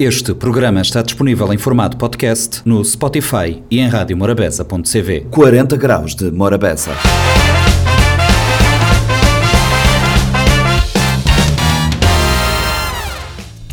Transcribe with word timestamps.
Este 0.00 0.32
programa 0.32 0.80
está 0.80 1.02
disponível 1.02 1.52
em 1.52 1.58
formato 1.58 1.98
podcast 1.98 2.62
no 2.64 2.82
Spotify 2.82 3.62
e 3.70 3.80
em 3.80 3.86
radiomorabeza.cv. 3.86 5.26
40 5.30 5.76
graus 5.76 6.14
de 6.14 6.30
Morabeza. 6.30 6.92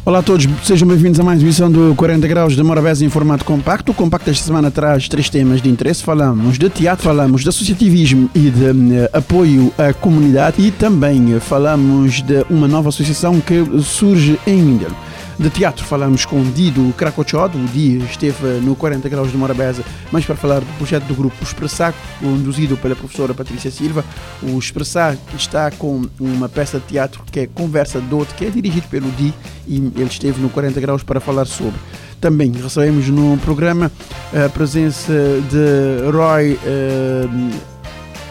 Olá 0.03 0.19
a 0.19 0.21
todos, 0.21 0.45
sejam 0.65 0.85
bem-vindos 0.85 1.17
a 1.17 1.23
mais 1.23 1.39
uma 1.41 1.47
edição 1.47 1.71
do 1.71 1.95
40 1.95 2.27
Graus 2.27 2.57
de 2.57 2.63
Morabeza 2.63 3.05
em 3.05 3.09
formato 3.09 3.45
compacto. 3.45 3.93
O 3.93 3.95
compacto 3.95 4.29
esta 4.29 4.45
semana 4.45 4.69
traz 4.69 5.07
três 5.07 5.29
temas 5.29 5.61
de 5.61 5.69
interesse. 5.69 6.03
Falamos 6.03 6.57
de 6.59 6.69
teatro, 6.69 7.05
falamos 7.05 7.41
de 7.41 7.47
associativismo 7.47 8.29
e 8.35 8.49
de 8.49 8.65
uh, 8.65 9.09
apoio 9.13 9.71
à 9.77 9.93
comunidade 9.93 10.61
e 10.61 10.71
também 10.71 11.39
falamos 11.39 12.21
de 12.21 12.45
uma 12.49 12.67
nova 12.67 12.89
associação 12.89 13.39
que 13.39 13.63
surge 13.81 14.37
em 14.45 14.61
Mindelo. 14.61 14.95
De 15.39 15.51
teatro 15.51 15.85
falamos 15.85 16.25
com 16.25 16.43
Dido 16.43 16.91
Cracochod, 16.97 17.55
o 17.55 17.65
Di 17.65 17.97
esteve 17.99 18.59
no 18.59 18.75
40 18.75 19.07
Graus 19.07 19.31
de 19.31 19.37
Morabeza, 19.37 19.83
mas 20.11 20.25
para 20.25 20.35
falar 20.35 20.61
do 20.61 20.77
projeto 20.77 21.03
do 21.03 21.13
grupo 21.13 21.35
Expressar, 21.43 21.93
conduzido 22.19 22.75
pela 22.75 22.95
professora 22.95 23.35
Patrícia 23.35 23.69
Silva. 23.69 24.03
O 24.41 24.57
Expressar 24.57 25.15
está 25.37 25.69
com 25.69 26.05
uma 26.19 26.49
peça 26.49 26.79
de 26.79 26.85
teatro 26.85 27.21
que 27.31 27.41
é 27.41 27.45
Conversa 27.45 28.01
Dote, 28.01 28.33
que 28.33 28.45
é 28.45 28.49
dirigido 28.49 28.87
pelo 28.87 29.11
Di 29.11 29.31
e 29.67 29.75
ele 29.77 30.05
esteve 30.05 30.41
no 30.41 30.49
40 30.49 30.81
Graus 30.81 31.03
para 31.03 31.19
falar 31.19 31.45
sobre. 31.45 31.79
Também 32.19 32.51
recebemos 32.51 33.07
no 33.09 33.37
programa 33.37 33.91
a 34.33 34.49
presença 34.49 35.13
de 35.51 36.09
Roy 36.11 36.53
uh, 36.53 37.61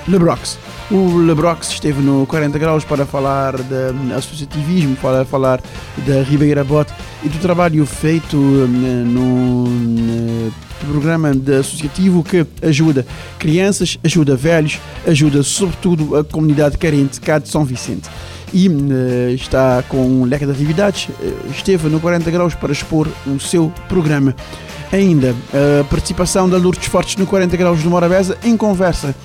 Lebrox. 0.08 0.58
O 0.88 1.16
Lebrox 1.18 1.68
esteve 1.70 2.00
no 2.00 2.24
40 2.26 2.58
Graus 2.60 2.84
para 2.84 3.04
falar 3.04 3.56
de 3.56 4.12
associativismo, 4.14 4.94
para 4.96 5.24
falar 5.24 5.60
da 6.06 6.22
Ribeira 6.22 6.62
Bote 6.62 6.92
e 7.24 7.28
do 7.28 7.38
trabalho 7.38 7.84
feito 7.84 8.36
no, 8.36 9.66
no 9.66 10.52
programa 10.86 11.34
de 11.34 11.56
associativo 11.56 12.22
que 12.22 12.46
ajuda 12.62 13.04
crianças, 13.36 13.98
ajuda 14.04 14.36
velhos, 14.36 14.78
ajuda 15.04 15.42
sobretudo 15.42 16.16
a 16.16 16.22
comunidade 16.22 16.78
carente 16.78 17.20
cá 17.20 17.40
de 17.40 17.48
São 17.48 17.64
Vicente 17.64 18.08
e 18.52 18.68
uh, 18.68 19.34
está 19.34 19.82
com 19.88 19.98
um 19.98 20.24
leque 20.24 20.46
de 20.46 20.52
atividades. 20.52 21.08
Esteve 21.50 21.88
no 21.88 21.98
40 21.98 22.30
Graus 22.30 22.54
para 22.54 22.72
expor 22.72 23.08
o 23.26 23.40
seu 23.40 23.72
programa. 23.88 24.36
Ainda 24.92 25.34
a 25.52 25.84
participação 25.84 26.48
da 26.48 26.56
Lourdes 26.56 26.86
Fortes 26.86 27.16
no 27.16 27.26
40 27.26 27.56
Graus 27.56 27.82
de 27.82 27.88
Morabeza 27.88 28.38
em 28.44 28.56
conversa 28.56 29.16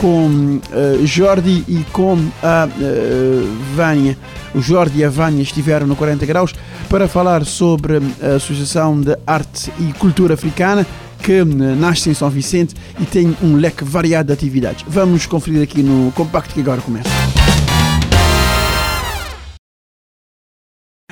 com 0.00 0.58
uh, 0.58 1.06
Jordi 1.06 1.62
e 1.68 1.84
com 1.92 2.16
a 2.42 2.66
uh, 2.66 3.74
Vânia. 3.74 4.16
O 4.54 4.60
Jordi 4.60 5.00
e 5.00 5.04
a 5.04 5.10
Vânia 5.10 5.42
estiveram 5.42 5.86
no 5.86 5.94
40 5.94 6.24
Graus 6.26 6.54
para 6.88 7.06
falar 7.06 7.44
sobre 7.44 8.00
a 8.22 8.36
Associação 8.36 9.00
de 9.00 9.16
Arte 9.26 9.70
e 9.78 9.92
Cultura 9.92 10.34
Africana 10.34 10.86
que 11.22 11.44
nasce 11.44 12.08
em 12.08 12.14
São 12.14 12.30
Vicente 12.30 12.74
e 12.98 13.04
tem 13.04 13.36
um 13.42 13.56
leque 13.56 13.84
variado 13.84 14.28
de 14.28 14.32
atividades. 14.32 14.84
Vamos 14.88 15.26
conferir 15.26 15.62
aqui 15.62 15.82
no 15.82 16.10
compacto 16.12 16.54
que 16.54 16.60
agora 16.60 16.80
começa. 16.80 17.29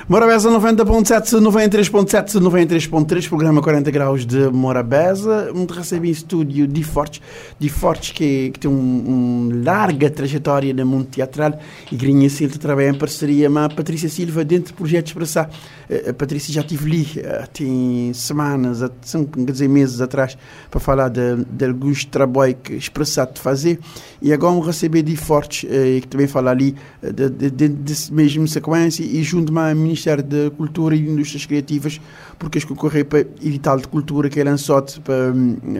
Morabeza 0.09 0.51
90.7, 0.51 1.39
93.7, 1.39 2.41
93.3, 2.41 3.29
programa 3.29 3.61
40 3.61 3.91
graus 3.91 4.25
de 4.25 4.49
Morabeza. 4.49 5.53
Recebi 5.71 6.09
em 6.09 6.13
estúdio 6.13 6.67
de 6.67 6.83
Fortes, 6.83 7.21
de 7.59 7.69
Fortes 7.69 8.13
que, 8.13 8.49
que 8.51 8.59
tem 8.59 8.71
uma 8.71 8.79
um 8.81 9.63
larga 9.63 10.09
trajetória 10.09 10.73
no 10.73 10.87
mundo 10.87 11.09
teatral 11.09 11.59
e 11.93 11.95
Grinha 11.95 12.31
Silva 12.31 12.57
trabalha 12.57 12.89
em 12.89 12.95
parceria 12.95 13.51
com 13.51 13.59
a 13.59 13.69
Patrícia 13.69 14.09
Silva 14.09 14.47
dentro 14.47 14.73
do 14.73 14.77
projeto 14.79 15.09
Expressar. 15.09 15.51
A 16.09 16.15
Patrícia 16.15 16.55
já 16.55 16.63
estive 16.63 16.87
ali, 16.87 17.07
tem 17.53 18.11
semanas, 18.15 18.81
quer 19.13 19.53
dizer 19.53 19.69
meses 19.69 20.01
atrás, 20.01 20.39
para 20.71 20.81
falar 20.81 21.11
de, 21.11 21.45
de 21.45 21.67
alguns 21.67 22.07
trabalhos 22.07 22.57
que 22.63 22.75
Expressar 22.75 23.27
de 23.27 23.41
fazer. 23.41 23.79
E 24.23 24.33
agora 24.33 24.59
recebi 24.65 25.03
de 25.03 25.17
Fortes, 25.17 25.69
que 26.01 26.09
também 26.09 26.27
fala 26.27 26.51
ali 26.51 26.75
de, 27.03 27.29
de, 27.29 27.51
de, 27.51 27.69
de 27.69 28.13
mesma 28.13 28.47
sequência 28.47 29.03
e 29.03 29.23
junto 29.23 29.57
a 29.59 29.75
Ministério 29.99 30.23
da 30.23 30.51
Cultura 30.57 30.95
e 30.95 31.01
Indústrias 31.01 31.45
Criativas, 31.45 32.01
porque 32.39 32.59
acho 32.59 32.67
que 32.67 32.75
concorrer 32.75 33.05
para 33.05 33.21
edital 33.21 33.79
de 33.79 33.89
cultura 33.89 34.29
que 34.29 34.39
é 34.39 34.45
lançado 34.45 35.01
para, 35.03 35.33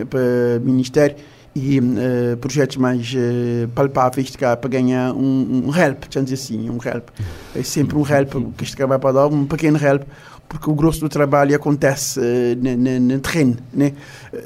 para 0.09 0.61
o 0.61 0.65
Ministério 0.65 1.15
e 1.55 1.79
uh, 1.79 2.37
projetos 2.37 2.77
mais 2.77 3.13
uh, 3.13 3.67
palpáveis 3.69 4.35
cá, 4.35 4.55
para 4.55 4.69
ganhar 4.69 5.13
um, 5.13 5.63
um 5.65 5.75
help, 5.75 6.03
dizer 6.09 6.33
assim, 6.33 6.69
um 6.69 6.77
help. 6.85 7.09
É 7.55 7.63
sempre 7.63 7.97
um 7.97 8.05
help 8.05 8.33
que 8.57 8.63
este 8.63 8.85
vai 8.85 8.99
para 8.99 9.13
dar, 9.13 9.27
um 9.27 9.45
pequeno 9.45 9.77
help, 9.83 10.03
porque 10.47 10.69
o 10.69 10.73
grosso 10.73 10.99
do 10.99 11.09
trabalho 11.09 11.55
acontece 11.55 12.19
uh, 12.19 13.01
no 13.01 13.19
terreno. 13.19 13.57
Né? 13.73 13.93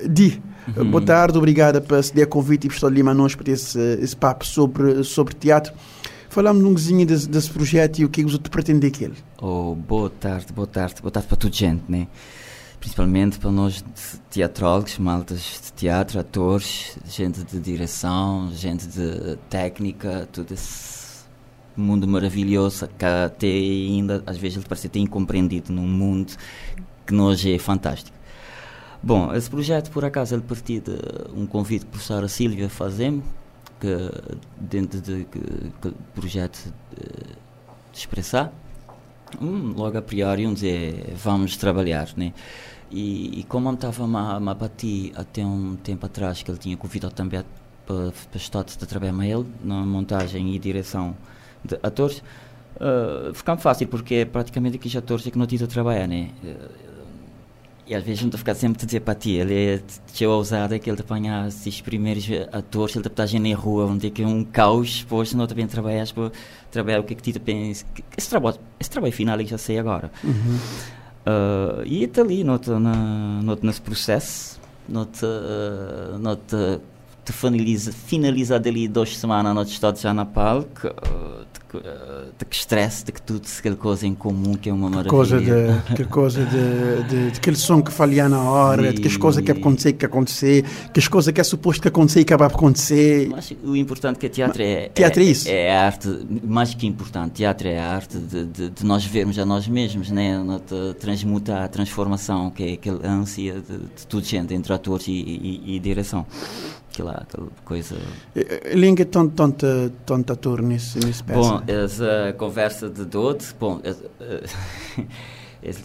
Di, 0.08 0.42
uhum. 0.78 0.92
boa 0.92 1.04
tarde, 1.04 1.38
obrigada 1.38 1.82
por 1.82 2.02
ceder 2.04 2.28
convite 2.28 2.68
e 2.68 2.70
por 2.70 2.76
estar 2.76 2.88
ali 2.88 3.04
nós 3.04 3.36
para 3.36 3.52
esse, 3.52 3.80
esse 4.02 4.16
papo 4.16 4.46
sobre, 4.46 5.04
sobre 5.04 5.34
teatro. 5.34 5.74
Falamos 6.34 6.64
um 6.64 6.70
bocadinho 6.70 7.06
desse, 7.06 7.30
desse, 7.30 7.48
projeto 7.52 8.00
e 8.00 8.06
o 8.06 8.10
que 8.10 8.22
é 8.22 8.24
que 8.24 8.32
você 8.32 8.40
pretende 8.40 8.88
aquele. 8.88 9.14
Oh, 9.40 9.76
boa 9.76 10.10
tarde, 10.10 10.52
boa 10.52 10.66
tarde, 10.66 11.00
boa 11.00 11.12
tarde 11.12 11.28
para 11.28 11.38
toda 11.38 11.54
gente, 11.54 11.84
né? 11.88 12.08
Principalmente 12.80 13.38
para 13.38 13.52
nós 13.52 13.86
teatrólogos, 14.32 14.98
maltas 14.98 15.62
de 15.64 15.74
teatro, 15.74 16.20
atores, 16.20 16.98
gente 17.06 17.44
de 17.44 17.60
direção, 17.60 18.52
gente 18.52 18.88
de 18.88 19.38
técnica, 19.48 20.28
todo 20.32 20.52
esse 20.52 21.24
mundo 21.78 22.08
maravilhoso 22.08 22.88
que 22.98 23.06
até 23.06 23.46
ainda, 23.46 24.24
às 24.26 24.36
vezes, 24.36 24.58
ele 24.58 24.66
parece 24.68 24.90
ter 24.90 25.02
incompreendido 25.02 25.72
num 25.72 25.88
mundo 25.88 26.34
que 27.06 27.14
hoje 27.14 27.54
é 27.54 27.60
fantástico. 27.60 28.18
Bom, 29.04 29.32
esse 29.36 29.52
projeto, 29.52 29.92
por 29.92 30.04
acaso, 30.04 30.34
ele 30.34 30.42
partiu 30.42 30.82
de 30.82 30.96
um 31.40 31.46
convite 31.46 31.82
que 31.82 31.90
a 31.90 31.92
professora 31.92 32.28
Sílvia 32.28 32.70
fazemos, 32.70 33.24
que 33.84 34.10
dentro 34.58 35.02
de 35.02 35.26
que, 35.26 35.94
projeto 36.16 36.74
de, 36.96 38.00
expressar, 38.00 38.54
um, 39.42 39.74
logo 39.74 39.98
a 39.98 40.02
priori, 40.02 40.48
um 40.48 40.54
dizer 40.54 41.14
vamos 41.18 41.58
trabalhar, 41.58 42.08
né? 42.16 42.34
E, 42.90 43.40
e 43.40 43.44
como 43.44 43.68
eu 43.70 43.74
estava 43.74 44.06
a, 44.06 44.38
a 44.38 44.54
bater 44.54 45.12
até 45.16 45.46
um 45.46 45.76
tempo 45.76 46.06
atrás, 46.06 46.42
que 46.42 46.50
ele 46.50 46.58
tinha 46.58 46.78
convidado 46.78 47.14
também 47.14 47.44
para, 47.86 48.14
estar 48.38 48.64
de 48.64 48.78
trabalhar 48.78 49.14
com 49.14 49.24
ele, 49.24 49.46
na 49.64 49.86
montagem 49.86 50.56
e 50.56 50.60
direção 50.60 51.16
de 51.66 51.78
atores, 51.84 52.24
uh, 52.78 53.34
ficava 53.34 53.60
fácil, 53.60 53.88
porque 53.88 54.16
é 54.16 54.26
praticamente 54.26 54.78
aqueles 54.78 54.96
atores 54.96 55.26
que 55.26 55.38
não 55.38 55.46
tinha 55.46 55.66
a 55.66 55.68
trabalhar, 55.68 56.08
né? 56.08 56.30
E 57.86 57.94
às 57.94 58.04
vezes 58.04 58.22
não 58.22 58.30
estou 58.30 58.38
a 58.38 58.40
ficar 58.40 58.56
sempre 58.56 58.82
a 58.82 58.86
dizer 58.86 59.02
para 59.02 59.14
ti, 59.14 59.32
ele 59.32 59.84
é 60.22 60.28
ousado, 60.28 60.74
é 60.74 60.80
que 60.80 60.90
ele 60.90 60.96
te 60.96 61.02
apanha 61.02 61.48
esses 61.48 61.82
primeiros 61.82 62.26
atores, 62.52 62.96
ele 62.96 63.04
te 63.04 63.10
está 63.10 63.40
na 63.40 63.56
rua, 63.56 63.86
onde 63.88 64.08
é 64.08 64.10
que 64.10 64.24
é 64.24 64.28
um 64.28 64.42
caos, 64.46 65.02
depois 65.02 65.34
não 65.34 65.46
também 65.46 65.68
trabalhas 65.68 66.12
para 66.12 66.32
trabalhar 66.72 67.02
o 67.02 67.04
que 67.04 67.14
é 67.14 67.16
que 67.18 67.34
tu 67.34 67.42
pensa. 67.42 67.86
Esse 68.18 68.30
trabalho, 68.30 68.58
esse 68.80 68.90
trabalho 68.90 69.14
final 69.14 69.40
eu 69.40 69.46
já 69.46 69.58
sei 69.58 69.80
agora. 69.80 70.10
Uhum. 70.24 70.60
Uh, 71.26 71.84
e 71.86 72.04
está 72.04 72.22
ali, 72.22 72.44
não 72.44 72.60
na, 72.80 73.58
nesse 73.62 73.82
processo, 73.82 74.60
não 74.88 75.06
te, 75.06 75.26
uh, 75.26 76.18
não 76.20 76.38
te, 76.38 76.80
te 77.26 77.34
finaliza, 77.34 77.92
finaliza 77.92 78.60
dali 78.60 78.88
duas 78.88 79.18
semanas, 79.18 79.54
não 79.54 79.66
te 79.66 80.02
já 80.02 80.14
na 80.14 80.26
palco, 80.26 80.88
uh, 80.88 81.46
de 81.80 82.46
que 82.46 82.56
estresse, 82.56 83.06
de 83.06 83.12
que 83.12 83.22
tudo 83.22 83.42
aquela 83.58 83.76
coisa 83.76 84.06
em 84.06 84.14
comum 84.14 84.54
que 84.54 84.70
é 84.70 84.74
uma 84.74 84.90
maravilha. 84.90 85.10
Coisa 85.10 85.40
de, 85.40 85.96
que 85.96 86.04
coisa 86.06 86.46
de, 86.46 87.04
de, 87.04 87.32
de 87.32 87.38
aquele 87.38 87.56
som 87.56 87.82
que 87.82 87.92
falhar 87.92 88.30
na 88.30 88.42
hora, 88.42 88.90
e... 88.90 88.94
de 88.94 89.02
que 89.02 89.08
as 89.08 89.18
coisas 89.18 89.44
que 89.44 89.52
acontecer 89.52 89.94
que 89.94 90.06
acontecer, 90.06 90.66
que 90.94 91.00
as 91.00 91.08
coisas 91.08 91.34
que 91.34 91.42
é 91.42 91.44
suposto 91.44 91.82
que 91.82 91.88
acontecer 91.88 92.20
e 92.20 92.24
acabar 92.24 92.50
por 92.50 92.58
acontecer. 92.58 93.30
Mas 93.30 93.54
o 93.64 93.76
importante 93.76 94.18
é 94.18 94.20
que 94.20 94.30
teatro 94.30 94.62
é, 94.62 94.90
teatro 94.90 95.22
é, 95.22 95.24
é 95.24 95.28
isso. 95.28 95.50
É 95.50 95.76
a 95.76 95.86
arte, 95.86 96.08
mais 96.44 96.74
que 96.74 96.86
importante, 96.86 97.34
teatro 97.34 97.68
é 97.68 97.80
a 97.80 97.96
arte 97.96 98.18
de, 98.18 98.46
de, 98.46 98.70
de 98.70 98.86
nós 98.86 99.06
vermos 99.06 99.38
a 99.40 99.46
nós 99.46 99.68
mesmos, 99.68 100.12
né? 100.12 100.34
transmutar 101.00 101.64
a 101.64 101.68
transformação, 101.68 102.50
que 102.50 102.64
é 102.64 102.74
aquela 102.74 103.08
ânsia 103.08 103.54
de, 103.56 103.78
de 103.78 104.08
tudo 104.08 104.26
gente 104.26 104.54
entre 104.54 104.74
atores 104.74 105.08
e, 105.08 105.12
e, 105.12 105.76
e 105.76 105.80
direção 105.80 106.26
aquela, 106.94 107.14
aquela 107.14 107.48
coisa. 107.66 107.96
Linga 108.74 109.04
tanto, 109.04 109.34
tanto, 109.34 109.92
tanto 110.06 110.34
ator 110.34 110.62
nesse, 110.62 111.00
nesse 111.00 111.24
peça? 111.24 111.40
Bom, 111.40 111.62
essa 111.68 112.36
conversa 112.38 112.90
de 112.90 113.04
Dode, 113.04 113.46
bom, 113.60 113.82
essa, 113.84 114.04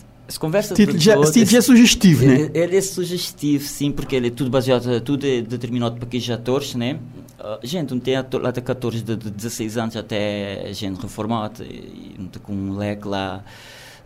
conversa 0.38 0.74
de. 0.74 0.98
Já, 0.98 1.18
esse 1.18 1.56
é 1.56 1.60
sugestivo, 1.60 2.24
ele, 2.24 2.44
né? 2.44 2.50
Ele 2.52 2.76
é 2.76 2.80
sugestivo, 2.80 3.64
sim, 3.64 3.90
porque 3.90 4.14
ele 4.14 4.28
é 4.28 4.30
tudo 4.30 4.50
baseado, 4.50 5.00
tudo 5.00 5.26
é 5.26 5.40
determinado 5.40 5.96
por 5.96 6.04
aqueles 6.04 6.28
atores, 6.28 6.74
né? 6.74 6.98
Uh, 7.40 7.66
gente, 7.66 7.92
não 7.92 8.00
tem 8.00 8.16
ator 8.16 8.42
lá 8.42 8.50
de 8.50 8.60
14, 8.60 9.00
de, 9.00 9.16
de 9.16 9.30
16 9.30 9.78
anos 9.78 9.96
até 9.96 10.70
gente 10.72 11.00
reformada, 11.00 11.64
e 11.64 12.16
com 12.42 12.52
um 12.52 12.76
leque 12.76 13.06
lá 13.06 13.44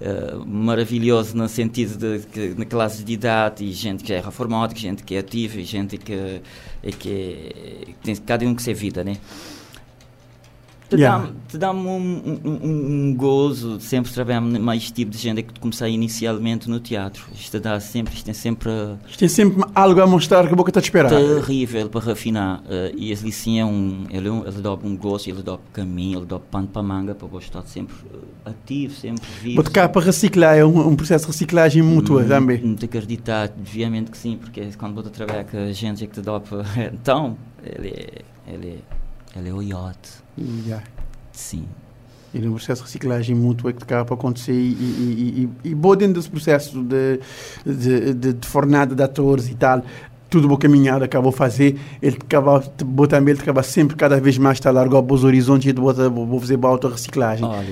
Uh, 0.03 0.45
maravilhoso 0.45 1.37
no 1.37 1.49
sentido 1.49 2.19
de 2.19 2.27
que 2.27 2.55
na 2.59 2.65
classe 2.65 3.05
de 3.05 3.13
idade 3.13 3.65
e 3.65 3.71
gente 3.71 4.03
que 4.03 4.13
é 4.13 4.19
reformada, 4.21 4.75
gente 4.75 5.05
que 5.05 5.15
é 5.15 5.21
ativa 5.21 5.61
e 5.61 5.65
gente 5.65 5.97
que, 5.97 6.43
que, 6.83 6.83
é, 6.83 6.91
que 6.91 7.95
tem 8.03 8.17
cada 8.17 8.45
um 8.45 8.53
que 8.53 8.65
ser 8.65 8.75
vida, 8.75 9.05
né? 9.05 9.19
Te 10.97 11.01
Yeah. 11.03 11.27
dá, 11.27 11.33
te 11.49 11.59
dá 11.59 11.73
um, 11.73 11.89
um, 11.89 12.41
um- 12.45 13.09
um 13.11 13.15
gozo 13.15 13.81
sempre 13.81 14.13
trabalhar 14.13 14.41
mais 14.41 14.91
tipo 14.91 15.11
de 15.11 15.19
gente 15.19 15.43
que 15.43 15.59
comecei 15.61 15.91
inicialmente 15.93 16.69
no 16.69 16.79
teatro. 16.81 17.25
Isto 17.35 17.59
dá 17.61 17.79
sempre, 17.81 18.15
isto 18.15 18.31
é 18.31 18.33
sempre 18.33 18.69
uh, 18.71 18.99
Isto 19.09 19.19
tem 19.19 19.29
sempre 19.29 19.65
algo 19.75 20.01
a 20.01 20.07
mostrar 20.07 20.47
que 20.47 20.53
a 20.53 20.57
boca 20.57 20.71
está 20.71 20.81
a 20.81 20.83
esperar. 20.83 21.09
terrível 21.11 21.89
para 21.89 22.01
refinar. 22.07 22.61
Uh, 22.61 22.95
e 22.97 23.11
ele 23.13 23.33
sim 23.33 23.59
é 23.59 23.65
um, 23.65 24.05
ele, 24.11 24.29
é 24.29 24.31
um, 24.33 24.47
ele 24.47 24.61
dá 24.61 24.75
um 24.75 24.97
gosto, 24.97 25.29
ele 25.29 25.43
dá 25.43 25.59
caminho, 25.73 26.19
ele 26.21 26.27
dá 26.27 26.39
pano 26.39 26.67
para 26.69 26.83
manga 26.83 27.15
para 27.15 27.29
gostar 27.29 27.63
sempre 27.63 27.95
uh, 28.13 28.19
ativo, 28.51 28.95
sempre 28.95 29.27
vivo. 29.41 29.57
Botar 29.57 29.71
cá 29.71 29.89
para 29.89 30.03
reciclar, 30.07 30.57
é 30.57 30.65
um, 30.65 30.89
um 30.89 30.97
processo 30.97 31.27
de 31.27 31.33
reciclagem 31.33 31.83
mútua 31.83 32.23
Hum, 32.23 32.29
também. 32.29 32.61
Não 32.63 32.75
te 32.77 32.85
acreditar, 32.85 33.51
obviamente 33.59 34.11
que 34.11 34.19
sim, 34.19 34.37
porque 34.37 34.63
quando 34.79 34.95
você 34.95 35.11
trabalha 35.11 35.45
com 35.45 35.57
a 35.59 35.73
gente 35.73 36.07
que 36.07 36.13
te 36.15 36.21
dá 36.21 36.39
para. 36.41 36.63
Então, 36.93 37.37
ele 37.65 37.89
é, 37.89 38.53
ele 38.53 38.69
é, 38.69 38.79
ele 39.37 39.49
é 39.49 39.53
o 39.53 39.63
yacht, 39.63 40.23
Yeah. 40.39 40.83
sim. 41.33 41.67
É 42.35 42.39
um 42.39 42.53
processo 42.53 42.81
de 42.81 42.87
reciclagem 42.87 43.37
mútua 43.37 43.75
que 43.75 43.83
acaba 43.83 44.07
para 44.07 44.15
acontecer 44.15 44.55
e, 44.55 44.73
e, 44.73 45.51
e, 45.65 45.69
e, 45.69 45.71
e 45.71 45.75
boa 45.75 45.95
dentro 45.95 46.15
desse 46.15 46.31
processo 46.31 46.83
de, 46.83 47.21
de, 47.67 48.15
de, 48.15 48.33
de 48.33 48.49
fornada 48.49 48.95
de 48.95 49.03
atores 49.03 49.51
e 49.51 49.55
tal, 49.55 49.85
tudo 50.33 50.49
boa 50.49 50.59
caminhada 50.59 51.05
acabou 51.05 51.29
a 51.29 51.33
fazer, 51.33 51.79
ele 52.01 52.17
acaba, 52.19 52.59
também, 53.07 53.35
ele 53.35 53.43
acaba 53.43 53.63
sempre 53.63 53.95
cada 53.95 54.19
vez 54.19 54.39
mais 54.39 54.59
a 54.65 54.71
largar 54.71 55.03
os 55.03 55.25
horizontes 55.25 55.69
e 55.69 55.73
boa, 55.75 55.93
vou 56.09 56.41
fazer 56.41 56.57
boa 56.57 56.73
auto 56.73 56.89
reciclagem. 56.89 57.45
Olha, 57.45 57.67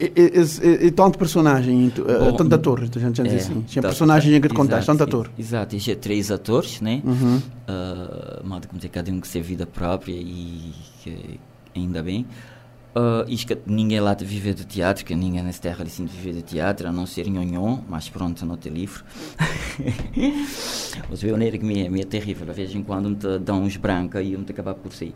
E, 0.00 0.90
tanto 0.92 1.18
personagem, 1.18 1.86
e 1.86 1.90
Bom, 2.00 2.32
tanto 2.32 2.54
ator, 2.54 2.80
a 2.80 2.98
gente 2.98 3.22
diz 3.22 3.34
assim. 3.34 3.60
Tinha 3.66 3.82
personagem 3.82 4.34
em 4.34 4.40
que 4.40 4.48
contaste, 4.48 4.86
tanto 4.86 5.02
ator. 5.02 5.30
Exato, 5.38 5.78
já 5.78 5.94
três 5.94 6.30
atores, 6.30 6.80
né? 6.80 7.02
Uhum. 7.04 7.36
Uh, 7.68 8.42
como 8.42 8.76
dizer, 8.76 8.88
cada 8.88 9.12
um 9.12 9.20
que 9.20 9.28
tem 9.28 9.42
vida 9.42 9.66
própria 9.66 10.14
e 10.14 10.72
que 11.02 11.38
ainda 11.76 12.02
bem. 12.02 12.26
Uh, 12.92 13.24
isto 13.28 13.56
ninguém 13.66 14.00
lá 14.00 14.14
de 14.14 14.24
viver 14.24 14.52
de 14.52 14.64
teatro, 14.64 15.04
que 15.04 15.14
ninguém 15.14 15.42
nessa 15.42 15.62
terra 15.62 15.84
assim 15.84 16.06
viver 16.06 16.32
de 16.32 16.42
teatro, 16.42 16.88
a 16.88 16.92
não 16.92 17.06
ser 17.06 17.28
nhonhon, 17.28 17.78
mas 17.88 18.08
pronto, 18.08 18.44
não 18.44 18.56
ter 18.56 18.70
livro. 18.70 19.04
Os 21.08 21.20
pioneiros 21.20 21.60
que 21.60 21.64
me, 21.64 21.88
me 21.88 22.00
é 22.00 22.04
terrível, 22.04 22.46
de 22.46 22.52
vez 22.52 22.74
em 22.74 22.82
quando 22.82 23.10
me 23.10 23.14
te 23.14 23.38
dão 23.38 23.62
uns 23.62 23.76
brancos 23.76 24.20
e 24.20 24.36
me 24.36 24.44
te 24.44 24.50
acabar 24.50 24.74
por 24.74 24.92
sair. 24.92 25.14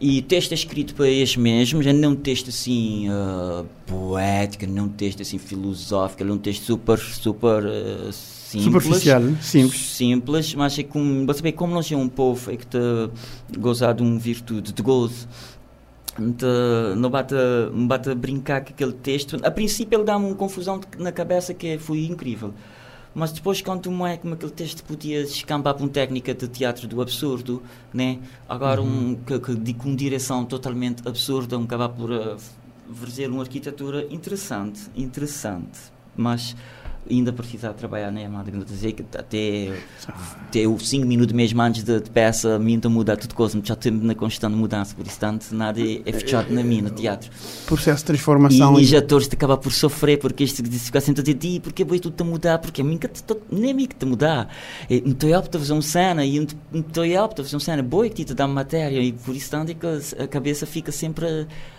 E 0.00 0.20
o 0.20 0.22
texto 0.22 0.52
é 0.52 0.54
escrito 0.54 0.94
para 0.94 1.06
eles 1.06 1.36
mesmos, 1.36 1.86
é 1.86 1.92
não 1.92 2.12
um 2.12 2.16
texto 2.16 2.48
assim 2.48 3.06
uh, 3.10 3.66
poético, 3.86 4.66
não 4.66 4.84
um 4.84 4.88
texto 4.88 5.20
assim 5.20 5.36
filosófico, 5.36 6.22
é 6.22 6.32
um 6.32 6.38
texto 6.38 6.64
super, 6.64 6.98
super 6.98 7.64
uh, 7.66 8.10
simples. 8.10 8.64
Superficial, 8.64 9.22
simples. 9.42 9.80
Simples, 9.80 10.54
mas 10.54 10.78
é 10.78 10.84
como, 10.84 11.26
você 11.26 11.42
vê, 11.42 11.52
como 11.52 11.74
nós 11.74 11.92
é 11.92 11.96
um 11.96 12.08
povo 12.08 12.50
é 12.50 12.56
que 12.56 12.66
te 12.66 12.78
gozar 13.58 13.92
de 13.92 14.02
uma 14.02 14.18
virtude, 14.18 14.72
de 14.72 14.82
gozo. 14.82 15.28
Então, 16.18 16.96
não 16.96 17.10
bate, 17.10 17.34
não 17.72 17.86
bate 17.86 18.14
brincar 18.14 18.64
com 18.64 18.70
aquele 18.70 18.92
texto. 18.92 19.38
A 19.42 19.50
princípio 19.50 19.96
ele 19.96 20.04
dá-me 20.04 20.26
uma 20.26 20.34
confusão 20.34 20.80
na 20.98 21.12
cabeça 21.12 21.54
que 21.54 21.78
foi 21.78 22.04
incrível. 22.04 22.52
Mas 23.14 23.32
depois 23.32 23.60
quando 23.60 23.82
tu 23.82 24.06
é 24.06 24.16
como 24.16 24.34
aquele 24.34 24.52
texto 24.52 24.84
podia 24.84 25.22
escampar 25.22 25.74
para 25.74 25.82
uma 25.82 25.90
técnica 25.90 26.32
de 26.32 26.46
teatro 26.46 26.86
do 26.86 27.02
absurdo, 27.02 27.60
né? 27.92 28.20
Agora 28.48 28.80
um, 28.80 29.16
que, 29.16 29.38
que, 29.38 29.74
com 29.74 29.94
direção 29.94 30.44
totalmente 30.44 31.06
absurda, 31.06 31.58
um 31.58 31.64
acabar 31.64 31.88
por 31.88 32.10
uh, 32.12 32.36
fazer 32.92 33.28
uma 33.28 33.42
arquitetura 33.42 34.06
interessante, 34.10 34.82
interessante. 34.94 35.80
Mas 36.16 36.54
ainda 37.08 37.32
precisa 37.32 37.72
trabalhar, 37.72 38.10
né? 38.10 38.26
Eu 38.26 38.64
dizer 38.64 38.92
que 38.92 39.02
até 39.16 39.72
até 40.48 40.66
os 40.66 40.88
5 40.88 41.06
minutos 41.06 41.34
mesmo 41.34 41.60
antes 41.62 41.82
de, 41.82 42.00
de 42.00 42.10
peça, 42.10 42.56
a 42.56 42.58
minha 42.58 42.80
muda 42.88 43.16
tudo 43.16 43.34
coisa, 43.34 43.60
já 43.62 43.76
temos 43.76 44.02
na 44.02 44.14
constante 44.14 44.54
mudança, 44.56 44.94
por 44.94 45.06
isso 45.06 45.18
tanto 45.18 45.54
nada 45.54 45.80
é, 45.80 46.02
é 46.04 46.12
fechado 46.12 46.52
na 46.52 46.62
minha, 46.62 46.82
no 46.82 46.90
teatro. 46.90 47.30
Processo 47.66 47.98
de 47.98 48.02
E 48.04 48.06
transformação. 48.06 48.74
os 48.74 48.92
atores 48.94 49.28
te 49.28 49.34
acabam 49.34 49.58
por 49.58 49.72
sofrer, 49.72 50.18
porque 50.18 50.44
isto 50.44 50.62
de 50.62 50.78
ficar 50.78 51.00
sentado 51.00 51.30
a 51.30 51.34
dizer, 51.34 51.60
porque 51.60 51.84
boi 51.84 51.98
tudo 51.98 52.20
a 52.20 52.24
mudar, 52.24 52.58
porque 52.58 52.80
a 52.80 52.84
mim 52.84 52.96
nem 53.50 53.70
a 53.70 53.74
mim 53.74 53.86
que 53.86 53.94
te 53.96 54.06
mudar. 54.06 54.48
E 54.88 55.00
Não 55.00 55.12
estou 55.12 55.34
apto 55.34 55.56
a 55.56 55.60
fazer 55.60 55.72
uma 55.72 55.82
cena, 55.82 56.24
e 56.24 56.38
não 56.38 56.80
estou 56.80 57.04
apto 57.24 57.42
a 57.42 57.44
fazer 57.44 57.56
uma 57.56 57.60
cena, 57.60 57.82
boi 57.82 58.10
que 58.10 58.24
te 58.24 58.34
dá 58.34 58.46
matéria, 58.46 59.00
e 59.00 59.12
por 59.12 59.34
isso 59.34 59.50
tanto 59.50 59.70
é 59.72 59.74
que 59.74 59.86
a 60.22 60.26
cabeça 60.28 60.66
fica 60.66 60.92
sempre 60.92 61.26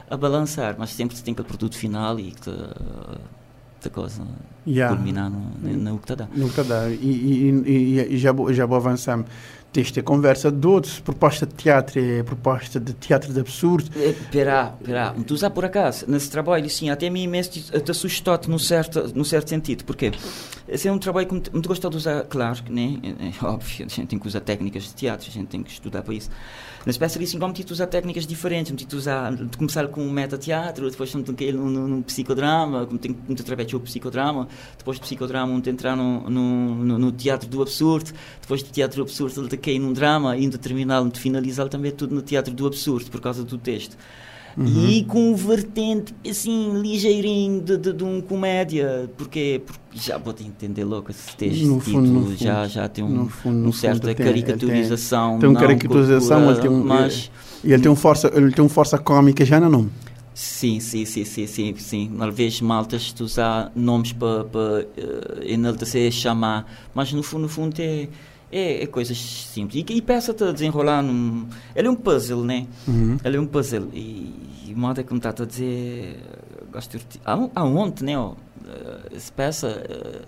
a, 0.09 0.13
a 0.13 0.17
balançar, 0.17 0.75
mas 0.77 0.91
sempre 0.91 1.15
se 1.15 1.23
tem 1.23 1.31
aquele 1.33 1.47
produto 1.47 1.77
final 1.77 2.19
e 2.19 2.31
que 2.31 2.49
te 3.81 3.89
coisa 3.89 4.25
Yeah. 4.65 4.95
culminar 4.95 5.29
no, 5.29 5.39
no, 5.59 5.91
no 5.91 5.97
que 5.99 6.05
te 6.07 6.15
dá. 6.15 6.27
Nunca 6.35 6.63
dá. 6.63 6.87
E, 6.87 8.17
já, 8.17 8.31
vou, 8.31 8.53
já 8.53 8.65
vou 8.65 8.77
avançar. 8.77 9.25
É 9.73 10.01
conversa 10.01 10.51
de 10.51 10.67
outros, 10.67 10.99
proposta 10.99 11.45
de 11.45 11.53
teatro 11.53 11.97
é 11.97 12.21
proposta 12.23 12.77
de 12.77 12.91
teatro 12.91 13.31
de 13.33 13.39
absurdo. 13.39 13.89
Eh, 13.95 14.13
Pera, 14.29 14.73
pera, 14.83 15.15
tu 15.25 15.37
já 15.37 15.49
por 15.49 15.63
acaso, 15.63 16.05
nesse 16.09 16.29
trabalho, 16.29 16.69
sim, 16.69 16.89
até 16.89 17.07
a 17.07 17.11
mim 17.11 17.25
mesmo 17.25 17.53
te 17.53 17.61
te 17.79 17.91
assustou-te 17.91 18.49
num 18.49 18.59
certo, 18.59 19.09
num 19.15 19.23
certo 19.23 19.49
sentido, 19.49 19.85
porque 19.85 20.11
esse 20.67 20.89
é 20.89 20.91
um 20.91 20.99
trabalho 20.99 21.25
que 21.25 21.33
muito, 21.53 21.69
gosto 21.69 21.89
de 21.89 21.95
usar, 21.95 22.23
claro, 22.25 22.59
né, 22.69 22.99
é 23.01 23.31
óbvio, 23.45 23.85
a 23.85 23.89
gente 23.89 24.07
tem 24.07 24.19
que 24.19 24.27
usar 24.27 24.41
técnicas 24.41 24.83
de 24.83 24.93
teatro, 24.93 25.29
a 25.29 25.31
gente 25.31 25.47
tem 25.47 25.63
que 25.63 25.71
estudar 25.71 26.01
para 26.01 26.13
isso. 26.15 26.29
Na 26.85 26.89
espécie 26.89 27.23
assim, 27.23 27.37
como 27.37 27.53
te 27.53 27.71
usar 27.71 27.85
técnicas 27.85 28.25
diferentes, 28.25 28.73
te 28.75 28.95
usar, 28.95 29.35
de 29.35 29.55
começar 29.55 29.87
com 29.87 30.01
um 30.01 30.09
metateatro, 30.09 30.89
depois 30.89 31.13
num, 31.13 31.23
num, 31.23 31.87
num 31.87 32.01
psicodrama, 32.01 32.87
como 32.87 32.97
tem 32.97 33.13
que 33.13 33.41
através 33.41 33.71
do 33.71 33.79
psicodrama, 33.79 34.47
depois 34.77 34.97
do 34.97 35.03
psicodrama, 35.03 35.53
um 35.53 35.61
entrar 35.63 35.95
no, 35.95 36.27
no, 36.27 36.75
no, 36.75 36.97
no 36.97 37.11
teatro 37.11 37.47
do 37.47 37.61
absurdo, 37.61 38.11
depois 38.41 38.63
do 38.63 38.71
teatro 38.71 38.97
do 38.97 39.03
absurdo, 39.03 39.41
ele 39.41 39.49
te 39.49 39.57
cair 39.57 39.77
num 39.77 39.93
drama, 39.93 40.35
e 40.35 40.41
ainda 40.41 40.57
terminar, 40.57 41.07
de 41.07 41.19
finalizar 41.19 41.69
também 41.69 41.91
tudo 41.91 42.15
no 42.15 42.21
teatro 42.21 42.51
do 42.51 42.65
absurdo, 42.65 43.11
por 43.11 43.21
causa 43.21 43.43
do 43.43 43.57
texto. 43.59 43.95
E 44.57 45.03
com 45.07 45.31
um 45.31 45.35
vertente 45.35 46.13
assim 46.29 46.79
ligeirinho 46.81 47.61
de, 47.61 47.77
de, 47.77 47.93
de 47.93 48.03
um 48.03 48.19
comédia, 48.21 49.09
porque, 49.17 49.61
porque 49.65 49.81
já 49.93 50.17
vou 50.17 50.33
te 50.33 50.43
entender 50.43 50.83
louco 50.83 51.11
esse 51.11 51.35
texto, 51.35 51.65
No 51.67 51.79
fundo, 51.79 52.07
no 52.11 52.25
fundo. 52.25 52.37
já, 52.37 52.67
já 52.67 52.87
tem 52.89 53.03
um, 53.03 53.09
No 53.09 53.29
fundo, 53.29 53.57
no 53.57 53.69
um 53.69 53.71
certa 53.73 54.07
fundo, 54.07 54.15
tem- 54.15 54.25
caricaturização. 54.25 55.39
tem 55.39 55.49
uma 55.49 55.53
não 55.53 55.61
caricaturização, 55.67 56.49
ele 56.51 56.59
tem 56.59 56.69
um- 56.71 56.83
mas 56.83 57.31
E 57.63 57.71
ele 57.73 57.81
tem 57.81 57.91
um 57.91 57.95
força, 57.95 58.31
ele 58.33 58.51
tem 58.51 58.63
um 58.63 58.69
força 58.69 58.97
cómica 58.97 59.45
já 59.45 59.59
no 59.59 59.69
nome. 59.69 59.89
sim, 60.33 60.79
sim, 60.79 61.05
sim, 61.05 61.23
sim, 61.25 61.45
sim, 61.47 61.75
sim. 61.77 62.11
Às 62.19 62.33
vezes 62.33 62.61
maltas 62.61 63.11
tu 63.13 63.23
usar 63.23 63.71
nomes 63.75 64.11
para 64.13 64.43
para 64.45 64.59
uh, 64.59 65.43
enaltecer, 65.45 66.11
chamar, 66.11 66.65
mas 66.93 67.11
no 67.13 67.21
fundo, 67.21 67.43
no 67.43 67.49
fundo 67.49 67.75
é 67.79 68.07
é, 68.51 68.83
é 68.83 68.87
coisas 68.87 69.17
simples. 69.17 69.83
E, 69.87 69.93
e 69.93 70.01
peça-te 70.01 70.43
a 70.43 70.51
desenrolar 70.51 71.01
num. 71.01 71.47
Ele 71.75 71.87
é 71.87 71.91
um 71.91 71.95
puzzle, 71.95 72.43
né? 72.43 72.67
Uhum. 72.87 73.17
Ele 73.23 73.37
é 73.37 73.39
um 73.39 73.47
puzzle. 73.47 73.89
E, 73.93 74.33
e 74.67 74.73
o 74.73 74.77
modo 74.77 74.99
é 74.99 75.03
como 75.03 75.17
está 75.17 75.29
a 75.29 75.45
dizer. 75.45 76.17
Gosto 76.71 76.97
de. 76.97 77.05
Há, 77.25 77.49
há 77.55 77.63
ontem, 77.63 78.05
né? 78.05 78.17
ó, 78.17 78.33
eh, 78.65 79.15
Essa 79.15 79.31
peça. 79.33 79.67
eh, 79.89 80.21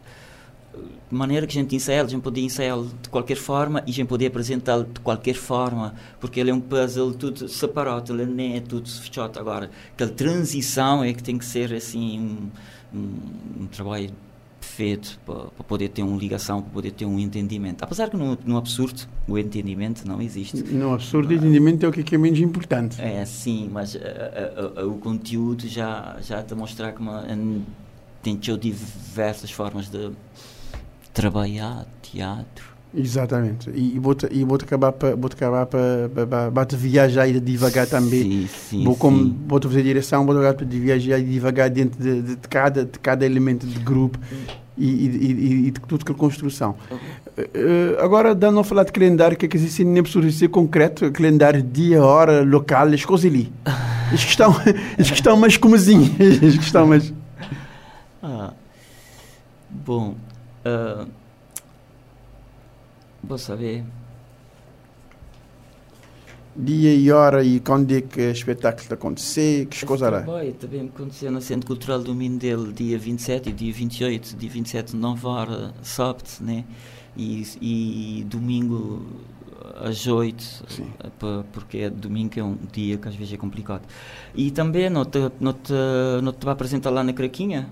de 0.75 1.15
maneira 1.15 1.45
que 1.45 1.55
a 1.55 1.61
gente 1.61 1.75
ensaia, 1.75 2.01
a 2.01 2.07
gente 2.07 2.23
podia 2.23 2.43
ensaiá-lo 2.43 2.89
de 2.99 3.07
qualquer 3.07 3.35
forma 3.35 3.83
e 3.85 3.92
a 3.92 3.94
gente 3.94 4.07
podia 4.07 4.27
apresentá-lo 4.27 4.85
de 4.85 4.99
qualquer 5.01 5.35
forma, 5.35 5.94
porque 6.19 6.39
ele 6.39 6.49
é 6.49 6.53
um 6.53 6.59
puzzle 6.59 7.13
tudo 7.13 7.47
separado, 7.47 8.11
ele 8.13 8.25
não 8.25 8.56
é 8.56 8.59
tudo 8.59 8.89
fechado. 8.89 9.39
Agora, 9.39 9.69
aquela 9.94 10.09
transição 10.09 11.03
é 11.03 11.13
que 11.13 11.21
tem 11.21 11.37
que 11.37 11.45
ser 11.45 11.71
assim 11.73 12.19
um, 12.92 12.97
um, 12.97 13.63
um 13.63 13.68
trabalho 13.68 14.09
feito 14.63 15.19
para, 15.25 15.45
para 15.45 15.63
poder 15.63 15.89
ter 15.89 16.03
uma 16.03 16.17
ligação, 16.17 16.61
para 16.61 16.71
poder 16.71 16.91
ter 16.91 17.05
um 17.05 17.19
entendimento. 17.19 17.83
Apesar 17.83 18.09
que 18.09 18.17
no, 18.17 18.37
no 18.45 18.57
absurdo 18.57 19.03
o 19.27 19.37
entendimento 19.37 20.07
não 20.07 20.21
existe. 20.21 20.63
No 20.63 20.93
absurdo, 20.93 21.29
o 21.29 21.33
entendimento 21.33 21.85
é 21.85 21.89
o 21.89 21.91
que 21.91 22.15
é, 22.15 22.17
menos 22.17 22.39
importante. 22.39 23.01
É, 23.01 23.23
sim, 23.25 23.69
mas 23.71 23.95
o 24.85 24.93
conteúdo 24.99 25.67
já, 25.67 26.17
já 26.21 26.41
te 26.41 26.55
mostrar 26.55 26.93
que 26.93 27.01
uma, 27.01 27.25
tem 28.21 28.37
diversas 28.57 29.51
formas 29.51 29.89
de 29.89 30.11
trabalhar 31.13 31.85
teatro. 32.01 32.72
Exatamente. 32.95 33.69
E, 33.71 33.95
e 33.95 34.00
vou-te 34.00 34.28
vou 34.44 34.56
acabar 34.56 34.92
para 34.92 35.16
vou 35.16 35.30
acabar 35.31 35.66
para 35.66 36.66
te 36.66 36.76
viajar 36.76 37.28
e 37.28 37.40
devagar 37.40 37.88
também. 37.88 38.23
Sim, 38.23 38.47
sim, 38.47 38.83
vou 38.83 38.95
como 38.95 39.18
sim. 39.18 39.40
vou 39.47 39.59
te 39.59 39.68
fazer 39.68 39.83
direção, 39.83 40.26
vou 40.26 40.38
acabar 40.38 40.54
para 40.54 40.66
viajar 40.66 41.18
e 41.18 41.23
devagar 41.23 41.69
dentro 41.69 42.02
de, 42.02 42.21
de, 42.21 42.35
de 42.35 42.47
cada 42.47 42.85
de 42.85 43.00
cada 43.00 43.26
elemento 43.26 43.66
de 43.66 43.80
grupo 43.80 44.19
e, 44.78 44.88
e, 44.88 45.68
e, 45.68 45.71
de 45.71 45.80
tudo 45.81 46.06
que 46.06 46.12
é 46.12 46.16
construção. 46.16 46.76
Eh, 47.38 47.97
agora, 48.00 48.33
dando 48.33 48.59
a 48.59 48.64
falar 48.64 48.83
de 48.83 48.92
calendário, 48.92 49.38
que 49.38 49.45
é 49.45 49.50
que 49.50 49.57
existe 49.57 49.83
nem 49.83 50.02
precisa 50.02 50.31
ser 50.31 50.47
concreto, 50.50 51.12
calendário 51.12 51.62
dia, 51.62 52.04
hora, 52.04 52.44
local, 52.44 52.88
as 52.88 53.06
coisas 53.06 53.31
ali. 53.31 53.52
As 54.12 54.23
que 54.23 54.31
estão, 54.31 54.52
as 55.00 55.09
que 55.09 55.16
estão 55.16 55.38
mais 55.38 55.57
comezinhas, 55.57 56.12
as 56.44 56.57
que 56.57 56.64
estão 56.64 56.88
mais... 56.88 57.14
Ah, 58.21 58.54
bom, 59.69 60.16
ah, 60.66 61.06
vou 63.33 63.37
saber. 63.37 63.83
Dia 66.56 66.94
e 66.94 67.11
hora 67.11 67.44
e 67.44 67.59
quando 67.59 67.92
é 67.92 68.02
que 68.02 68.21
o 68.21 68.31
espetáculo 68.31 68.83
está 68.83 68.94
a 68.94 68.97
acontecer, 68.97 69.66
que 69.66 69.83
coisa. 69.87 70.21
Vai, 70.21 70.52
também 70.52 70.81
aconteceu 70.81 71.31
no 71.31 71.42
Centro 71.42 71.66
Cultural 71.66 71.99
do 71.99 72.13
Mindelo, 72.13 72.71
dia 72.71 72.97
27 72.99 73.49
e 73.49 73.52
dia 73.52 73.73
28, 73.73 74.35
dia 74.35 74.49
27, 74.52 74.95
9 74.95 75.25
horas, 75.25 75.73
sábado, 75.81 76.30
né? 76.42 76.63
E, 77.18 77.44
e 77.59 78.23
domingo, 78.25 79.04
às 79.81 80.06
8, 80.06 80.66
porque 81.52 81.80
é 81.80 81.90
domingo 81.90 82.40
é 82.40 82.44
um 82.44 82.57
dia 82.71 82.97
que 82.97 83.07
às 83.07 83.16
vezes 83.16 83.33
é 83.33 83.37
complicado. 83.37 83.81
E 84.35 84.52
também 84.52 84.92
não 84.92 85.06
te, 85.06 85.31
não 85.40 85.54
te, 85.54 85.73
não 86.21 86.31
te 86.31 86.45
vai 86.45 86.54
apresentar 86.54 86.92
lá 86.92 87.04
na 87.04 87.13
Craquinha, 87.13 87.68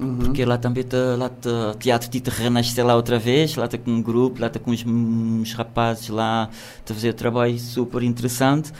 Uhum. 0.00 0.16
Porque 0.16 0.44
lá 0.46 0.56
também 0.56 0.82
tá, 0.82 0.96
lá 1.18 1.28
tá, 1.28 1.74
teatro 1.78 2.08
de 2.08 2.22
renascer 2.30 2.84
lá 2.84 2.96
outra 2.96 3.18
vez, 3.18 3.54
lá 3.56 3.66
está 3.66 3.76
com 3.76 3.90
um 3.90 4.02
grupo, 4.02 4.40
lá 4.40 4.46
está 4.46 4.58
com 4.58 4.70
uns, 4.70 4.82
uns 4.86 5.52
rapazes 5.52 6.08
lá 6.08 6.48
a 6.88 6.94
fazer 6.94 7.10
um 7.10 7.12
trabalho 7.12 7.58
super 7.58 8.02
interessante 8.02 8.72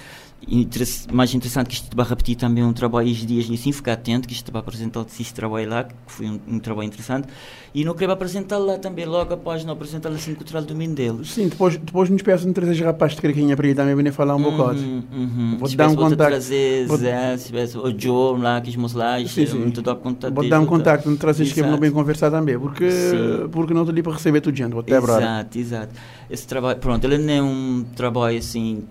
mais 1.12 1.34
interessante 1.34 1.68
que 1.68 1.74
isto 1.74 1.96
vai 1.96 2.06
repetir 2.06 2.36
também 2.36 2.64
um 2.64 2.72
trabalho 2.72 3.08
estes 3.08 3.26
dias 3.26 3.46
e 3.48 3.54
assim 3.54 3.72
ficar 3.72 3.92
atento 3.92 4.26
que 4.26 4.34
isto 4.34 4.50
vai 4.50 4.60
apresentar 4.60 5.04
este 5.20 5.34
trabalho 5.34 5.68
lá 5.68 5.84
que 5.84 5.94
foi 6.06 6.26
um, 6.26 6.40
um 6.48 6.58
trabalho 6.58 6.88
interessante. 6.88 7.28
E 7.72 7.84
não 7.84 7.94
queria 7.94 8.12
apresentar 8.12 8.58
lá 8.58 8.78
também 8.78 9.04
logo 9.04 9.32
após 9.32 9.64
não 9.64 9.74
apresentar 9.74 10.08
assim 10.08 10.34
cultural 10.34 10.62
do 10.64 10.74
Mindelo 10.74 11.24
sim 11.24 11.48
depois 11.48 11.76
depois 11.76 12.10
nos 12.10 12.20
peço 12.20 12.44
de 12.46 12.52
trazer 12.52 12.82
rapaz 12.84 13.14
de 13.14 13.20
Craquinha 13.20 13.56
para 13.56 13.68
ir 13.68 13.76
também 13.76 13.94
vir 13.94 14.12
falar 14.12 14.34
um 14.34 14.42
uhum, 14.44 14.56
bocado 14.56 14.80
uhum. 14.80 15.56
vou 15.58 15.76
dar 15.76 15.88
um 15.88 15.94
contato 15.94 16.28
trazer 16.28 16.86
vou... 16.86 16.96
Zé, 16.96 17.36
o 17.76 17.96
Joe 17.96 18.40
lá 18.40 18.60
que 18.60 18.76
os 18.76 18.92
lá 18.92 19.18
sim, 19.24 19.46
sim. 19.46 19.72
contato 20.02 20.34
vou 20.34 20.48
dar 20.48 20.60
um 20.60 20.66
contato 20.66 21.08
me 21.08 21.16
trazer 21.16 21.52
que 21.52 21.62
não 21.62 21.78
bem 21.78 21.92
conversar 21.92 22.30
também 22.30 22.58
porque 22.58 22.90
sim. 22.90 23.48
porque 23.52 23.72
não 23.72 23.82
estou 23.82 23.92
ali 23.92 24.02
para 24.02 24.14
receber 24.14 24.40
tudo 24.40 24.56
gente 24.56 24.76
até 24.76 24.96
exato 24.96 25.58
exato 25.58 25.94
esse 26.30 26.46
trabalho 26.46 26.78
pronto 26.78 27.04
ele 27.04 27.18
não 27.18 27.32
é 27.32 27.42
um 27.42 27.84
trabalho 27.96 28.38
assim 28.38 28.84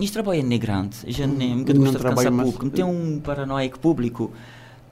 este 0.00 0.12
trabalho 0.14 0.40
é 0.40 0.42
negrante 0.42 1.10
já 1.12 1.26
nem 1.26 1.56
nunca 1.56 1.72
gosto 1.72 1.98
de 1.98 2.02
cansar 2.02 2.32
pouco. 2.32 2.64
Não 2.64 2.70
tem 2.70 2.84
um 2.84 3.20
paranoico 3.20 3.78
público, 3.78 4.32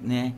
né? 0.00 0.34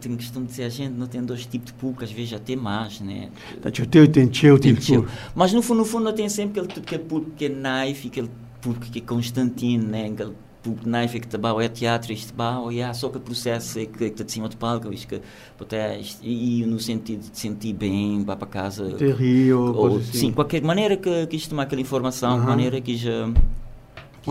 Tem 0.00 0.16
questão 0.16 0.42
de 0.42 0.48
dizer 0.48 0.64
a 0.64 0.68
gente 0.68 0.92
não 0.92 1.06
tem 1.06 1.22
dois 1.22 1.46
tipos 1.46 1.66
de 1.66 1.74
público, 1.74 2.02
às 2.02 2.10
vezes 2.10 2.32
até 2.32 2.56
mais, 2.56 3.00
né? 3.00 3.30
Tá, 3.60 3.68
o 3.68 3.86
teu 3.86 4.08
tem 4.08 4.26
teu 4.26 4.58
tipo. 4.58 5.06
Mas 5.34 5.52
no 5.52 5.62
fundo, 5.62 5.78
no 5.78 5.84
fundo, 5.84 6.04
não 6.04 6.12
tem 6.12 6.28
sempre 6.28 6.60
aquele, 6.60 6.80
aquele 6.80 7.02
público 7.04 7.36
que 7.36 7.44
é 7.44 7.48
naife, 7.48 8.08
aquele 8.08 8.30
público 8.60 8.86
que 8.86 8.98
é 8.98 9.02
Constantino, 9.02 9.86
né? 9.86 10.06
Aquele 10.06 10.32
público 10.62 10.88
naife 10.88 11.20
que 11.20 11.26
tá, 11.26 11.38
é 11.62 11.68
teatro, 11.68 12.12
isto, 12.12 12.32
bah, 12.34 12.60
oh, 12.60 12.70
yeah, 12.70 12.94
só 12.94 13.08
que 13.08 13.18
o 13.18 13.20
processo 13.20 13.78
é 13.78 13.86
que 13.86 14.04
está 14.04 14.24
de 14.24 14.32
cima 14.32 14.48
do 14.48 14.56
palco, 14.56 14.92
isto, 14.92 15.08
que, 15.08 15.20
até, 15.60 15.98
isto, 15.98 16.20
e 16.24 16.64
no 16.64 16.78
sentido 16.78 17.30
de 17.30 17.38
sentir 17.38 17.72
bem, 17.72 18.22
vá 18.24 18.36
para 18.36 18.48
casa. 18.48 18.92
Ter 18.92 19.14
rio, 19.14 19.74
ou, 19.74 19.96
assim. 19.96 20.18
Sim, 20.18 20.32
qualquer 20.32 20.62
maneira 20.62 20.96
que, 20.96 21.26
que 21.26 21.36
isto 21.36 21.50
tomar 21.50 21.64
aquela 21.64 21.80
informação, 21.80 22.38
uh 22.38 22.40
-huh. 22.40 22.46
maneira 22.46 22.80
que 22.80 22.96
já 22.96 23.28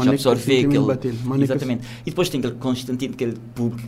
já 0.03 0.11
absorver 0.11 0.65
aquele. 0.65 1.43
Exatamente. 1.43 1.85
E 2.05 2.09
depois 2.09 2.29
tem 2.29 2.39
aquele 2.39 2.55
Constantino, 2.55 3.13
aquele 3.13 3.37
público, 3.53 3.87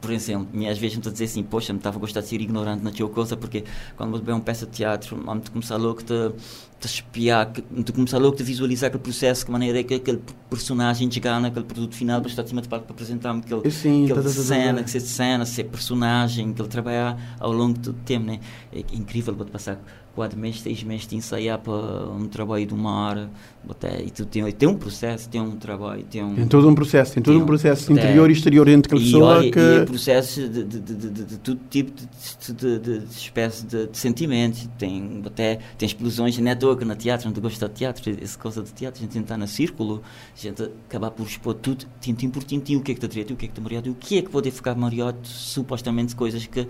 por 0.00 0.10
exemplo, 0.10 0.48
me 0.52 0.68
às 0.68 0.78
vezes 0.78 0.96
me 0.96 1.02
a 1.06 1.10
dizer 1.10 1.24
assim, 1.24 1.42
poxa, 1.42 1.72
me 1.72 1.78
estava 1.78 1.96
a 1.96 2.00
gostar 2.00 2.20
de 2.20 2.28
ser 2.28 2.40
ignorante 2.40 2.82
na 2.82 2.90
tua 2.90 3.08
coisa, 3.08 3.36
porque 3.36 3.64
quando 3.96 4.10
você 4.12 4.24
vê 4.24 4.32
uma 4.32 4.40
peça 4.40 4.66
de 4.66 4.72
teatro, 4.72 5.16
me 5.16 5.40
começar 5.52 5.76
logo 5.76 6.00
a 6.00 6.32
te 6.80 6.86
espiar, 6.86 7.52
te 7.52 7.92
começar 7.92 8.18
logo 8.18 8.36
a 8.40 8.42
visualizar 8.42 8.88
aquele 8.88 9.02
processo, 9.02 9.44
que 9.44 9.52
maneira 9.52 9.80
é 9.80 9.82
que 9.82 9.94
aquele 9.94 10.22
personagem 10.48 11.10
chegar 11.10 11.40
naquele 11.40 11.64
produto 11.64 11.94
final, 11.94 12.20
para 12.20 12.30
estar 12.30 12.42
acima 12.42 12.62
de 12.62 12.68
palco 12.68 12.86
para 12.86 12.94
apresentar-me 12.94 13.40
aquele, 13.40 13.70
Sim, 13.70 14.04
aquele 14.04 14.22
tá, 14.22 14.28
tá, 14.28 14.34
tá, 14.34 14.42
cena, 14.42 14.82
que 14.82 14.90
ser 14.90 15.00
cena, 15.00 15.44
ser 15.44 15.64
personagem, 15.64 16.52
que 16.52 16.62
ele 16.62 16.68
trabalha 16.68 17.16
ao 17.38 17.52
longo 17.52 17.78
do 17.78 17.92
tempo, 17.92 18.26
né? 18.26 18.40
É 18.72 18.80
incrível, 18.92 19.34
vou-te 19.34 19.50
passar 19.50 19.78
quatro 20.14 20.38
meses, 20.38 20.60
seis 20.60 20.82
meses 20.82 21.06
de 21.06 21.16
ensaiar 21.16 21.58
para 21.58 21.72
um 21.72 22.26
trabalho 22.26 22.66
de 22.66 22.74
uma 22.74 22.90
hora. 22.90 23.30
Até, 23.68 24.02
e 24.02 24.10
tu 24.10 24.24
tem, 24.24 24.50
tem 24.52 24.68
um 24.68 24.74
processo, 24.74 25.28
tem 25.28 25.40
um 25.40 25.56
trabalho. 25.56 26.04
Tem, 26.10 26.22
um, 26.22 26.34
tem 26.34 26.46
todo 26.46 26.68
um 26.68 26.74
processo, 26.74 27.14
tem 27.14 27.22
todo 27.22 27.34
tem 27.34 27.42
um 27.42 27.46
processo 27.46 27.92
interior 27.92 28.28
e 28.28 28.32
exterior 28.32 28.66
dentro 28.66 28.90
da 28.90 28.98
pessoa. 28.98 29.38
Olha, 29.38 29.50
que... 29.50 29.58
E 29.58 29.84
é 29.90 29.92
processo 29.92 30.48
de, 30.48 30.64
de, 30.64 30.80
de, 30.80 31.24
de, 31.24 31.38
todo 31.38 31.60
tipo 31.68 31.92
de, 31.92 33.04
espécie 33.10 33.66
de, 33.66 33.88
sentimentos. 33.92 34.68
Tem, 34.78 35.22
até, 35.24 35.56
tem 35.76 35.86
explosões, 35.86 36.38
toa 36.58 36.76
que 36.76 36.84
no 36.84 36.94
teatro, 36.94 37.30
não 37.30 37.40
gosta 37.40 37.68
de 37.68 37.74
teatro, 37.74 38.18
essa 38.22 38.38
coisa 38.38 38.62
de 38.62 38.72
teatro, 38.72 39.02
a 39.02 39.06
gente 39.06 39.18
entrar 39.18 39.36
no 39.36 39.46
círculo, 39.46 40.02
a 40.34 40.40
gente 40.40 40.62
acabar 40.88 41.10
por 41.10 41.26
expor 41.26 41.54
tudo, 41.54 41.86
tintim 42.00 42.30
por 42.30 42.44
tintim, 42.44 42.76
o 42.76 42.80
que 42.80 42.92
é 42.92 42.94
que 42.94 42.98
está 42.98 43.08
direito, 43.08 43.34
o 43.34 43.36
que 43.36 43.46
é 43.46 43.48
que 43.48 43.52
está 43.52 43.62
mariado, 43.62 43.90
o 43.90 43.94
que 43.94 44.18
é 44.18 44.22
que 44.22 44.30
pode 44.30 44.50
ficar 44.50 44.74
mariado, 44.74 45.18
supostamente 45.24 46.14
coisas 46.14 46.46
que 46.46 46.66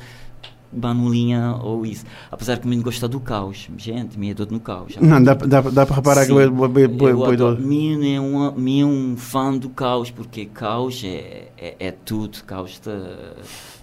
banulinha 0.73 1.57
ou 1.62 1.85
isso. 1.85 2.05
Apesar 2.31 2.59
que 2.59 2.69
me 2.69 2.77
gosta 2.77 3.09
do 3.09 3.21
caos. 3.21 3.69
Gente, 3.77 4.19
me 4.19 4.31
é 4.31 4.35
todo 4.35 4.53
no 4.53 4.61
caos. 4.61 4.97
Não, 5.00 5.23
dá, 5.23 5.35
dá, 5.35 5.61
dá 5.61 5.87
para 5.87 5.97
reparar 5.97 6.25
Sim, 6.25 6.35
que 6.35 6.41
é 6.41 6.49
boi, 6.49 6.69
boi, 6.69 7.15
boi 7.15 7.57
Me 7.59 8.15
é 8.15 8.21
um, 8.21 8.47
é 8.47 8.85
um 8.85 9.17
fã 9.17 9.57
do 9.57 9.69
caos, 9.71 10.11
porque 10.11 10.47
caos 10.47 11.03
é, 11.05 11.49
é, 11.59 11.77
é 11.79 11.91
tudo. 11.91 12.43
Caos 12.45 12.79
te, 12.79 12.91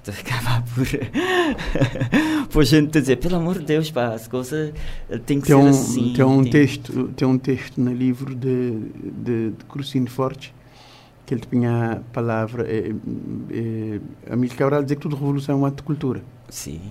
te 0.03 0.11
acaba 0.19 0.63
por. 0.73 0.87
por 2.49 2.63
gente 2.63 2.91
te 2.91 3.01
dizer, 3.01 3.17
pelo 3.17 3.35
amor 3.35 3.59
de 3.59 3.65
Deus, 3.65 3.91
pá, 3.91 4.13
as 4.13 4.27
coisas 4.27 4.73
têm 5.25 5.41
que 5.41 5.47
tem 5.47 5.55
ser 5.55 5.55
um, 5.55 5.67
assim. 5.67 6.13
Tem 6.13 6.25
um, 6.25 6.41
tem... 6.43 6.51
Texto, 6.51 7.09
tem 7.15 7.27
um 7.27 7.37
texto 7.37 7.81
no 7.81 7.93
livro 7.93 8.33
de, 8.33 8.71
de, 8.71 9.51
de 9.51 9.65
Crucino 9.67 10.09
Forte 10.09 10.56
que 11.27 11.33
ele 11.33 11.41
tinha 11.41 11.91
a 11.91 11.95
palavra. 12.13 12.65
É, 12.65 12.89
é, 13.51 14.33
Amílcar 14.33 14.57
Cabral 14.59 14.81
dizer 14.81 14.95
que 14.95 15.01
toda 15.01 15.15
revolução 15.15 15.55
é 15.55 15.57
um 15.59 15.65
ato 15.65 15.77
de 15.77 15.83
cultura. 15.83 16.23
Sim. 16.49 16.81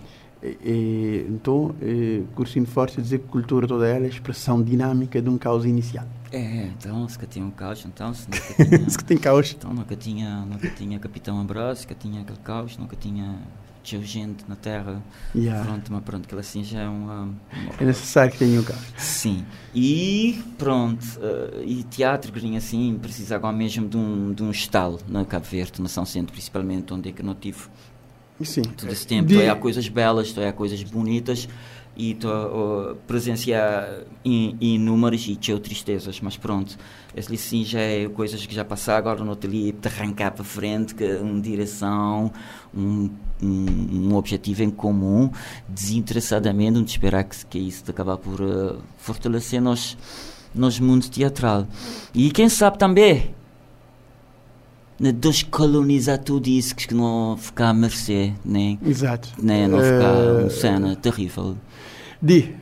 E, 0.43 1.26
então, 1.28 1.75
é, 1.81 2.23
Cursino 2.35 2.66
Forte 2.66 3.00
dizer 3.00 3.21
que 3.21 3.28
cultura 3.28 3.66
toda 3.66 3.88
ela 3.88 4.05
é 4.05 4.07
a 4.07 4.11
expressão 4.11 4.62
dinâmica 4.62 5.21
de 5.21 5.28
um 5.31 5.38
caos 5.38 5.64
inicial. 5.64 6.07
É, 6.31 6.66
então, 6.66 7.09
se 7.09 7.19
que 7.19 7.26
tinha 7.26 7.45
um 7.45 7.50
caos, 7.50 7.83
então, 7.87 8.12
se 8.12 8.28
nunca 8.28 8.55
tinha... 8.62 8.90
se 8.90 8.99
que 8.99 9.05
tem 9.05 9.16
caos. 9.16 9.57
Então, 9.57 9.73
nunca 9.73 9.97
tinha, 9.97 10.45
nunca 10.45 10.69
tinha 10.69 10.99
Capitão 10.99 11.40
Ambrosio, 11.40 11.85
nunca 11.85 11.95
tinha 11.95 12.21
aquele 12.21 12.38
caos, 12.38 12.76
nunca 12.76 12.95
tinha 12.95 13.38
tinha 13.87 14.02
gente 14.02 14.45
na 14.49 14.57
Terra. 14.57 15.02
Yeah. 15.35 15.64
Pronto, 15.64 15.93
mas 15.93 16.02
pronto, 16.02 16.25
aquilo 16.25 16.40
assim 16.40 16.64
já 16.64 16.81
é 16.81 16.88
uma, 16.88 17.23
uma... 17.23 17.35
É 17.81 17.85
necessário 17.85 18.33
que 18.33 18.38
tenha 18.38 18.61
um 18.61 18.64
caos. 18.64 18.81
Sim. 18.97 19.45
E 19.75 20.43
pronto, 20.59 21.05
uh, 21.19 21.62
e 21.64 21.85
teatro, 21.85 22.33
que 22.33 22.57
assim, 22.57 22.99
precisa 23.00 23.37
agora 23.37 23.57
mesmo 23.57 23.88
de 23.88 23.97
um, 23.97 24.33
de 24.33 24.43
um 24.43 24.50
estalo 24.50 24.99
na 25.09 25.25
Cabo 25.25 25.47
Verde, 25.47 25.81
na 25.81 25.88
São 25.88 26.05
Centro, 26.05 26.33
principalmente, 26.33 26.93
onde 26.93 27.09
é 27.09 27.12
que 27.12 27.23
eu 27.23 27.26
não 27.26 27.35
tive 27.35 27.59
Sim. 28.43 28.62
Todo 28.62 28.93
esse 28.93 29.07
tempo. 29.07 29.28
De... 29.28 29.37
Estou 29.37 29.50
há 29.50 29.57
coisas 29.57 29.88
belas, 29.88 30.26
estou 30.26 30.47
a 30.47 30.52
coisas 30.52 30.83
bonitas 30.83 31.49
e 31.97 32.12
estou 32.12 32.91
a 32.91 32.95
presenciar 33.07 34.03
inúmeras 34.25 35.26
e 35.26 35.37
teu 35.37 35.59
tristezas, 35.59 36.21
mas 36.21 36.37
pronto, 36.37 36.76
esse 37.17 37.37
sim 37.37 37.65
já 37.65 37.81
é 37.81 38.09
coisas 38.09 38.45
que 38.45 38.55
já 38.55 38.65
passaram, 38.65 38.99
agora 38.99 39.25
não 39.25 39.35
te 39.35 39.49
te 39.73 39.88
arrancar 39.88 40.33
para 40.33 40.45
frente, 40.45 40.95
que 40.95 41.05
uma 41.17 41.41
direção, 41.41 42.31
um, 42.75 43.09
um, 43.43 44.11
um, 44.11 44.15
objetivo 44.15 44.62
em 44.62 44.71
comum, 44.71 45.31
desinteressadamente, 45.69 46.73
não 46.73 46.85
te 46.85 46.91
esperar 46.91 47.25
que, 47.25 47.47
que 47.47 47.59
isso 47.59 47.85
te 47.85 47.91
acabar 47.91 48.19
por 48.19 48.41
uh, 48.41 48.79
fortalecer 48.99 49.61
nos, 49.62 49.97
nos 50.55 50.79
mundo 50.79 51.09
teatral. 51.09 51.67
E 52.15 52.31
quem 52.31 52.49
sabe 52.49 52.79
também 52.79 53.35
de 54.99 55.12
descolonizar 55.12 56.19
tudo 56.19 56.49
isso 56.49 56.75
que 56.75 56.95
não 56.95 57.37
ficar 57.37 57.69
a 57.69 57.75
mercê, 57.75 58.33
nem, 58.45 58.79
Exato. 58.85 59.29
nem 59.41 59.69
não 59.69 59.79
ficar 59.79 60.15
uh, 60.15 60.41
uma 60.41 60.50
cena 60.50 60.97
terrível. 60.97 61.57
Di, 62.26 62.56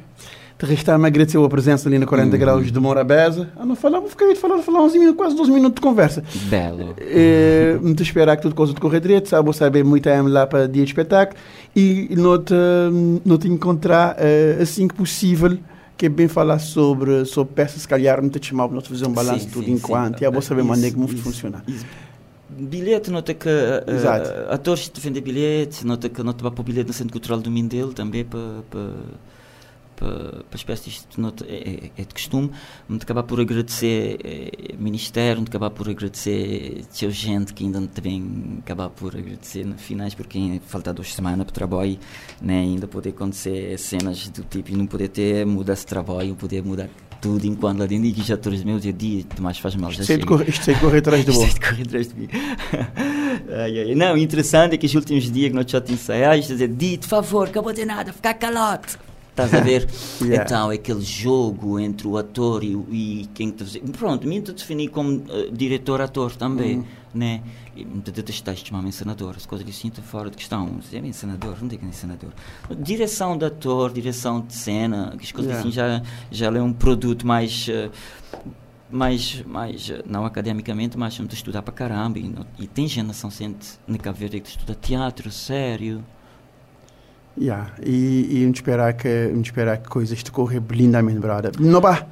te 0.59 0.66
restar-me 0.66 1.06
agradecer 1.06 1.38
a 1.38 1.49
presença 1.49 1.88
ali 1.88 1.99
na 1.99 2.04
40 2.04 2.30
uhum. 2.30 2.38
graus 2.38 2.71
de 2.71 2.78
Morabeza. 2.78 3.49
Ah, 3.56 3.64
não 3.64 3.75
falava, 3.75 4.06
fiquei 4.11 4.35
falar, 4.35 4.59
falar 4.59 4.83
uns 4.83 4.92
minutos, 4.92 5.16
quase 5.16 5.35
12 5.35 5.50
minutos 5.50 5.76
de 5.76 5.80
conversa. 5.80 6.23
Belo. 6.50 6.94
É, 6.99 7.78
te 7.97 8.02
esperar 8.02 8.37
que 8.37 8.42
tudo 8.42 8.54
coisa 8.54 9.00
direito, 9.00 9.26
sabe, 9.26 9.44
vou 9.44 9.54
saber 9.54 9.83
muito 9.83 10.04
tempo 10.04 10.28
lá 10.28 10.47
para 10.47 10.68
dia 10.68 10.85
de 10.85 10.90
espetáculo 10.90 11.40
e 11.75 12.11
não 12.14 12.38
te, 12.38 12.54
não 13.25 13.38
te 13.38 13.49
encontrar 13.49 14.16
uh, 14.16 14.62
assim 14.62 14.87
que 14.87 14.94
possível 14.94 15.56
que 15.97 16.06
é 16.06 16.09
bem 16.11 16.28
falar 16.28 16.59
sobre, 16.59 17.25
sobre 17.25 17.54
peças, 17.54 17.80
se 17.83 17.88
calhar 17.88 18.21
não 18.21 18.28
te 18.28 18.44
chamava, 18.44 18.75
nós 18.75 18.87
fazer 18.87 19.06
um 19.06 19.12
balanço 19.12 19.49
tudo 19.49 19.64
sim, 19.64 19.73
enquanto, 19.73 20.18
sim. 20.18 20.25
e 20.25 20.26
eu 20.26 20.33
vou 20.33 20.42
saber 20.42 20.62
maneira 20.62 20.94
como 20.94 21.09
funciona. 21.09 21.64
Isso 21.66 21.87
bilhete, 22.56 23.11
nota 23.11 23.35
que 23.35 23.49
uh, 23.49 24.52
atores 24.52 24.88
te 24.88 25.00
vendem 25.00 25.23
bilhete, 25.23 25.87
nota 25.87 26.09
que 26.09 26.23
nota 26.23 26.50
para 26.50 26.61
o 26.61 26.64
bilhete 26.64 26.88
no 26.88 26.92
Centro 26.92 27.12
Cultural 27.12 27.40
do 27.40 27.50
Mindelo 27.50 27.92
também 27.92 28.25
para, 28.25 28.62
para, 28.71 28.90
para, 30.05 30.45
para 30.45 30.57
espécies 30.57 30.95
isto 30.95 31.21
nota, 31.21 31.47
é, 31.49 31.91
é, 31.97 32.03
de 32.03 32.13
costume, 32.13 32.51
me 32.89 32.97
acabar 32.97 33.23
por 33.23 33.41
agradecer 33.41 34.19
é, 34.23 34.75
Ministério, 34.77 35.41
me 35.41 35.49
acabar 35.49 35.71
por 35.71 35.89
agradecer 35.89 36.85
a 37.03 37.11
gente 37.11 37.55
que 37.55 37.65
ainda 37.65 37.81
também 37.89 38.59
acabar 38.61 38.91
por 38.91 39.17
agradecer 39.17 39.65
no 39.65 39.79
finais, 39.79 40.15
porque 40.15 40.61
falta 40.67 40.93
duas 40.93 41.15
semanas 41.15 41.45
para 41.45 41.51
o 41.51 41.55
trabalho, 41.55 41.99
né, 42.41 42.61
ainda 42.61 42.87
poder 42.87 43.11
acontecer 43.11 43.79
cenas 43.79 44.29
do 44.29 44.43
tipo 44.45 44.71
e 44.71 44.77
não 44.77 44.87
poder 44.87 45.09
ter 45.09 45.47
mudar 45.47 45.73
esse 45.73 45.87
trabalho, 45.87 46.35
poder 46.35 46.63
mudar 46.63 46.89
tudo 47.21 47.47
enquanto 47.47 47.79
lá 47.79 47.87
dentro 47.87 48.07
e 48.07 48.13
que 48.13 48.23
já 48.23 48.37
todos 48.37 48.59
os 48.59 48.65
meus 48.65 48.83
dia 48.83 49.25
mais 49.41 49.59
faz 49.59 49.75
mal. 49.77 49.91
Isto 49.91 50.05
sei 50.05 50.19
de 50.19 50.27
correr, 50.27 50.49
isto 50.49 50.65
sei 50.65 50.75
de 50.75 50.81
correr 50.81 50.99
atrás 50.99 51.25
de 51.25 51.33
boa. 51.33 51.47
Isto 51.49 51.53
sei 51.53 51.61
de 51.61 51.69
correr 51.71 51.83
atrás 51.83 52.09
de 52.09 52.15
mim. 52.15 52.29
ai, 53.63 53.79
ai. 53.81 53.95
Não, 53.95 54.17
interessante 54.19 54.75
é 54.75 54.77
que 54.77 54.85
os 54.85 54.95
últimos 54.95 55.31
dias 55.31 55.49
que 55.49 55.57
nós 55.57 55.71
já 55.71 55.81
te 55.81 55.93
ensaiamos, 55.93 56.47
dizer, 56.47 56.69
Di, 56.69 56.99
por 56.99 57.09
favor, 57.09 57.49
acabou 57.49 57.73
de 57.73 57.85
nada, 57.87 58.13
ficar 58.13 58.35
calado. 58.35 58.99
Estás 59.35 59.53
a 59.53 59.61
ver? 59.61 59.88
Yeah. 60.23 60.45
Então, 60.45 60.71
é 60.71 60.76
aquele 60.76 61.03
jogo 61.03 61.79
entre 61.79 62.07
o 62.07 62.17
ator 62.17 62.62
e, 62.62 62.73
e 62.91 63.29
quem 63.35 63.50
te 63.50 63.81
Pronto, 63.81 64.26
me 64.29 64.41
defini 64.41 64.87
como 64.88 65.25
eh, 65.29 65.50
diretor-ator 65.53 66.37
também, 66.37 66.76
Uhum. 66.79 66.85
né? 67.12 67.43
Detestaste 68.05 68.69
chamar-me 68.69 68.88
encenador, 68.91 69.35
as 69.37 69.45
coisas 69.45 69.69
assim 69.69 69.88
estão 69.88 70.05
fora 70.05 70.31
de 70.31 70.37
questão. 70.37 70.79
É 70.93 70.99
encenador, 70.99 71.57
não 71.61 71.67
digo 71.67 71.85
encenador. 71.85 72.31
Direção 72.79 73.37
de 73.37 73.45
ator, 73.45 73.93
direção 73.93 74.41
de 74.41 74.55
cena, 74.55 75.14
que 75.19 75.25
as 75.25 75.33
coisas 75.33 75.50
Yeah. 75.50 75.69
assim 75.69 75.73
já, 75.73 76.03
já 76.31 76.47
é 76.57 76.62
um 76.62 76.73
produto 76.73 77.26
mais. 77.26 77.69
eh, 77.69 77.91
mais, 78.91 79.43
mais, 79.45 79.91
eh, 79.91 80.03
não 80.07 80.25
academicamente, 80.25 80.97
mas 80.97 81.14
estudar 81.35 81.62
para 81.62 81.75
caramba. 81.75 82.19
E, 82.21 82.23
não- 82.29 82.47
e 82.59 82.67
tem 82.69 82.87
São 83.12 83.29
Vicente, 83.31 83.79
na 83.88 83.99
Verde, 84.12 84.38
que 84.41 84.49
estuda 84.49 84.75
teatro, 84.76 85.31
sério. 85.33 86.05
Yeah. 87.37 87.73
E, 87.85 88.29
e 88.31 88.41
vamos 88.43 88.59
esperar 88.59 88.93
que 88.93 89.29
vamos 89.31 89.49
esperar 89.49 89.79
que 89.79 89.88
coisas 89.88 90.23
te 90.23 90.31
correm 90.31 90.62
lindamente, 90.71 91.19
brother. 91.19 91.50
No 91.59 91.81
bah, 91.81 92.07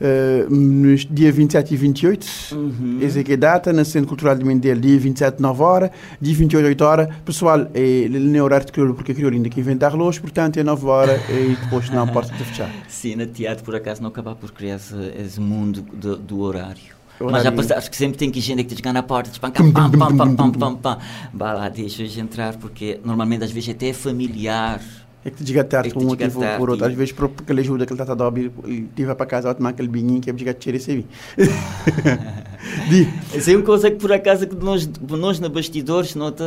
eh, 0.00 0.46
nos 0.48 1.04
dia 1.10 1.32
27 1.32 1.74
e 1.74 1.76
28, 1.76 2.26
Uhum. 2.52 2.98
essa 3.02 3.20
é 3.20 3.32
a 3.32 3.36
data, 3.36 3.72
na 3.72 3.84
Centro 3.84 4.08
Cultural 4.08 4.36
de 4.36 4.44
Mendel, 4.44 4.78
dia 4.78 4.98
27, 4.98 5.42
9 5.42 5.62
horas, 5.62 5.90
dia 6.20 6.34
28, 6.34 6.66
8 6.66 6.84
horas. 6.84 7.08
Pessoal, 7.24 7.66
é, 7.74 8.08
não 8.08 8.38
é 8.38 8.42
horário 8.42 8.66
de 8.66 8.72
crioulo, 8.72 8.94
porque 8.94 9.12
crioulo 9.12 9.36
ainda 9.36 9.48
que 9.48 9.58
inventar 9.58 9.90
relógio, 9.90 10.22
portanto 10.22 10.56
é 10.58 10.62
9 10.62 10.86
horas 10.86 11.20
e 11.28 11.56
depois 11.62 11.90
não 11.90 12.06
porta 12.06 12.32
de 12.32 12.44
fechar. 12.44 12.70
Sim, 12.88 13.16
no 13.16 13.26
teatro, 13.26 13.64
por 13.64 13.74
acaso, 13.74 14.00
não 14.00 14.08
acabar 14.10 14.34
por 14.36 14.52
criar 14.52 14.76
esse, 14.76 14.94
esse 15.18 15.40
mundo 15.40 15.82
do, 15.82 16.16
do 16.16 16.40
horário. 16.40 16.99
Mas 17.20 17.42
já 17.42 17.52
passa, 17.52 17.76
acho 17.76 17.90
que 17.90 17.96
sempre 17.96 18.16
tem 18.16 18.30
que 18.30 18.40
gente 18.40 18.64
que 18.64 18.70
te 18.70 18.76
chegar 18.76 18.92
na 18.92 19.02
porta, 19.02 19.30
espancar, 19.30 19.70
pam, 19.72 19.90
pam, 19.90 20.16
pam, 20.16 20.36
pam, 20.36 20.52
pam, 20.52 20.74
pam. 20.76 20.98
Vá 21.34 21.52
lá, 21.52 21.68
deixa-os 21.68 22.16
entrar, 22.16 22.56
porque 22.56 22.98
normalmente 23.04 23.44
às 23.44 23.50
vezes 23.50 23.70
até 23.70 23.88
é 23.88 23.92
familiar. 23.92 24.80
É 25.22 25.30
que 25.30 25.44
te 25.44 25.52
que 25.52 25.90
por 25.92 26.02
um 26.02 26.06
motivo 26.06 26.42
ou 26.42 26.56
por 26.56 26.70
outro. 26.70 26.86
Às 26.86 26.94
vezes, 26.94 27.12
por 27.12 27.28
porque 27.28 27.52
ele 27.52 27.60
ajuda 27.60 27.84
que 27.84 27.92
ele 27.92 28.00
está 28.00 28.12
a 28.12 28.16
dar, 28.16 28.32
ele 28.36 28.50
tive 28.96 29.14
para 29.14 29.26
casa, 29.26 29.48
vai 29.48 29.54
tomar 29.54 29.70
aquele 29.70 29.88
binho 29.88 30.18
que 30.20 30.30
é 30.30 30.52
tirar 30.54 30.76
esse 30.76 30.92
vinho. 30.96 31.08
Isso 33.34 33.50
é 33.50 33.56
uma 33.56 33.64
coisa 33.64 33.90
que 33.90 33.98
por 33.98 34.10
acaso 34.12 34.46
que 34.46 34.56
nós, 34.56 34.88
nós 35.10 35.38
na 35.38 35.50
bastidores 35.50 36.14
não 36.14 36.32
te, 36.32 36.42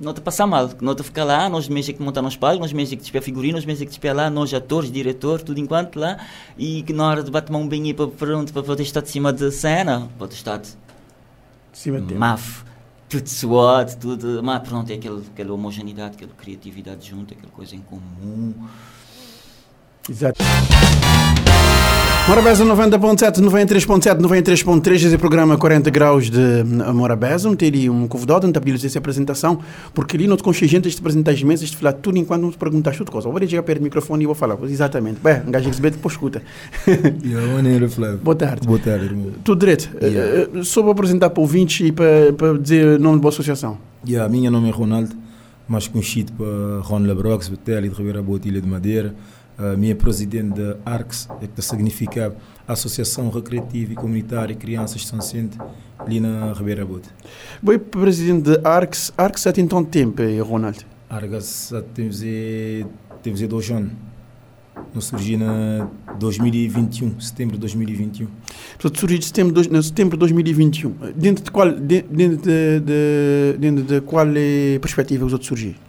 não 0.00 0.14
te 0.14 0.22
passa 0.22 0.46
mal, 0.46 0.70
não 0.80 0.94
te 0.94 1.02
fica 1.02 1.24
lá, 1.24 1.48
nós 1.48 1.68
mesmo 1.68 1.90
é 1.90 1.94
que 1.94 2.02
montamos 2.02 2.32
os 2.34 2.38
palcos, 2.38 2.60
nós 2.60 2.72
mesmo 2.72 2.94
é 2.94 2.96
que 2.96 3.02
despia 3.02 3.20
figurino, 3.20 3.54
nós 3.56 3.66
mesmo 3.66 3.82
é 3.82 3.84
que 3.84 3.90
despia 3.90 4.14
lá, 4.14 4.30
nós 4.30 4.52
atores, 4.54 4.90
diretor, 4.90 5.42
tudo 5.42 5.60
enquanto 5.60 5.96
lá, 5.96 6.18
e 6.56 6.82
que 6.84 6.94
na 6.94 7.06
hora 7.08 7.22
de 7.22 7.30
bater 7.30 7.54
um 7.54 7.68
banho 7.68 7.94
para 7.94 8.06
pronto, 8.06 8.50
para 8.50 8.62
poder 8.62 8.82
estar 8.82 9.02
de 9.02 9.10
cima 9.10 9.30
da 9.30 9.50
cena, 9.52 10.08
pode 10.18 10.32
estar 10.32 10.56
de 10.56 10.68
Cima 11.76 12.00
de 12.00 12.06
tempo. 12.06 12.20
Tudo 13.08 13.28
suado, 13.28 13.96
tudo, 13.96 14.42
mas 14.42 14.66
pronto, 14.66 14.90
é 14.90 14.94
aquele, 14.94 15.22
aquela 15.32 15.52
homogeneidade, 15.52 16.16
aquela 16.16 16.32
criatividade 16.32 17.08
junto, 17.08 17.34
aquela 17.34 17.52
coisa 17.52 17.74
em 17.76 17.80
comum. 17.80 18.54
Exato. 20.08 20.42
Morabeza 22.28 22.64
90.7, 22.64 23.36
93.7, 23.36 24.18
93.3, 24.18 24.94
esse 24.94 25.14
é 25.14 25.16
programa 25.16 25.56
40 25.56 25.88
graus 25.90 26.28
de 26.28 26.64
Morabeza. 26.92 27.48
Não 27.48 27.54
teria 27.54 27.92
um 27.92 28.08
convidado, 28.08 28.44
não 28.44 28.52
te 28.52 28.58
pediu 28.58 28.74
essa 28.84 28.98
apresentação, 28.98 29.60
porque 29.94 30.16
ali 30.16 30.26
não 30.26 30.36
te 30.36 30.42
conchei 30.42 30.66
gente, 30.66 30.90
te 30.90 30.98
apresentar 30.98 31.30
as 31.30 31.42
mesas, 31.44 31.70
te 31.70 31.76
falar 31.76 31.92
tudo 31.92 32.18
enquanto 32.18 32.42
não 32.42 32.50
te 32.50 32.58
perguntas 32.58 32.96
tudo 32.96 33.12
coisa. 33.12 33.28
Eu 33.28 33.32
vou 33.32 33.40
chegar 33.40 33.62
perto 33.62 33.78
do 33.78 33.84
microfone 33.84 34.24
e 34.24 34.26
vou 34.26 34.34
falar. 34.34 34.58
Exatamente. 34.64 35.20
Bem, 35.22 35.40
um 35.46 35.52
gajo 35.52 35.68
receber 35.68 35.90
depois 35.90 36.14
escuta. 36.14 36.42
Yeah, 37.24 37.46
maneiro, 37.54 37.88
Flávio. 37.88 38.18
Boa 38.18 38.34
tarde. 38.34 38.66
Boa 38.66 38.78
tarde, 38.80 39.04
irmão. 39.04 39.30
Tudo 39.44 39.60
direito. 39.60 39.88
Yeah. 40.02 40.18
Eh, 40.18 40.48
eh, 40.52 40.62
Só 40.64 40.82
vou 40.82 40.90
apresentar 40.90 41.30
para 41.30 41.40
o 41.40 41.44
ouvintes 41.44 41.86
e 41.86 41.92
para, 41.92 42.32
para 42.36 42.58
dizer 42.58 42.98
o 42.98 42.98
nome 42.98 43.18
da 43.18 43.22
boa 43.22 43.32
associação. 43.32 43.78
Yeah, 44.04 44.28
minha 44.28 44.50
nome 44.50 44.68
é 44.68 44.72
Ronaldo, 44.72 45.10
mais 45.68 45.86
conhecido 45.86 46.32
para 46.32 46.80
Ron 46.82 47.06
Labrox, 47.06 47.48
Betel 47.48 47.82
de 47.82 47.88
Ribeira 47.90 48.20
Boa, 48.20 48.40
de 48.40 48.62
Madeira. 48.62 49.14
Minha 49.78 49.94
presidente 49.96 50.54
da 50.60 50.76
ARCS, 50.84 51.28
é 51.40 51.46
que 51.46 51.62
significa 51.62 52.34
Associação 52.68 53.30
Recreativa 53.30 53.92
e 53.92 53.94
Comunitária 53.94 54.54
de 54.54 54.60
Crianças 54.60 55.02
Vicente, 55.02 55.56
ali 55.98 56.20
na 56.20 56.52
Ribeira 56.52 56.84
Boa. 56.84 57.00
Vou 57.62 57.78
presidente 57.78 58.50
da 58.50 58.68
ARCS. 58.68 59.12
ARCS 59.16 59.44
tem 59.54 59.66
tanto 59.66 59.88
tempo, 59.88 60.20
eh, 60.20 60.38
Ronaldo. 60.40 60.80
ARCS 61.08 61.72
temos 61.94 62.20
temos 63.22 63.40
dois 63.42 63.70
anos. 63.70 63.92
Não 64.94 65.00
surgiu 65.00 65.38
na 65.38 65.88
2021, 66.18 67.18
setembro 67.20 67.54
de 67.56 67.60
2021. 67.60 68.28
Portanto, 68.78 69.00
surgiu 69.00 69.18
de 69.18 69.24
setembro, 69.24 69.62
de 69.62 69.82
setembro 69.82 70.16
de 70.16 70.20
2021. 70.20 70.94
Dentro 71.14 71.44
de 71.44 71.50
qual, 71.50 71.70
de- 71.72 72.02
dentro 72.02 72.36
de, 72.38 72.80
de- 72.80 73.56
dentro 73.58 73.84
de 73.84 74.00
qual 74.02 74.26
eh, 74.36 74.78
perspectiva 74.80 75.24
os 75.24 75.32
outros 75.32 75.48
surgiram? 75.48 75.85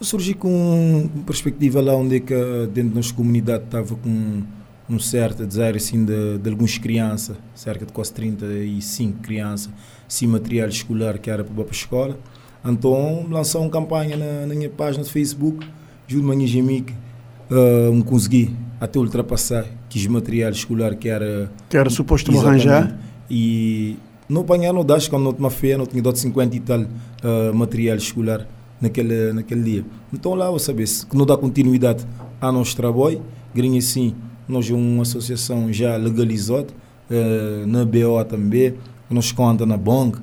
Surgi 0.00 0.34
com 0.34 1.08
perspectiva 1.26 1.80
lá 1.80 1.94
onde 1.96 2.16
é 2.16 2.20
que 2.20 2.32
eh, 2.32 2.68
dentro 2.72 2.90
da 2.90 2.96
nossa 2.96 3.12
comunidade 3.12 3.64
estava 3.64 3.96
com 3.96 4.42
um 4.88 4.98
certo 4.98 5.44
desejo 5.44 5.76
assim 5.76 6.04
de, 6.04 6.38
de 6.38 6.50
algumas 6.50 6.78
crianças, 6.78 7.36
cerca 7.54 7.84
de 7.84 7.92
quase 7.92 8.12
35 8.12 9.18
crianças, 9.20 9.70
sem 10.06 10.28
material 10.28 10.68
escolar 10.68 11.18
que 11.18 11.28
era 11.28 11.42
para 11.42 11.62
a 11.62 11.70
escola. 11.70 12.18
Então 12.64 13.26
lançou 13.28 13.60
uma 13.60 13.70
campanha 13.70 14.16
na, 14.16 14.46
na 14.46 14.54
minha 14.54 14.70
página 14.70 15.02
de 15.02 15.10
Facebook, 15.10 15.66
junto 16.06 16.24
minha 16.24 16.60
amiga, 16.62 16.94
uh, 17.50 17.92
me 17.92 18.02
consegui 18.02 18.54
até 18.80 18.98
ultrapassar 18.98 19.66
que 19.88 19.98
os 19.98 20.06
material 20.06 20.52
escolar 20.52 20.94
que 20.94 21.08
era 21.08 21.50
Que 21.68 21.76
era 21.76 21.90
suposto 21.90 22.30
me 22.30 22.38
arranjar. 22.38 22.96
E 23.28 23.96
não 24.28 24.42
apanhar 24.42 24.72
no 24.72 24.84
dash 24.84 25.08
quando 25.08 25.24
não 25.24 25.32
tinha 25.32 25.50
fé, 25.50 25.76
não 25.76 25.86
tinha 25.86 26.02
dado 26.02 26.16
50 26.16 26.56
e 26.56 26.60
tal 26.60 26.86
ah, 27.22 27.52
material 27.52 27.96
escolar 27.96 28.46
naquele, 28.80 29.32
naquele 29.32 29.62
dia. 29.62 29.84
Então 30.12 30.34
lá 30.34 30.46
eu 30.46 30.58
sabia 30.58 30.86
que 30.86 31.16
não 31.16 31.26
dá 31.26 31.36
continuidade 31.36 32.06
ao 32.40 32.52
nosso 32.52 32.76
trabalho, 32.76 33.22
grinha 33.54 33.78
assim, 33.78 34.14
nós 34.48 34.70
é 34.70 34.74
uma 34.74 35.02
associação 35.02 35.72
já 35.72 35.96
legalizada, 35.96 36.68
ah, 37.10 37.66
na 37.66 37.84
BO 37.84 38.24
também, 38.28 38.74
nós 39.10 39.32
conta 39.32 39.64
na 39.64 39.76
banca. 39.76 40.22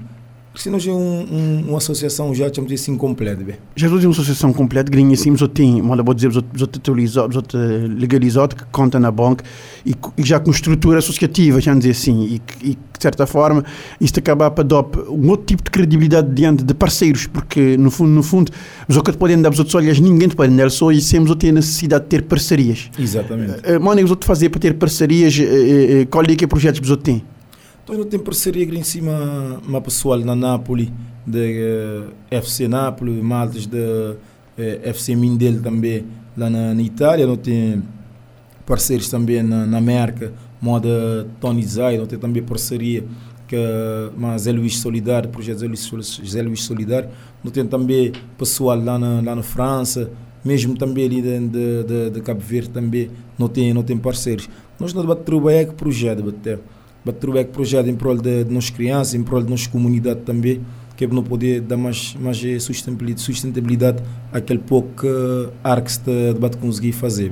Se 0.55 0.69
nós 0.69 0.87
é 0.87 0.91
um, 0.91 0.95
um, 0.95 1.65
uma 1.69 1.77
associação 1.77 2.33
já, 2.33 2.51
chamamos 2.53 2.73
assim, 2.73 2.97
completa. 2.97 3.43
bem. 3.43 3.55
Já 3.75 3.87
estou 3.87 4.01
uma 4.01 4.11
associação 4.11 4.53
completa, 4.53 4.89
grinha 4.89 5.13
assim, 5.13 5.31
mas 5.31 5.41
eu 5.41 5.47
tenho, 5.47 5.83
mas 5.83 5.99
vou 6.03 6.13
dizer, 6.13 6.29
os 6.29 6.37
outros 6.37 7.61
legalizados, 7.97 8.55
que 8.55 8.63
conta 8.71 8.99
na 8.99 9.11
banca, 9.11 9.43
e, 9.85 9.93
e 10.17 10.23
já 10.23 10.39
com 10.39 10.51
estrutura 10.51 10.99
associativa, 10.99 11.59
já 11.59 11.73
dizer 11.73 11.91
assim, 11.91 12.23
e, 12.23 12.41
e 12.61 12.69
de 12.75 13.01
certa 13.01 13.27
forma, 13.27 13.63
isto 13.99 14.19
acaba 14.19 14.49
para 14.49 14.63
dar 14.63 14.85
um 15.09 15.29
outro 15.29 15.45
tipo 15.45 15.63
de 15.63 15.71
credibilidade 15.71 16.33
diante 16.33 16.63
de 16.63 16.73
parceiros, 16.73 17.27
porque, 17.27 17.75
no 17.77 17.91
fundo, 17.91 18.11
no 18.11 18.23
fundo, 18.23 18.51
os 18.87 18.95
outros 18.95 19.15
podem 19.15 19.41
dar, 19.41 19.51
os 19.51 19.59
outros 19.59 19.75
olhos, 19.75 19.99
ninguém 19.99 20.29
te 20.29 20.35
pode 20.35 20.55
dar 20.55 20.71
só, 20.71 20.91
e 20.91 21.01
sempre 21.01 21.35
tenho 21.35 21.53
a 21.53 21.55
necessidade 21.55 22.03
de 22.05 22.09
ter 22.09 22.23
parcerias. 22.23 22.89
Exatamente. 22.97 23.59
Uh, 23.69 23.79
Mano, 23.79 24.01
os 24.03 24.09
outros 24.09 24.27
fazer 24.27 24.49
para 24.49 24.59
ter 24.59 24.73
parcerias, 24.75 25.37
eh, 25.37 26.01
eh, 26.01 26.05
qual 26.05 26.23
é 26.23 26.35
que 26.35 26.45
é 26.45 26.47
projetos 26.47 26.79
que 26.79 26.85
os 26.85 26.91
outros 26.91 27.05
têm? 27.05 27.34
Então 27.85 27.95
eu 27.95 28.05
tenho 28.05 28.23
parceria 28.23 28.65
em 28.65 28.81
cima 28.81 29.61
uma 29.63 29.79
pessoal 29.79 30.17
na 30.17 30.35
Nápoles, 30.35 30.91
da 31.23 31.37
eh, 31.37 32.07
FC 32.31 32.67
Nápoles, 32.67 33.21
maltas 33.21 33.67
da 33.67 34.15
eh, 34.57 34.79
FC 34.85 35.15
Mindelo 35.15 35.61
também 35.61 36.03
lá 36.35 36.49
na, 36.49 36.73
na 36.73 36.81
Itália, 36.81 37.27
não 37.27 37.37
tem 37.37 37.83
parceiros 38.65 39.07
também 39.07 39.43
na, 39.43 39.67
na 39.67 39.77
América, 39.77 40.33
moda 40.59 41.27
Tony 41.39 41.63
Zay, 41.63 41.99
não 41.99 42.07
tem 42.07 42.17
também 42.17 42.41
parceria 42.41 43.03
que 43.47 43.55
mas 44.17 44.41
Zé 44.41 44.51
Luís 44.51 44.79
Solidário, 44.79 45.29
projeto 45.29 45.59
Zé 45.59 45.67
Luís, 45.67 46.21
Zé 46.25 46.41
Luís 46.41 46.63
Solidário, 46.63 47.09
não 47.43 47.51
tem 47.51 47.67
também 47.67 48.13
pessoal 48.35 48.83
lá 48.83 48.97
na, 48.97 49.21
lá 49.21 49.35
na 49.35 49.43
França, 49.43 50.09
mesmo 50.43 50.75
também 50.75 51.05
ali 51.05 51.21
de, 51.21 51.39
de, 51.39 51.83
de, 51.83 52.09
de 52.09 52.21
Cabo 52.21 52.39
Verde 52.39 52.69
também 52.69 53.11
não 53.37 53.47
tem, 53.47 53.71
não 53.75 53.83
tem 53.83 53.95
parceiros. 53.95 54.49
Nós 54.79 54.91
não 54.91 55.05
trabalhar 55.15 55.67
com 55.67 55.73
projeto, 55.73 56.23
bater 56.23 56.59
o 57.49 57.53
projeto 57.53 57.87
em 57.87 57.95
prol 57.95 58.17
de, 58.17 58.43
de 58.43 58.53
nossas 58.53 58.71
crianças, 58.71 59.13
em 59.13 59.23
prol 59.23 59.41
de 59.43 59.49
nossa 59.49 59.69
comunidade 59.69 60.21
também, 60.21 60.61
que 60.97 61.03
é 61.03 61.07
para 61.07 61.15
não 61.15 61.23
poder 61.23 61.61
dar 61.61 61.77
mais, 61.77 62.15
mais 62.19 62.43
eh, 62.43 62.57
sustentabilidade, 62.57 63.21
sustentabilidade 63.21 64.01
àquele 64.31 64.59
pouco 64.59 64.89
que 65.01 65.07
a 65.63 65.71
ARCS 65.71 65.97
debate 66.33 66.57
conseguir 66.57 66.93
fazer. 66.93 67.31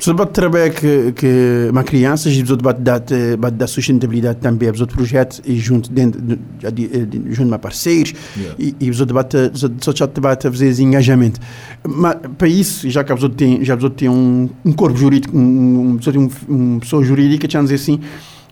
outros 0.00 0.14
bate 0.14 0.32
trabalho 0.32 0.72
que, 0.72 1.12
que 1.12 1.68
uma 1.72 1.84
crianças 1.84 2.32
e 2.32 2.42
bate 2.64 2.80
dar, 2.80 3.00
bate 3.38 3.56
dar 3.56 3.68
sustentabilidade 3.68 4.40
também, 4.40 4.68
outros 4.80 4.96
projetos 4.96 5.40
e 5.46 5.56
junto 5.56 5.92
dentro, 5.92 6.20
de- 6.20 6.36
de- 6.58 6.88
de- 6.88 7.06
de- 7.06 7.32
junto 7.32 7.48
a 7.54 7.58
parceiros 7.58 8.12
Yeah. 8.36 8.56
e, 8.58 8.74
outros 9.00 9.14
bate, 9.14 9.36
outros 9.36 9.96
já 9.96 10.06
debate 10.06 10.48
a 10.48 10.50
fazer 10.50 10.82
engajamento. 10.82 11.38
Mas 11.86 12.16
para 12.36 12.48
isso, 12.48 12.90
já 12.90 13.04
que 13.04 13.12
os 13.12 13.22
outros 13.22 13.38
têm, 13.38 13.64
já 13.64 13.74
outros 13.84 14.00
têm 14.00 14.08
um, 14.08 14.48
um 14.64 14.72
corpo 14.72 14.96
jurídico, 14.98 15.36
um, 15.36 15.40
um, 15.92 15.98
um, 16.16 16.28
uma 16.48 16.80
pessoa 16.80 17.04
jurídica, 17.04 17.46
já 17.48 17.62
dizer 17.62 17.76
assim, 17.76 18.00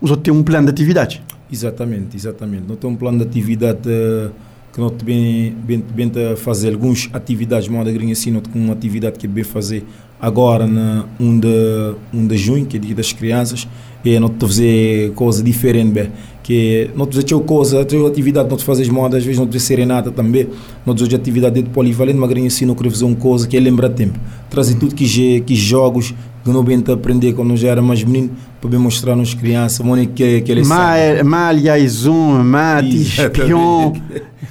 os 0.01 0.11
outros 0.11 0.37
um 0.37 0.43
plano 0.43 0.67
de 0.67 0.73
atividade. 0.73 1.23
Exatamente, 1.51 2.17
exatamente. 2.17 2.65
Não 2.69 2.77
tem 2.77 2.91
um 2.91 2.97
plano 2.97 3.19
de 3.19 3.25
atividade 3.25 3.81
eh, 3.87 4.31
que 4.73 4.97
te 4.97 5.05
bem, 5.05 5.55
bem, 5.65 5.83
bem 5.95 6.37
fazer 6.37 6.75
algumas 6.75 7.09
atividades, 7.13 7.69
moda 7.69 7.91
gringa 7.91 8.13
assim, 8.13 8.31
não 8.31 8.41
com 8.41 8.59
uma 8.59 8.75
atividade 8.75 9.19
que 9.19 9.27
é 9.27 9.29
bem 9.29 9.45
fazer 9.45 9.85
agora 10.21 10.67
na 10.67 11.07
1 11.19 11.41
de, 11.41 11.95
1 12.13 12.27
de 12.27 12.37
junho, 12.37 12.67
que 12.67 12.77
é 12.77 12.81
dia 12.81 12.95
das 12.95 13.13
crianças, 13.13 13.67
e 14.05 14.11
te 14.11 14.47
fazer 14.47 15.13
coisa 15.13 15.43
diferente, 15.43 15.93
bem. 15.93 16.11
que 16.43 16.91
não 16.95 17.07
te 17.07 17.19
outra 17.19 17.39
coisa, 17.41 17.79
outra 17.79 18.07
atividade, 18.07 18.49
não 18.49 18.57
te 18.57 18.65
fazes 18.65 18.89
moda, 18.89 19.17
às 19.17 19.25
vezes 19.25 19.39
não 19.39 19.47
te 19.47 19.59
serenata 19.59 20.11
também, 20.11 20.49
não 20.87 20.95
te 20.95 21.15
atividade 21.15 21.63
do 21.63 21.71
polivalente, 21.71 22.19
mas 22.19 22.31
assim, 22.47 22.65
não 22.65 22.75
querer 22.75 22.91
fazer 22.91 23.05
uma 23.05 23.17
coisa 23.17 23.47
que 23.47 23.57
é 23.57 23.61
lembra 23.61 23.91
tempo. 23.91 24.19
Trazer 24.49 24.77
tudo 24.77 24.95
que, 24.95 25.41
que 25.41 25.55
jogos, 25.55 26.15
que 26.49 26.55
não 26.55 26.65
bem 26.65 26.83
aprender 26.91 27.35
quando 27.35 27.55
já 27.57 27.69
era 27.69 27.83
mais 27.83 28.03
menino, 28.03 28.35
para 28.59 28.71
bem 28.71 28.81
mostrar 28.81 29.15
nos 29.15 29.35
crianças, 29.35 29.85
mano, 29.85 30.07
que, 30.07 30.41
que 30.41 30.51
ele 30.51 30.65
sabe. 30.65 31.23
Malha, 31.23 31.79
Izum, 31.79 32.43
mate, 32.43 33.03
espião, 33.03 33.93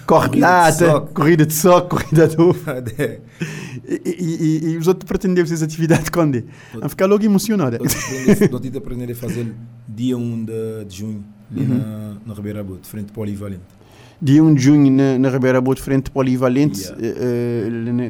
cortada, 0.06 1.02
corrida 1.02 1.44
de 1.44 1.54
soco, 1.54 1.98
corrida 1.98 2.28
de 2.30 2.40
uva. 2.40 2.84
e, 3.88 4.02
e, 4.06 4.70
e, 4.72 4.78
os 4.78 4.88
outros 4.88 5.08
pretendem 5.08 5.44
fazer 5.44 5.66
atividade 5.66 6.12
quando? 6.12 6.44
A 6.80 6.88
ficar 6.88 7.08
logo 7.08 7.26
emocionado. 7.26 7.78
Eu 7.78 8.60
tive 8.60 8.78
aprender 8.78 9.12
a 9.12 9.16
fazer 9.16 9.52
dia 9.90 10.16
1 10.16 10.46
de, 10.46 10.86
de 10.88 10.98
junho, 10.98 11.24
ali 11.52 11.62
uhum. 11.62 11.78
na, 11.80 12.18
na 12.28 12.34
Ribeira 12.36 12.64
Boa, 12.64 12.80
de 12.80 12.88
frente 12.88 13.12
polivalente 13.12 13.78
dia 14.20 14.44
1 14.44 14.56
de 14.56 14.64
junho 14.64 14.92
na, 14.92 15.20
na 15.20 15.30
Ribeira 15.30 15.62
Boa 15.62 15.76
de 15.76 15.82
frente 15.82 16.10
polivalente 16.10 16.82
yeah. 16.82 16.98
uh, 17.00 17.94
na, 17.94 18.10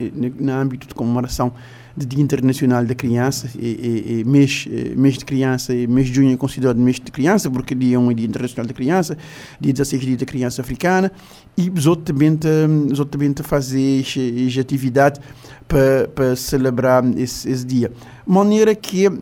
na, 0.00 0.40
na, 0.40 0.58
âmbito 0.58 0.88
de 0.88 0.94
comemoração 0.94 1.52
de 1.96 2.06
Dia 2.06 2.22
Internacional 2.22 2.84
da 2.84 2.94
Criança 2.94 3.48
e, 3.58 3.66
e, 3.66 4.20
e 4.20 4.24
mês, 4.24 4.68
mês 4.96 5.16
de 5.16 5.24
criança 5.24 5.74
e 5.74 5.86
mês 5.86 6.08
de 6.08 6.14
junho 6.14 6.32
é 6.32 6.36
considerado 6.36 6.78
mês 6.78 6.96
de 6.96 7.10
criança 7.10 7.50
porque 7.50 7.74
dia 7.74 7.98
1 7.98 8.10
é 8.10 8.14
Dia 8.14 8.26
Internacional 8.26 8.66
da 8.66 8.74
Criança 8.74 9.16
dia 9.60 9.72
16 9.72 10.02
é 10.02 10.06
Dia 10.06 10.16
da 10.18 10.26
Criança 10.26 10.60
Africana 10.62 11.10
e 11.56 11.70
os 11.70 11.86
outros 11.86 12.06
também, 12.06 12.38
os 12.92 12.98
outros 12.98 13.10
também 13.10 13.34
fazem 13.42 14.00
essa 14.00 14.60
atividade 14.60 15.20
para, 15.66 16.08
para 16.08 16.36
celebrar 16.36 17.04
esse, 17.18 17.48
esse 17.50 17.64
dia. 17.64 17.90
Maneira 18.26 18.74
que 18.74 19.06
uh, 19.08 19.12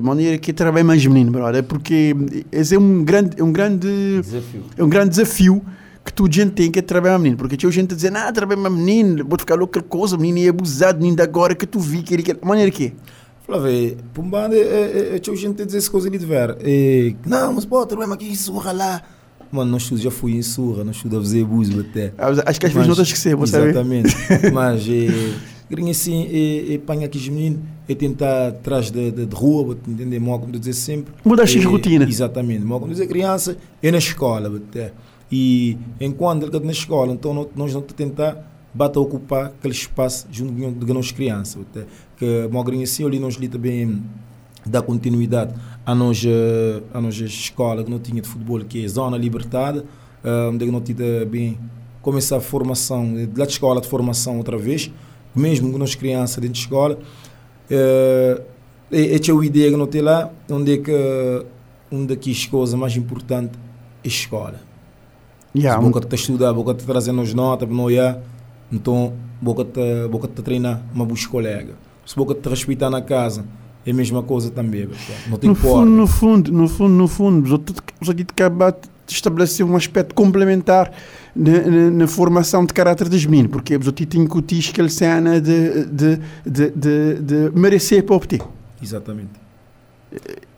maneira 0.00 0.38
que 0.38 0.52
trabalha 0.52 0.84
mais 0.84 1.04
menino 1.04 1.30
brother 1.30 1.62
porque 1.64 2.14
esse 2.52 2.74
é 2.74 2.78
um 2.78 3.04
grande 3.04 3.40
é 3.40 3.42
um 3.42 3.52
grande 3.52 4.20
desafio. 4.22 4.62
é 4.76 4.84
um 4.84 4.88
grande 4.88 5.10
desafio 5.10 5.62
que 6.06 6.12
tu 6.12 6.30
gente 6.30 6.52
tem 6.52 6.70
que 6.70 6.80
trabalhar 6.80 7.18
menino 7.18 7.36
porque 7.36 7.56
tinha 7.56 7.70
gente 7.70 7.92
a 7.92 7.96
dizer 7.96 8.16
ah 8.16 8.32
trabalha 8.32 8.70
menino 8.70 9.26
vou 9.28 9.38
ficar 9.38 9.56
louco 9.56 9.82
coisa 9.84 10.16
menino 10.16 10.46
é 10.46 10.50
abusado 10.50 11.00
menino 11.00 11.22
agora 11.22 11.54
que 11.54 11.66
tu 11.66 11.78
vi 11.78 12.02
que 12.02 12.14
ele 12.14 12.22
quer 12.22 12.38
maneira 12.42 12.70
que 12.70 12.94
Flávio, 13.46 13.96
Pumbanda, 14.12 14.56
tinha 15.22 15.36
gente 15.36 15.62
a 15.62 15.64
dizer 15.64 15.78
essa 15.78 15.88
coisa 15.88 16.08
ali 16.08 16.18
de 16.18 16.26
ver. 16.26 16.56
Não, 17.24 17.52
mas 17.52 17.64
pô, 17.64 17.86
trabalha 17.86 18.12
aqui, 18.12 18.34
surra 18.34 18.72
lá. 18.72 19.02
Mano, 19.52 19.70
nós 19.70 19.86
já 19.86 20.10
fui 20.10 20.32
em 20.32 20.42
surra, 20.42 20.82
nós 20.82 21.00
a 21.06 21.10
fazer 21.10 21.42
abuso 21.42 21.80
até. 21.80 22.12
Acho 22.44 22.58
que 22.58 22.66
as 22.66 22.72
vezes 22.72 22.88
não 22.88 23.02
esquecer, 23.04 23.36
você 23.36 23.56
Exatamente. 23.56 24.16
Mas, 24.52 24.84
grinha 25.70 25.92
assim, 25.92 26.26
e, 26.28 26.74
e 26.74 26.78
panha 26.78 27.06
aqui 27.06 27.18
os 27.18 27.28
meninos, 27.28 27.60
e 27.88 27.94
tentar 27.94 28.48
atrás 28.48 28.90
de, 28.90 29.12
de, 29.12 29.26
de 29.26 29.34
rua, 29.36 29.78
entender? 29.86 30.18
Mal 30.18 30.40
como 30.40 30.52
dizer 30.52 30.72
sempre. 30.72 31.14
Mudar 31.24 31.44
a 31.44 31.68
rotina. 31.68 32.04
Exatamente. 32.04 32.64
Mal 32.64 32.80
como 32.80 32.90
dizer 32.90 33.06
criança, 33.06 33.56
é 33.80 33.90
na 33.92 33.98
escola. 33.98 34.54
Até. 34.56 34.92
E 35.30 35.76
enquanto 36.00 36.42
ele 36.42 36.50
está 36.54 36.60
na 36.60 36.72
escola, 36.72 37.12
então 37.12 37.48
nós 37.54 37.74
não 37.74 37.82
tentar 37.82 38.52
bata 38.72 39.00
ocupar 39.00 39.46
aquele 39.46 39.74
espaço 39.74 40.26
junto 40.30 40.84
de 40.84 40.92
nós 40.92 41.10
crianças. 41.10 41.64
Que 42.16 42.48
mal 42.50 42.62
grinha 42.62 42.84
assim, 42.84 43.04
ali 43.04 43.18
nós 43.18 43.36
ali 43.36 43.48
também 43.48 44.02
dá 44.64 44.82
continuidade 44.82 45.54
à 45.84 45.94
nossa, 45.94 46.28
à 46.92 47.00
nossa 47.00 47.24
escola 47.24 47.84
que 47.84 47.90
não 47.90 47.98
tinha 47.98 48.20
de 48.20 48.28
futebol, 48.28 48.60
que 48.64 48.84
é 48.84 48.88
Zona 48.88 49.16
Libertada, 49.16 49.84
onde 50.50 50.66
não 50.66 50.80
tinha 50.80 51.24
bem 51.24 51.58
começar 52.02 52.36
a 52.36 52.40
formação, 52.40 53.14
lá 53.36 53.44
de 53.44 53.52
escola 53.52 53.80
de 53.80 53.88
formação 53.88 54.38
outra 54.38 54.56
vez, 54.56 54.92
mesmo 55.34 55.72
com 55.72 55.78
nós 55.78 55.94
crianças 55.94 56.36
dentro 56.36 56.54
de 56.54 56.60
escola. 56.60 56.98
Uh, 57.68 58.42
é, 58.92 59.16
é 59.16 59.16
a 59.16 59.44
ideia 59.44 59.70
que 59.72 59.76
não 59.76 59.88
tem 59.88 60.00
lá, 60.00 60.30
onde 60.48 60.74
é 60.74 60.78
que 60.78 60.92
uma 61.90 62.06
das 62.06 62.46
coisas 62.46 62.78
mais 62.78 62.96
importantes 62.96 63.58
é 64.04 64.06
a 64.06 64.08
escola. 64.08 64.65
Yeah, 65.56 65.80
Se 65.80 65.88
boca 65.88 66.06
te 66.06 66.14
estudar, 66.14 66.52
boca 66.52 66.74
te 66.74 66.84
trazendo 66.84 67.20
as 67.22 67.32
notas, 67.32 67.68
não 67.68 67.88
é, 67.88 68.18
então 68.70 69.14
boca 69.40 69.64
te, 69.64 70.08
boca 70.08 70.28
te 70.28 70.42
treinar 70.42 70.82
uma 70.94 71.06
boa 71.06 71.18
colega. 71.30 71.74
Se 72.04 72.14
boca 72.14 72.34
te 72.34 72.48
respeitar 72.48 72.90
na 72.90 73.00
casa, 73.00 73.44
é 73.86 73.90
a 73.90 73.94
mesma 73.94 74.22
coisa 74.22 74.50
também. 74.50 74.88
Não 75.28 75.38
tem 75.38 75.48
no 75.48 75.56
fundo, 75.56 75.90
no 75.90 76.06
fundo, 76.06 76.52
no 76.52 76.68
fundo, 76.68 76.94
no 76.94 77.08
fundo, 77.08 77.62
você 78.00 78.10
aqui 78.10 78.22
acabar 78.22 78.72
de 78.72 79.12
estabelecer 79.14 79.64
um 79.64 79.76
aspecto 79.76 80.14
complementar 80.14 80.92
na, 81.34 81.60
na, 81.60 81.90
na, 81.90 82.06
formação 82.08 82.66
de 82.66 82.74
caráter 82.74 83.08
dos 83.08 83.24
meninos, 83.24 83.52
porque 83.52 83.76
o 83.76 83.92
Tito 83.92 84.18
incutis 84.18 84.70
aquela 84.70 84.88
cena 84.88 85.40
de, 85.40 85.84
de, 85.84 86.20
de, 86.44 86.70
de, 86.70 87.14
de 87.20 87.50
merecer 87.54 88.02
para 88.02 88.16
obter. 88.16 88.42
Exatamente. 88.82 89.30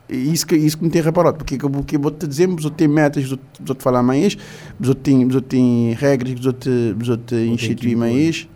Isso 0.08 0.46
que, 0.46 0.56
isso 0.56 0.78
que 0.78 0.84
me 0.84 0.90
tem 0.90 1.02
reparado, 1.02 1.36
porque 1.36 1.58
que 1.58 1.98
vou 1.98 2.10
te 2.10 2.26
dizer, 2.26 2.46
vou 2.46 2.70
ter 2.70 2.88
metas, 2.88 3.28
vou 3.60 3.74
te 3.76 3.82
falar 3.82 4.02
mais, 4.02 4.38
vou 4.80 4.94
ter, 4.94 5.26
ter 5.42 5.94
regras, 5.98 6.40
vou 6.40 6.52
te, 6.52 6.94
vou 6.98 7.16
te 7.18 7.34
instituir 7.34 7.96
mais, 7.96 8.48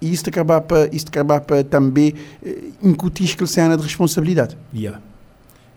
e 0.00 0.12
isso 0.12 0.28
acaba 0.28 0.60
para, 0.60 0.94
isso 0.94 1.06
acaba 1.08 1.40
para 1.40 1.64
também 1.64 2.14
eh, 2.44 2.64
incutir 2.82 3.30
aquela 3.32 3.46
cena 3.46 3.76
de 3.76 3.82
responsabilidade. 3.82 4.58
Yeah. 4.74 5.00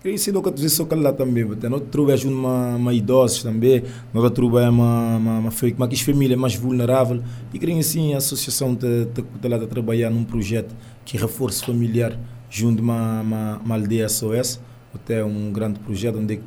Queria 0.04 0.16
ensinar 0.16 0.42
que 0.42 0.52
tu 0.52 0.70
só 0.70 0.86
lá 0.92 1.14
também, 1.14 1.48
porque 1.48 1.70
nós 1.70 1.82
trabalhamos 1.90 2.26
uma, 2.26 2.76
uma 2.76 2.94
idosos 2.94 3.42
também, 3.42 3.84
nós 4.14 4.30
trabalhamos 4.32 4.78
uma, 4.78 5.18
uma, 5.18 5.40
uma, 5.40 5.40
uma, 5.40 5.86
uma 5.88 5.96
família 5.96 6.36
mais 6.36 6.56
vulnerável 6.56 7.24
e 7.54 7.58
queria 7.58 7.80
assim 7.80 8.14
a 8.14 8.18
associação 8.18 8.74
de, 8.76 9.06
de, 9.06 9.22
de, 9.22 9.60
de 9.60 9.68
trabalhar 9.68 10.10
num 10.10 10.26
projeto 10.26 10.76
que 11.06 11.18
reforço 11.18 11.66
familiar 11.66 12.20
junto 12.50 12.76
de 12.76 12.82
uma, 12.82 13.22
uma, 13.22 13.62
uma 13.64 13.76
aldeia 13.76 14.10
SOS, 14.10 14.60
até 14.96 15.24
um 15.24 15.52
grande 15.52 15.80
projeto 15.80 16.20
onde 16.20 16.36
é 16.36 16.38
que 16.38 16.44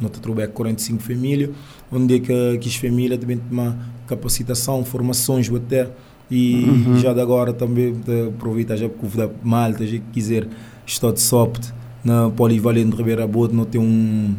nós 0.00 0.10
trabalhamos 0.10 0.54
45 0.54 1.02
famílias, 1.02 1.50
onde 1.90 2.16
é 2.16 2.18
que, 2.20 2.58
que 2.58 2.68
as 2.68 2.76
famílias 2.76 3.18
também 3.18 3.38
têm 3.38 3.46
uma 3.50 3.76
capacitação, 4.06 4.84
formações 4.84 5.50
até 5.50 5.88
e 6.30 6.64
uhum. 6.64 6.96
já 6.96 7.12
de 7.12 7.20
agora 7.20 7.52
também 7.52 7.94
aproveitar 8.28 8.76
já 8.76 8.88
porque 8.88 9.28
malta, 9.42 9.86
já 9.86 9.98
quiser 10.12 10.48
estar 10.86 11.12
de 11.12 11.20
soft 11.20 11.70
na 12.02 12.30
Polivalente 12.30 12.90
de 12.90 12.96
Ribeira 12.96 13.26
Boa 13.26 13.48
não 13.52 13.64
tem 13.64 13.80
um 13.80 14.34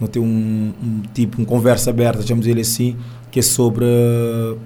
não 0.00 0.08
tem 0.08 0.20
um, 0.20 0.72
um 0.82 1.02
tipo 1.14 1.38
uma 1.38 1.46
conversa 1.46 1.90
aberta 1.90 2.22
chamamos 2.22 2.46
ele 2.46 2.60
assim 2.60 2.96
que 3.30 3.38
é 3.38 3.42
sobre 3.42 3.84
uh, 3.84 4.58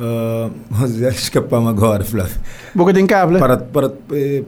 uh, 0.00 1.08
escapamos 1.08 1.68
agora 1.68 2.04
Flávio 2.04 2.36
boca 2.74 2.92
de 2.92 3.04
cable 3.04 3.38
para 3.38 3.56
para 3.58 3.92
eh, 4.12 4.42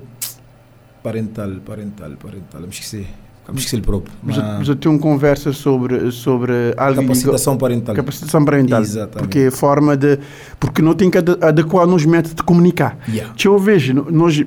parental 1.02 1.50
parental 1.64 2.10
parental 2.16 2.62
me 2.62 2.68
esqueci 2.68 3.06
Vamos 3.48 3.62
esquecer 3.62 3.80
próprio. 3.82 4.12
Mas, 4.22 4.36
mas 4.36 4.68
eu 4.68 4.76
tenho 4.76 4.94
uma 4.94 5.00
conversa 5.00 5.54
sobre, 5.54 6.10
sobre 6.12 6.52
algo 6.76 7.00
capacitação 7.00 7.56
parental. 7.56 7.94
Capacitação 7.94 8.44
parental. 8.44 8.82
Exatamente. 8.82 9.18
Porque 9.20 9.38
é 9.38 9.50
forma 9.50 9.96
de. 9.96 10.18
Porque 10.60 10.82
não 10.82 10.92
tem 10.92 11.10
que 11.10 11.16
adequar 11.16 11.86
nos 11.86 12.04
métodos 12.04 12.34
de 12.34 12.42
comunicar. 12.42 12.98
Yeah. 13.08 13.32
Se 13.38 13.48
eu 13.48 13.58
vejo, 13.58 13.94
nós, 13.94 14.44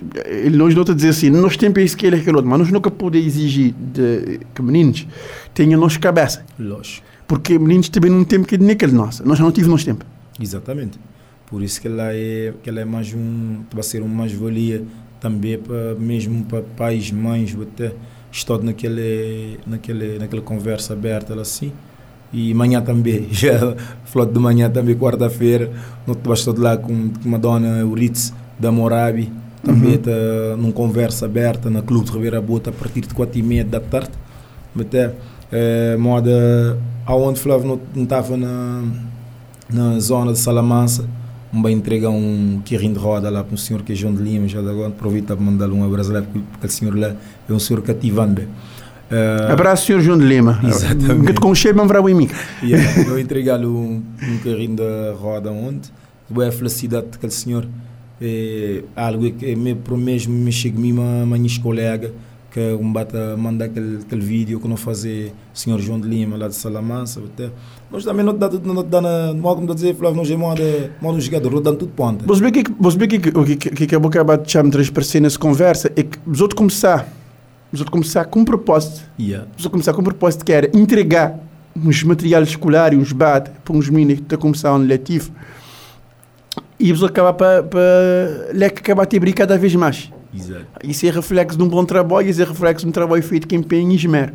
nós 0.51 0.75
não 0.75 0.83
a 0.83 0.93
dizer 0.93 1.09
assim, 1.09 1.31
nós 1.31 1.57
temos 1.57 1.79
isso, 1.79 1.95
aquilo, 1.95 2.15
aquilo 2.15 2.35
outro, 2.35 2.51
mas 2.51 2.59
nós 2.59 2.71
nunca 2.71 2.91
podemos 2.91 3.25
exigir 3.25 3.73
de, 3.73 4.39
que 4.53 4.61
meninos 4.61 5.07
tenham 5.51 5.81
nossa 5.81 5.97
cabeça. 5.97 6.45
Lógico. 6.59 7.03
Porque 7.27 7.57
meninos 7.57 7.89
também 7.89 8.11
não 8.11 8.23
têm 8.23 8.43
que 8.43 8.55
nem 8.59 8.73
aquele 8.73 8.91
nosso. 8.91 9.27
Nós 9.27 9.39
não 9.39 9.51
tivemos 9.51 9.71
nosso 9.71 9.85
tempo. 9.85 10.05
Exatamente. 10.39 10.99
Por 11.47 11.63
isso 11.63 11.81
que 11.81 11.87
ela 11.87 12.13
é, 12.13 12.53
que 12.61 12.69
ela 12.69 12.81
é 12.81 12.85
mais 12.85 13.11
um. 13.15 13.63
vai 13.73 13.81
ser 13.81 14.03
uma 14.03 14.13
mais-valia 14.13 14.83
também 15.21 15.57
para 15.57 15.95
mesmo 15.95 16.43
para 16.43 16.63
pais, 16.75 17.11
mães, 17.11 17.55
até 17.61 17.93
estou 18.31 18.61
naquele, 18.61 19.59
naquele, 19.65 20.19
naquela 20.19 20.41
conversa 20.41 20.93
aberta 20.93 21.39
assim. 21.39 21.71
E 22.33 22.53
manhã 22.53 22.81
também, 22.81 23.27
já 23.31 23.75
falou 24.05 24.27
de 24.27 24.39
manhã 24.39 24.69
também, 24.69 24.95
quarta-feira, 24.95 25.71
nós 26.07 26.39
estou 26.39 26.57
lá 26.57 26.75
com, 26.75 27.09
com 27.09 27.29
uma 27.29 27.37
dona 27.37 27.79
Euritz 27.79 28.33
da 28.59 28.71
Morabi, 28.71 29.31
também 29.63 29.93
está 29.93 30.11
uhum. 30.11 30.57
numa 30.57 30.73
conversa 30.73 31.25
aberta 31.25 31.69
na 31.69 31.83
Clube 31.83 32.05
de 32.05 32.11
Ribeira 32.11 32.41
Bota 32.41 32.71
a 32.71 32.73
partir 32.73 33.01
de 33.01 33.13
quatro 33.13 33.37
e 33.37 33.43
meia 33.43 33.63
da 33.63 33.79
tarde. 33.79 34.11
Até 34.79 35.13
é, 35.51 35.95
moda 35.97 36.79
aonde 37.05 37.39
Flávio 37.39 37.79
não 37.93 38.03
estava 38.03 38.35
na, 38.37 38.83
na 39.69 39.99
zona 39.99 40.31
de 40.31 40.39
Salamanca, 40.39 41.05
um 41.53 41.61
vai 41.61 41.71
entregar 41.71 42.09
um 42.09 42.61
carrinho 42.69 42.93
de 42.93 42.99
roda 42.99 43.29
lá 43.29 43.43
para 43.43 43.53
um 43.53 43.57
senhor 43.57 43.83
que 43.83 43.91
é 43.91 43.95
João 43.95 44.13
de 44.13 44.21
Lima, 44.21 44.47
já 44.47 44.59
agora 44.59 44.87
aproveita 44.87 45.35
para 45.35 45.45
mandar 45.45 45.69
um 45.69 45.83
abraço 45.83 46.11
lá, 46.11 46.21
porque 46.21 46.39
aquele 46.53 46.71
senhor 46.71 46.97
lá 46.97 47.15
é 47.49 47.53
um 47.53 47.59
senhor 47.59 47.81
cativante. 47.81 48.41
Uh, 48.41 49.51
Abraço, 49.51 49.87
senhor 49.87 50.01
João 50.01 50.17
de 50.17 50.25
Lima. 50.25 50.59
Exatamente. 50.63 51.33
Que 51.33 51.39
com 51.41 51.53
cheio 51.53 51.75
vamos 51.75 51.91
para 51.91 52.01
o 52.01 52.09
imica. 52.09 52.35
Yeah, 52.63 53.01
eu 53.03 53.19
entregar-lhe 53.19 53.65
um, 53.65 54.01
um 54.23 54.37
carrinho 54.37 54.77
de 54.77 55.11
roda 55.19 55.51
onde, 55.51 55.89
boa 56.29 56.47
a 56.47 56.51
felicidade 56.51 57.07
daquele 57.11 57.33
senhor, 57.33 57.67
é 58.21 58.83
algo 58.95 59.29
que 59.31 59.53
me, 59.55 59.75
por 59.75 59.97
mesmo 59.97 60.33
me 60.33 60.51
chega 60.51 60.77
a 60.77 60.81
mim, 60.81 60.93
minha 60.93 61.61
colega, 61.61 62.13
que 62.51 62.59
um 62.73 62.91
bata 62.91 63.37
mandar 63.37 63.65
aquele, 63.65 63.99
aquele 64.05 64.21
vídeo 64.21 64.59
que 64.59 64.67
não 64.67 64.75
fazer 64.75 65.33
o 65.53 65.57
senhor 65.57 65.79
João 65.79 65.99
de 65.99 66.07
Lima 66.07 66.35
lá 66.35 66.49
de 66.49 66.55
Salamanca 66.55 67.21
até. 67.25 67.49
Nós 67.89 68.03
também 68.03 68.25
não 68.25 68.37
dá 68.37 68.49
não 68.49 68.83
dá 68.83 68.99
na 68.99 69.33
não 69.33 69.55
como 69.55 69.73
dizer 69.73 69.95
Flávio 69.95 70.17
nós 70.17 70.29
é 70.29 70.35
moda 70.35 70.91
moda 71.01 71.19
jogador 71.21 71.53
rodando 71.53 71.77
tudo 71.77 71.93
ponta. 71.93 72.25
Você 72.25 72.41
vê 72.41 72.51
que 72.51 72.63
você 72.77 72.97
vê 72.97 73.07
que 73.07 73.29
o 73.29 73.45
que 73.45 73.55
que 73.55 73.87
que 73.87 74.51
chamar 74.51 74.69
três 74.69 74.89
parceiros 74.89 75.23
nessa 75.23 75.39
conversa. 75.39 75.91
É 75.95 76.03
que 76.03 76.19
os 76.27 76.41
outros 76.41 76.57
começar 76.57 77.07
os 77.71 77.79
outros 77.79 77.91
começar 77.91 78.25
com 78.25 78.41
um 78.41 78.45
propósito. 78.45 79.01
Yeah. 79.17 79.47
os 79.57 79.63
outros 79.63 79.71
começar 79.71 79.93
com 79.93 80.01
um 80.01 80.05
propósito 80.05 80.43
que 80.43 80.51
era 80.51 80.69
entregar 80.77 81.39
uns 81.73 82.03
materiais 82.03 82.49
escolares 82.49 82.99
uns 82.99 83.13
bate 83.13 83.49
para 83.63 83.73
uns 83.73 83.89
meninos 83.89 84.15
que 84.15 84.23
estão 84.23 84.37
a 84.37 84.41
começar 84.41 84.73
um 84.73 84.79
letivo. 84.79 85.31
E 86.77 86.91
os 86.91 87.01
acaba 87.01 87.33
para 87.33 87.63
para 87.63 88.69
que 88.69 88.79
acabar 88.79 89.03
a 89.03 89.05
ter 89.05 89.33
cada 89.33 89.57
vez 89.57 89.73
mais 89.73 90.11
Exato. 90.33 90.65
Isso 90.83 91.05
é 91.05 91.09
reflexo 91.09 91.57
de 91.57 91.63
um 91.63 91.67
bom 91.67 91.83
trabalho, 91.83 92.29
isso 92.29 92.41
é 92.41 92.45
reflexo 92.45 92.85
de 92.85 92.89
um 92.89 92.91
trabalho 92.91 93.21
feito 93.21 93.47
com 93.47 93.55
empenho 93.55 93.91
e 93.91 93.95
esmero. 93.95 94.33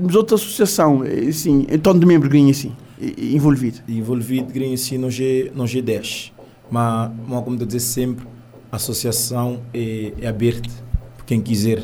Mas 0.00 0.14
outra 0.14 0.34
associação, 0.34 1.04
eh, 1.04 1.28
assim, 1.28 1.66
então 1.70 1.96
de 1.96 2.04
membros 2.04 2.30
ganha 2.30 2.50
assim, 2.50 2.72
envolvido. 3.00 3.78
Envolvido, 3.88 4.52
ganha 4.52 4.74
assim 4.74 4.98
no, 4.98 5.10
G, 5.10 5.52
no 5.54 5.64
G10. 5.64 6.32
Mas, 6.70 7.10
mas 7.26 7.44
como 7.44 7.58
eu 7.58 7.66
dizer 7.66 7.80
sempre, 7.80 8.26
a 8.70 8.76
associação 8.76 9.60
é, 9.72 10.12
é 10.20 10.28
aberta 10.28 10.70
para 11.16 11.26
quem 11.26 11.40
quiser 11.40 11.82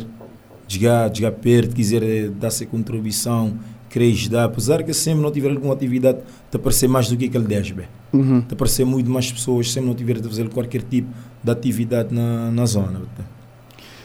chegar, 0.68 1.14
chegar 1.14 1.32
perto, 1.32 1.74
quiser 1.74 2.02
eh, 2.02 2.28
dar 2.28 2.50
sua 2.50 2.66
contribuição, 2.66 3.56
querer 3.88 4.12
ajudar, 4.12 4.44
apesar 4.44 4.82
que 4.82 4.92
sempre 4.92 5.22
não 5.22 5.30
tiver 5.30 5.50
alguma 5.50 5.74
atividade, 5.74 6.18
te 6.50 6.56
aparecer 6.56 6.88
mais 6.88 7.08
do 7.08 7.16
que 7.16 7.26
aquele 7.26 7.44
10, 7.44 7.70
bem. 7.72 7.86
Uhum. 8.12 8.40
Te 8.42 8.54
aparecer 8.54 8.84
muito 8.84 9.10
mais 9.10 9.30
pessoas, 9.30 9.72
sempre 9.72 9.88
não 9.88 9.94
tiver 9.94 10.20
de 10.20 10.28
fazer 10.28 10.48
qualquer 10.48 10.82
tipo 10.82 11.08
de 11.42 11.50
atividade 11.50 12.14
na, 12.14 12.50
na 12.50 12.66
zona. 12.66 13.02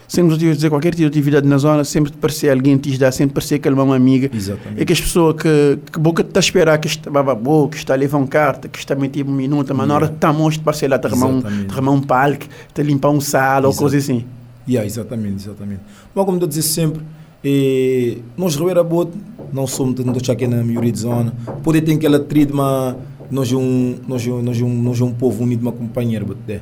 Sempre 0.07 0.37
que 0.37 0.53
fazer 0.53 0.69
qualquer 0.69 0.89
tipo 0.89 1.03
de 1.03 1.07
atividade 1.07 1.47
na 1.47 1.57
zona, 1.57 1.85
sempre 1.85 2.11
te 2.11 2.17
parecer 2.17 2.49
alguém 2.49 2.77
te 2.77 2.97
dá, 2.97 3.09
sempre 3.13 3.33
parecer 3.33 3.55
aquela 3.55 3.81
uma 3.81 3.95
amiga. 3.95 4.29
Exatamente. 4.33 4.81
É 4.81 4.83
que 4.83 4.91
as 4.91 4.99
pessoas 4.99 5.41
que, 5.41 5.79
que 5.89 5.97
boca 5.97 6.21
está 6.21 6.37
a 6.37 6.41
esperar 6.41 6.77
que 6.79 6.87
está 6.87 7.09
bababô, 7.09 7.69
que 7.69 7.77
está 7.77 7.93
a 7.93 7.95
levar 7.95 8.17
um 8.17 8.27
carta, 8.27 8.67
que 8.67 8.77
está 8.77 8.93
a 8.93 8.97
meter 8.97 9.25
um 9.25 9.31
minuto, 9.31 9.73
mas 9.73 9.87
na 9.87 9.95
hora 9.95 10.07
está 10.07 10.27
a 10.27 10.33
mostrar, 10.33 10.65
parece 10.65 10.85
lá, 10.89 10.99
a 11.01 11.07
arrumar 11.07 11.27
um, 11.27 11.41
te 11.41 11.71
arrumar 11.71 11.91
um 11.91 12.01
palco, 12.01 12.45
está 12.67 12.81
a 12.81 12.85
limpar 12.85 13.09
um 13.09 13.21
sala 13.21 13.69
ou 13.69 13.73
coisa 13.73 13.95
assim. 13.95 14.25
Yeah, 14.67 14.85
exatamente, 14.85 15.45
exatamente. 15.45 15.81
Mas 16.13 16.25
como 16.25 16.41
eu 16.41 16.47
dizer 16.47 16.63
sempre, 16.63 17.01
eh, 17.41 18.17
nós 18.37 18.57
Ribeira 18.57 18.83
Bote 18.83 19.17
não 19.53 19.67
somos 19.67 19.95
tanto 19.95 20.31
aqui 20.31 20.47
na 20.47 20.63
maioria 20.63 20.91
de 20.91 20.99
zona. 20.99 21.33
Pode 21.63 21.81
ter 21.81 21.93
aquela 21.93 22.17
atrito, 22.17 22.55
mas 22.55 22.95
nós 23.29 23.51
é 23.51 23.55
um, 23.55 23.95
nós, 24.07 24.25
é- 24.25 24.29
nós, 24.29 24.59
é 24.59 24.63
um, 24.63 24.81
nós 24.81 24.99
é 24.99 25.03
um 25.03 25.13
povo 25.13 25.43
unido, 25.43 25.61
uma 25.61 25.71
companheira. 25.71 26.25
Bote. 26.25 26.61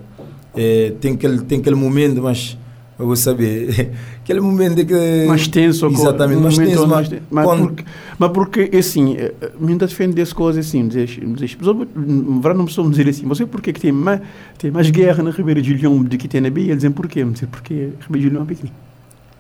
Eh, 0.55 0.93
tem, 0.99 1.13
aquele, 1.13 1.41
tem 1.41 1.59
aquele 1.59 1.75
momento, 1.75 2.21
mas 2.21 2.57
eu 2.97 3.05
vou 3.05 3.15
saber, 3.15 3.91
aquele 4.21 4.41
momento 4.41 4.75
de 4.75 4.85
que... 4.85 5.25
mais 5.25 5.47
tenso 5.47 5.85
Exatamente, 5.87 6.39
um 6.39 6.41
mais 6.41 6.57
tenso, 6.57 6.87
mas, 6.87 7.09
mas, 7.31 7.45
quando- 7.45 7.67
porque, 7.67 7.85
mas 8.17 8.31
porque 8.31 8.77
assim 8.77 9.15
eh, 9.15 9.33
me 9.57 9.75
defende 9.75 10.15
dessas 10.15 10.33
coisas 10.33 10.65
assim 10.67 10.85
dizer, 10.87 11.05
dizer, 11.07 11.57
verdade 11.61 12.57
não 12.57 12.65
precisamos 12.65 12.91
dizer 12.97 13.09
assim 13.09 13.25
você 13.25 13.45
porque 13.45 13.71
que 13.71 13.79
tem 13.79 13.91
mais 13.93 14.19
tem 14.57 14.69
mais 14.69 14.89
guerra 14.89 15.23
na 15.23 15.31
Ribeira 15.31 15.61
de 15.61 15.73
Leão 15.75 16.03
do 16.03 16.17
que 16.17 16.27
tem 16.27 16.41
na 16.41 16.49
Bia 16.49 16.65
eles 16.65 16.77
dizem 16.77 16.91
porquê 16.91 17.25
porque 17.49 17.89
Ribeira 18.01 18.27
de 18.27 18.29
Leão 18.31 18.43
é 18.43 18.45
pequeno 18.47 18.71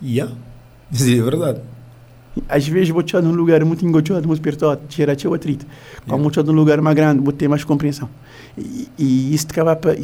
Yeah. 0.01 0.33
Sim, 0.93 1.19
é 1.19 1.23
verdade. 1.23 1.59
Às 2.47 2.67
vezes 2.67 2.89
vou 2.89 3.03
te 3.03 3.15
num 3.19 3.33
lugar 3.33 3.63
muito 3.65 3.85
engochado 3.85 4.27
muito 4.27 4.39
apertado 4.39 4.81
tirar 4.87 5.15
teu 5.15 5.33
atrito. 5.33 5.65
Como 6.07 6.29
vou 6.29 6.43
num 6.43 6.53
lugar 6.53 6.81
mais 6.81 6.95
grande 6.95 7.21
vou 7.21 7.33
ter 7.33 7.47
mais 7.47 7.63
compreensão. 7.63 8.09
E, 8.57 8.87
e 8.97 9.33
isso 9.33 9.47
acaba 9.49 9.75
para 9.75 9.95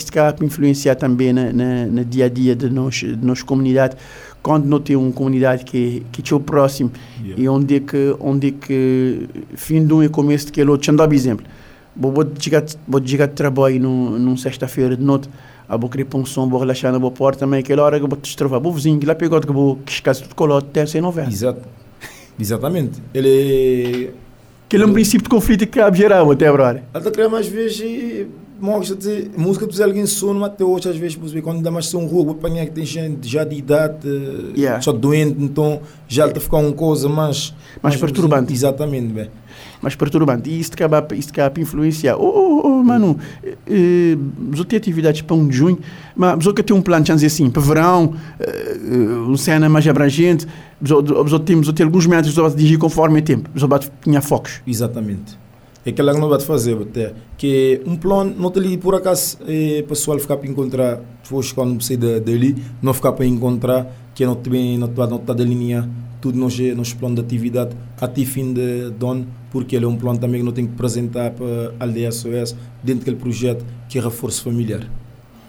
influenciar 0.43 0.95
também 0.95 1.33
na, 1.33 1.51
na, 1.51 1.85
na 1.88 2.03
dia 2.03 2.25
a 2.25 2.29
dia 2.29 2.55
de 2.55 2.69
nós 2.69 2.95
de 2.95 3.15
nossa 3.17 3.43
comunidade. 3.43 3.95
Quando 4.41 4.65
não 4.65 4.79
tem 4.79 4.95
uma 4.95 5.11
comunidade 5.11 5.63
que 5.65 6.05
que 6.11 6.33
é 6.33 6.35
o 6.35 6.39
próximo 6.39 6.91
Yeah. 7.23 7.41
e 7.41 7.49
onde 7.49 7.75
é 7.75 7.79
que 7.79 8.15
onde 8.19 8.47
é 8.49 8.51
que 8.51 9.27
fim 9.55 9.85
de 9.85 9.93
um 9.93 10.03
e 10.03 10.09
começo 10.09 10.45
de 10.45 10.51
aquele 10.51 10.69
outro 10.69 10.91
deixa 10.91 11.07
um 11.07 11.13
exemplo. 11.13 11.45
Vou 11.95 12.11
vou 12.11 12.25
chegar 12.38 12.63
vou 12.88 13.05
chegar 13.05 13.27
de 13.27 13.33
trabalho 13.33 13.79
num, 13.79 14.19
num 14.19 14.38
sexta-feira 14.38 14.95
de 14.97 15.03
noite. 15.03 15.29
A 15.67 15.77
vou 15.77 15.89
querer 15.89 16.05
pôr 16.05 16.19
um 16.19 16.25
som 16.25 16.47
vou 16.47 16.59
relaxar 16.59 16.91
na 16.91 16.99
boa 16.99 17.11
porta 17.11 17.39
também 17.39 17.59
aquela 17.59 17.81
hora 17.83 17.97
que 17.97 18.03
eu 18.03 18.09
vou 18.09 18.19
te 18.19 18.29
estrovar. 18.29 18.59
Vou 18.59 18.71
vizinho 18.71 18.99
que 18.99 19.05
lá 19.05 19.15
pegou 19.15 19.39
que 19.41 19.51
vou 19.51 19.77
que 19.77 19.91
escasse 19.91 20.21
tudo 20.21 20.35
colote 20.35 20.67
até 20.67 20.85
sem 20.85 21.01
novela 21.01 21.29
Exato. 21.29 21.61
Exatamente. 22.39 23.02
Ele 23.13 24.12
aquele 24.67 24.84
é 24.84 24.88
um 24.88 24.93
princípio 24.93 25.24
de 25.24 25.30
conflito 25.30 25.60
que 25.62 25.80
cabe 25.80 25.98
geral 25.98 26.32
até 26.32 26.48
agora 26.48 26.84
Ela 26.93 27.12
cria 27.12 27.30
mais 27.30 27.48
vezes 27.48 27.80
e 27.82 28.28
mostra 28.60 28.95
dizer, 28.95 29.32
música 29.38 29.65
precisa 29.65 29.86
alguém 29.86 30.06
sono, 30.06 30.43
até 30.43 30.63
hoje 30.63 30.89
às 30.89 30.98
vezes 30.98 31.17
quando 31.41 31.62
dá 31.62 31.69
mais 31.69 31.88
som 31.88 32.06
rua, 32.06 32.32
apanhar 32.32 32.65
que 32.65 32.71
tem 32.71 32.86
gente 32.86 33.28
já 33.28 33.43
de 33.43 33.56
idade, 33.56 34.08
Yeah. 34.58 34.82
só 34.82 34.91
doente, 34.91 35.36
então 35.43 35.82
já 36.08 36.26
está 36.26 36.39
a 36.39 36.41
ficar 36.41 36.58
uma 36.58 36.71
coisa 36.74 37.10
mais 37.10 37.54
Mais 37.82 37.95
perturbante. 37.95 38.54
Exatamente, 38.54 39.13
bem. 39.13 39.30
Mais 39.86 39.95
perturbante. 39.95 40.50
E 40.50 40.60
isso 40.60 40.71
acaba, 40.74 41.08
isso 41.13 41.30
acaba 41.30 41.62
influenciar. 41.62 42.17
Oh, 42.17 42.24
oh, 42.26 42.62
oh 42.67 42.84
mano, 42.84 43.17
eh, 43.43 43.56
eh, 43.67 44.63
tem 44.67 44.78
atividades 44.78 45.21
para 45.21 45.36
um 45.36 45.48
de 45.48 45.56
junho, 45.56 45.78
mas 46.15 46.43
você 46.43 46.63
tem 46.63 46.76
um 46.76 46.82
plano, 46.82 47.06
de 47.06 47.26
assim, 47.26 47.50
para 47.52 47.62
verão, 47.62 48.15
eh, 48.39 48.78
eh, 48.84 49.30
um 49.30 49.38
cena 49.38 49.69
mais 49.69 49.88
abrangente, 49.88 50.48
você 50.82 51.39
tem, 51.39 51.62
você 51.62 51.71
tem 51.71 51.86
alguns 51.86 52.08
métodos 52.08 52.34
para 52.34 52.50
dirigir 52.50 52.80
conforme 52.80 53.19
o 53.19 53.21
tempo, 53.21 53.50
você 53.54 53.67
vai 53.67 53.80
tinha 54.02 54.21
focos. 54.21 54.62
Exatamente. 54.65 55.38
É 55.86 55.91
aquela 55.91 56.15
que 56.15 56.19
não 56.19 56.30
vai 56.30 56.39
fazer, 56.39 56.76
até. 56.82 57.13
Que 57.38 57.80
um 57.86 57.95
plano, 57.95 58.34
não 58.39 58.48
está 58.48 58.60
ali, 58.60 58.76
por 58.76 58.95
acaso, 58.95 59.38
é, 59.48 59.84
pessoal 59.84 60.17
ficar 60.17 60.38
para 60.38 60.50
encontrar, 60.50 61.00
depois 61.24 61.52
quando 61.52 61.78
da- 61.98 62.17
dali, 62.17 62.56
não 62.82 62.91
ficar 62.91 63.12
para 63.12 63.24
encontrar, 63.24 63.86
que 64.15 64.26
não 64.26 64.34
está 64.34 64.50
bem, 64.50 64.80
não 64.80 64.88
está 64.88 65.06
não 65.06 65.19
tá 65.19 65.34
delinear 65.34 65.88
tudo 66.19 66.39
nos, 66.39 66.58
nos 66.58 66.91
planos 66.91 67.17
de 67.17 67.21
atividade 67.21 67.76
até 68.02 68.26
fim 68.26 68.52
de, 68.52 68.89
de 68.89 69.06
ano, 69.06 69.28
porque 69.55 69.73
ele 69.73 69.85
é 69.85 69.87
um 69.87 69.95
plano 69.95 70.19
também 70.19 70.41
que 70.41 70.45
não 70.45 70.51
tem 70.51 70.67
que 70.67 70.73
apresentar 70.73 71.31
para 71.31 71.73
a 71.79 71.83
aldeia 71.85 72.11
SOS 72.11 72.53
dentro 72.83 72.99
daquele 73.05 73.15
projeto 73.15 73.65
que 73.87 73.97
é 73.97 74.01
reforço 74.01 74.43
familiar. 74.43 74.81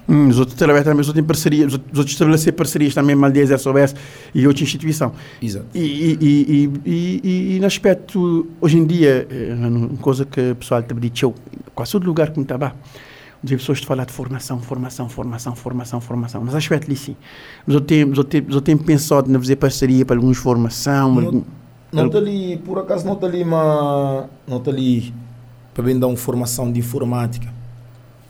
Hum, 0.08 0.28
os 0.28 0.38
outros 0.38 0.56
trabalham 0.56 0.84
também, 0.84 1.00
os 1.00 1.08
outros 1.08 1.20
têm 1.20 1.24
parceria, 1.26 1.66
os 1.66 1.72
outros 1.74 2.04
os 2.04 2.10
estabelecer 2.12 2.52
parcerias 2.52 2.94
também, 2.94 3.16
Maldeias, 3.16 3.50
SOS 3.60 3.96
e 4.32 4.46
outra 4.46 4.62
instituição. 4.62 5.12
Exato. 5.42 5.66
E, 5.74 5.80
e, 5.80 6.18
e, 6.20 6.70
e, 6.86 7.20
e, 7.24 7.56
e 7.56 7.58
no 7.58 7.66
aspecto, 7.66 8.46
hoje 8.60 8.78
em 8.78 8.86
dia, 8.86 9.26
eh, 9.28 9.52
uma 9.58 9.88
coisa 9.96 10.24
que 10.24 10.52
o 10.52 10.54
pessoal 10.54 10.84
te 10.84 10.94
diz, 10.94 11.22
quase 11.74 11.90
todo 11.90 12.06
lugar 12.06 12.30
que 12.30 12.38
me 12.38 12.44
está 12.44 12.56
as 13.56 13.60
pessoas 13.60 13.80
te 13.80 13.86
falam 13.88 14.04
de 14.06 14.12
formação, 14.12 14.60
formação, 14.60 15.08
formação, 15.08 15.56
formação, 15.56 16.00
formação. 16.00 16.42
Mas 16.44 16.54
aspecto 16.54 16.86
ali 16.86 16.96
sim. 16.96 17.16
Mas 17.66 17.74
eu 17.74 17.80
tenho, 17.80 18.14
eu 18.14 18.22
tenho, 18.24 18.46
eu 18.48 18.60
tenho 18.60 18.78
pensado 18.78 19.28
em 19.28 19.34
fazer 19.36 19.56
parceria 19.56 20.06
para 20.06 20.14
alguns 20.16 20.38
formação. 20.38 21.12
Não- 21.16 21.24
algum- 21.26 21.42
Não 21.96 22.06
está 22.06 22.18
ali, 22.18 22.56
por 22.58 22.78
acaso 22.78 23.06
não 23.06 23.14
está 23.14 23.26
ali, 23.26 23.44
mas 23.44 24.26
não 24.46 24.58
está 24.58 24.70
ali 24.70 25.14
para 25.72 25.84
bem 25.84 25.98
dar 25.98 26.06
uma 26.06 26.16
formação 26.16 26.70
de 26.70 26.80
informática. 26.80 27.54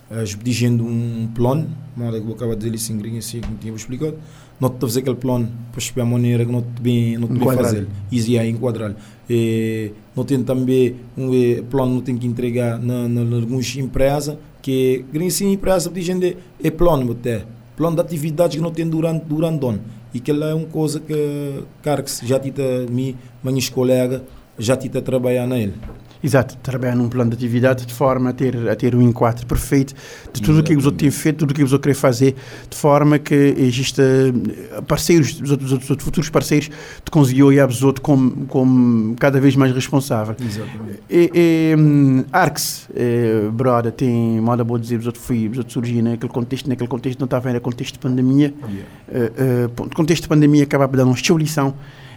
Uh, 0.08 0.24
dizendo 0.40 0.84
um 0.84 1.28
plano, 1.34 1.68
mas 1.96 2.14
eu 2.14 2.32
acabo 2.32 2.52
de 2.52 2.58
dizer 2.58 2.74
isso 2.74 2.92
em 2.92 2.98
gringo 2.98 3.18
assim, 3.18 3.40
como 3.40 3.56
tinha 3.56 3.74
explicado. 3.74 4.16
Não 4.60 4.68
está 4.68 4.86
a 4.86 4.88
fazer 4.88 5.00
aquele 5.00 5.16
plano 5.16 5.48
para 5.72 6.02
a 6.02 6.06
maneira 6.06 6.44
que 6.44 6.52
não 6.52 6.62
te 6.62 6.80
bem, 6.80 7.18
não 7.18 7.26
te 7.26 7.34
bem 7.34 7.52
fazer. 7.52 7.88
Isso 8.10 8.36
é 8.36 8.46
enquadrar. 8.46 8.94
E, 9.28 9.90
não 10.14 10.24
tem 10.24 10.42
também 10.44 10.96
um 11.16 11.34
eh, 11.34 11.62
plano 11.68 11.94
não 11.94 12.00
tem 12.00 12.16
que 12.16 12.26
entregar 12.26 12.78
na, 12.78 13.08
na, 13.08 13.24
na 13.24 13.36
algumas 13.36 13.76
empresas 13.76 14.38
que 14.62 15.04
gringo 15.12 15.28
assim 15.28 15.52
empresa 15.52 15.92
é, 15.92 16.36
é 16.66 16.70
plano 16.70 17.12
até 17.12 17.44
plano 17.76 17.96
de 17.96 18.02
atividades 18.02 18.56
que 18.56 18.62
não 18.62 18.70
tem 18.70 18.88
durante 18.88 19.24
durante 19.26 19.64
o 19.64 19.68
ano 19.68 19.80
e 20.16 20.20
que 20.20 20.30
é 20.30 20.54
uma 20.54 20.66
coisa 20.66 20.98
que 20.98 21.62
cara 21.82 22.02
que 22.02 22.10
já 22.26 22.38
tita 22.40 22.62
mim 22.90 23.14
meus 23.44 23.68
colegas 23.68 24.22
já 24.58 24.74
tita 24.74 25.02
trabalhar 25.02 25.46
nele 25.46 25.74
Exato, 26.22 26.56
trabalhar 26.58 26.96
num 26.96 27.08
plano 27.08 27.30
de 27.30 27.36
atividade 27.36 27.86
de 27.86 27.92
forma 27.92 28.30
a 28.30 28.32
ter, 28.32 28.68
a 28.68 28.74
ter 28.74 28.94
um 28.94 29.02
enquadro 29.02 29.46
perfeito 29.46 29.94
de 30.32 30.42
tudo 30.42 30.60
o 30.60 30.62
que 30.62 30.74
os 30.74 30.84
outros 30.84 31.02
têm 31.02 31.10
feito, 31.10 31.38
tudo 31.38 31.50
o 31.50 31.54
que 31.54 31.62
os 31.62 31.72
outros 31.72 31.94
querem 31.94 32.00
fazer, 32.00 32.34
de 32.68 32.76
forma 32.76 33.18
que 33.18 33.34
exista 33.34 34.02
eh, 34.02 34.80
parceiros, 34.82 35.40
os 35.40 35.50
outros, 35.50 35.72
os 35.72 35.90
outros 35.90 36.04
futuros 36.04 36.30
parceiros, 36.30 36.68
te 37.04 37.10
conseguiu 37.10 37.46
olhar 37.46 37.68
os 37.68 37.82
outros 37.82 38.02
como, 38.02 38.46
como 38.46 39.14
cada 39.16 39.40
vez 39.40 39.54
mais 39.56 39.72
responsável. 39.72 40.34
exatamente 40.40 41.00
E, 41.08 41.30
e, 41.34 41.76
hum, 41.78 42.24
Arx, 42.32 42.88
eh, 42.94 43.48
brother, 43.52 43.92
tem 43.92 44.40
moda 44.40 44.64
boa 44.64 44.78
dizer, 44.78 44.98
os 44.98 45.06
outros 45.06 45.24
fui, 45.24 45.48
os 45.48 45.58
outros 45.58 45.74
surgi 45.74 46.02
naquele 46.02 46.32
contexto, 46.32 46.68
naquele 46.68 46.88
contexto 46.88 47.18
não 47.20 47.26
estava 47.26 47.50
era 47.50 47.60
contexto 47.60 47.94
de 47.94 47.98
pandemia, 47.98 48.54
yeah. 48.68 49.32
eh, 49.36 49.68
ponto, 49.74 49.94
contexto 49.94 50.22
de 50.22 50.28
pandemia 50.28 50.64
acaba 50.64 50.88
por 50.88 50.96
dar 50.96 51.04
uma 51.04 51.16
lição 51.38 51.74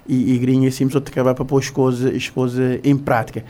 e, 0.10 0.34
e 0.34 0.38
grinha 0.40 0.68
assim, 0.70 0.86
os 0.86 0.96
outros 0.96 1.12
acaba 1.12 1.36
para 1.36 1.46
pôr 1.46 1.60
as 1.60 1.70
coisas, 1.70 2.16
as 2.16 2.28
coisas 2.28 2.80
em 2.84 2.98
prática. 2.98 3.46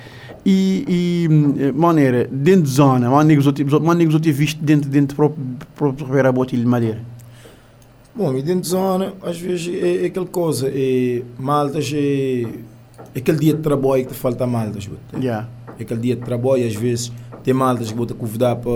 E, 0.45 0.85
e 0.87 1.27
eh, 1.59 1.71
maneira, 1.71 2.27
dentro 2.31 2.63
de 2.63 2.69
zona, 2.69 3.09
maneira 3.09 3.35
que 3.35 3.39
os 3.39 3.47
outros 3.47 4.31
visto 4.31 4.63
dentro, 4.63 4.89
dentro 4.89 5.15
próprio, 5.15 5.43
próprio 5.75 6.05
Ribeira 6.05 6.31
Boa 6.31 6.47
de 6.47 6.65
Madeira. 6.65 6.99
Bom, 8.15 8.35
e 8.35 8.41
dentro 8.41 8.61
de 8.61 8.67
zona, 8.67 9.13
às 9.21 9.39
vezes 9.39 9.73
é, 9.73 10.03
é 10.03 10.05
aquela 10.07 10.25
coisa, 10.25 10.69
é 10.73 11.21
maltas, 11.37 11.91
é, 11.93 12.41
é 13.13 13.19
aquele 13.19 13.37
dia 13.37 13.53
de 13.53 13.61
trabalho 13.61 14.05
que 14.05 14.13
te 14.13 14.17
falta 14.17 14.47
maltas. 14.47 14.87
bote. 14.87 14.99
Yeah. 15.15 15.47
É 15.77 15.83
aquele 15.83 15.99
dia 15.99 16.15
de 16.15 16.21
trabalho, 16.21 16.65
às 16.65 16.75
vezes 16.75 17.11
tem 17.43 17.53
maltas 17.53 17.89
que 17.89 17.97
vou 17.97 18.05
te 18.05 18.13
convidar 18.13 18.55
para, 18.57 18.71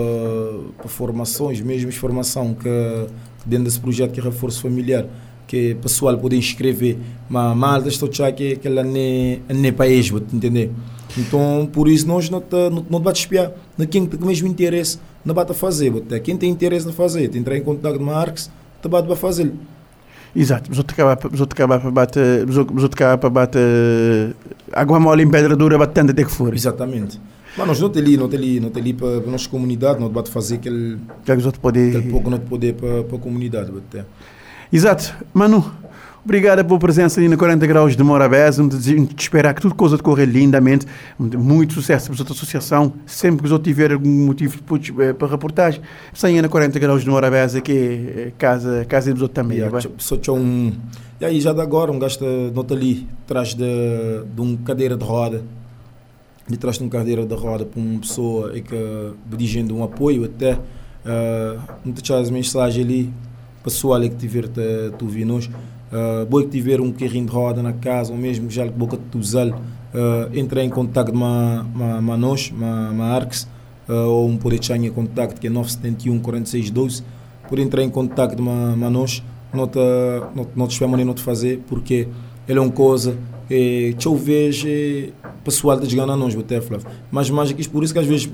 para 0.78 0.88
formações, 0.88 1.60
mesmo 1.60 1.92
formação 1.92 2.54
que 2.54 2.68
dentro 3.44 3.64
desse 3.64 3.78
projeto 3.78 4.12
que 4.12 4.20
é 4.20 4.22
reforço 4.22 4.62
familiar, 4.62 5.06
que 5.46 5.72
o 5.72 5.76
pessoal 5.76 6.16
pode 6.16 6.36
inscrever, 6.36 6.96
mas 7.28 7.56
maltas 7.56 7.94
estou 7.94 8.08
a 8.24 8.32
que 8.32 8.56
que 8.56 8.66
ela 8.66 8.82
não 8.82 8.96
é 8.96 9.72
país, 9.72 10.08
vou 10.08 10.20
entender? 10.20 10.70
Então, 11.16 11.68
por 11.72 11.88
isso 11.88 12.06
nós 12.06 12.28
não 12.28 12.40
te, 12.40 12.70
não, 12.70 12.84
não 12.90 13.00
te 13.00 13.04
bate 13.04 13.20
espiar, 13.20 13.52
na 13.78 13.86
quem 13.86 14.06
tem 14.06 14.20
o 14.20 14.26
mesmo 14.26 14.48
interesse, 14.48 14.98
não 15.24 15.34
bate 15.34 15.52
a 15.52 15.54
fazer, 15.54 15.90
bote. 15.90 16.20
quem 16.20 16.36
tem 16.36 16.50
interesse 16.50 16.88
em 16.88 16.92
fazer, 16.92 17.28
tem 17.28 17.40
entrar 17.40 17.56
em 17.56 17.62
contato 17.62 17.96
com 17.96 18.02
a 18.02 18.06
Marx, 18.06 18.50
te 18.82 18.88
bate 18.88 19.06
para 19.06 19.16
fazer. 19.16 19.52
Exato, 20.36 20.70
os 20.72 20.78
outros 20.78 20.98
acabam 20.98 21.80
para 21.80 21.90
bater, 21.90 22.48
os 22.48 22.56
outros 22.56 22.84
acabam 22.92 23.18
para 23.18 23.30
bater 23.30 24.34
água 24.72 24.98
mole 24.98 25.22
em 25.22 25.30
pedra 25.30 25.54
dura, 25.54 25.78
batendo 25.78 26.10
até 26.10 26.24
que 26.24 26.30
for. 26.30 26.52
Exatamente. 26.52 27.20
Mas 27.56 27.68
nós 27.68 27.80
não 27.80 27.88
tem 27.88 28.02
ali, 28.02 28.16
não 28.16 28.28
tem 28.28 28.38
ali, 28.38 28.60
não 28.60 28.70
tem 28.70 28.82
ali 28.82 28.92
para 28.92 29.06
a 29.06 29.30
nossa 29.30 29.48
comunidade, 29.48 30.00
não 30.00 30.08
te 30.08 30.12
bate 30.12 30.30
fazer 30.30 30.56
aquele, 30.56 30.98
que 31.24 31.32
os 31.32 31.46
outros 31.46 31.62
podem... 31.62 31.88
aquele 31.90 32.10
pouco 32.10 32.28
não 32.28 32.38
poder 32.40 32.74
para, 32.74 33.04
para 33.04 33.16
a 33.16 33.20
comunidade, 33.20 33.70
bote. 33.70 34.04
Exato. 34.72 35.14
Manu, 35.32 35.64
obrigada 36.24 36.64
pela 36.64 36.78
presença 36.78 37.20
ali 37.20 37.28
na 37.28 37.36
40 37.36 37.66
Graus 37.66 37.96
de 37.96 38.02
Morabeza. 38.02 38.66
De 38.66 39.08
esperar 39.16 39.54
que 39.54 39.60
tudo 39.60 39.74
coisa 39.74 39.96
decorra 39.96 40.24
lindamente. 40.24 40.86
Muito 41.18 41.74
sucesso 41.74 42.10
para 42.10 42.22
a 42.22 42.32
associação. 42.32 42.94
Sempre 43.06 43.46
que 43.46 43.52
eu 43.52 43.58
tiver 43.58 43.92
algum 43.92 44.26
motivo 44.26 44.58
eh, 45.00 45.12
para 45.12 45.28
reportagem, 45.28 45.80
saia 46.12 46.40
na 46.40 46.48
40 46.48 46.78
Graus 46.78 47.02
de 47.02 47.10
Morabeza, 47.10 47.60
que 47.60 47.72
é 47.72 48.32
casa, 48.38 48.84
casa 48.86 49.12
de 49.12 49.28
também. 49.28 49.58
Yeah, 49.58 49.80
só 49.98 50.16
tinha 50.16 50.34
um. 50.34 50.72
E 51.20 51.24
aí, 51.24 51.40
já 51.40 51.52
de 51.52 51.60
agora, 51.60 51.92
um 51.92 51.98
gasto 51.98 52.24
nota 52.54 52.74
ali, 52.74 53.06
atrás 53.24 53.54
de, 53.54 53.64
de 54.34 54.40
uma 54.40 54.56
cadeira 54.58 54.96
de 54.96 55.04
roda. 55.04 55.42
De 56.46 56.58
trás 56.58 56.76
de 56.76 56.84
uma 56.84 56.90
cadeira 56.90 57.24
de 57.24 57.34
roda 57.34 57.64
para 57.64 57.80
uma 57.80 58.00
pessoa 58.00 58.56
e 58.56 58.60
que 58.60 58.76
dirigindo 59.26 59.74
um 59.76 59.84
apoio 59.84 60.24
até. 60.24 60.54
Uh, 60.54 61.60
muitas 61.84 62.10
as 62.10 62.30
mensagens 62.30 62.84
ali 62.84 63.12
pessoal 63.64 64.00
que 64.02 64.10
tiver 64.10 64.46
tu 64.98 65.06
ouvir 65.06 65.24
nós, 65.24 65.48
uh, 65.94 66.26
boi 66.26 66.44
que 66.44 66.50
tiver 66.50 66.80
um 66.80 66.90
carrinho 66.90 67.26
de 67.26 67.32
roda 67.32 67.62
na 67.62 67.72
casa 67.72 68.12
ou 68.12 68.18
mesmo 68.18 68.50
já 68.50 68.66
que 68.66 68.72
boca 68.72 68.98
de 68.98 69.18
usar, 69.18 69.48
uh, 69.48 69.54
em 70.64 70.68
contato 70.68 71.12
com 71.12 72.16
nós, 72.18 72.52
a 72.60 73.04
Arx, 73.14 73.48
uh, 73.88 73.92
ou 73.92 74.28
um 74.28 74.36
poder 74.36 74.60
em 74.86 74.90
contato 74.90 75.38
que 75.40 75.46
é 75.46 75.50
971 75.50 76.18
46 76.18 76.70
12, 76.70 77.04
por 77.48 77.58
entrar 77.58 77.82
em 77.82 77.90
contato 77.90 78.36
com 78.36 78.42
nós, 78.90 79.22
não 79.52 79.68
te, 79.68 79.78
não 80.34 80.66
te 80.66 80.80
não 81.04 81.16
fazer, 81.16 81.62
porque 81.68 82.08
ele 82.48 82.58
é 82.58 82.60
uma 82.62 82.72
coisa 82.72 83.16
que 83.46 83.94
eu 84.04 84.16
vejo 84.16 84.66
pessoal 85.44 85.78
de 85.78 85.88
jogar 85.88 86.06
nós, 86.16 86.34
até 86.34 86.60
Flávio. 86.60 86.86
Mas 87.12 87.30
aqui, 87.50 87.68
por 87.68 87.84
isso 87.84 87.92
que 87.92 87.98
às 87.98 88.06
vezes 88.06 88.28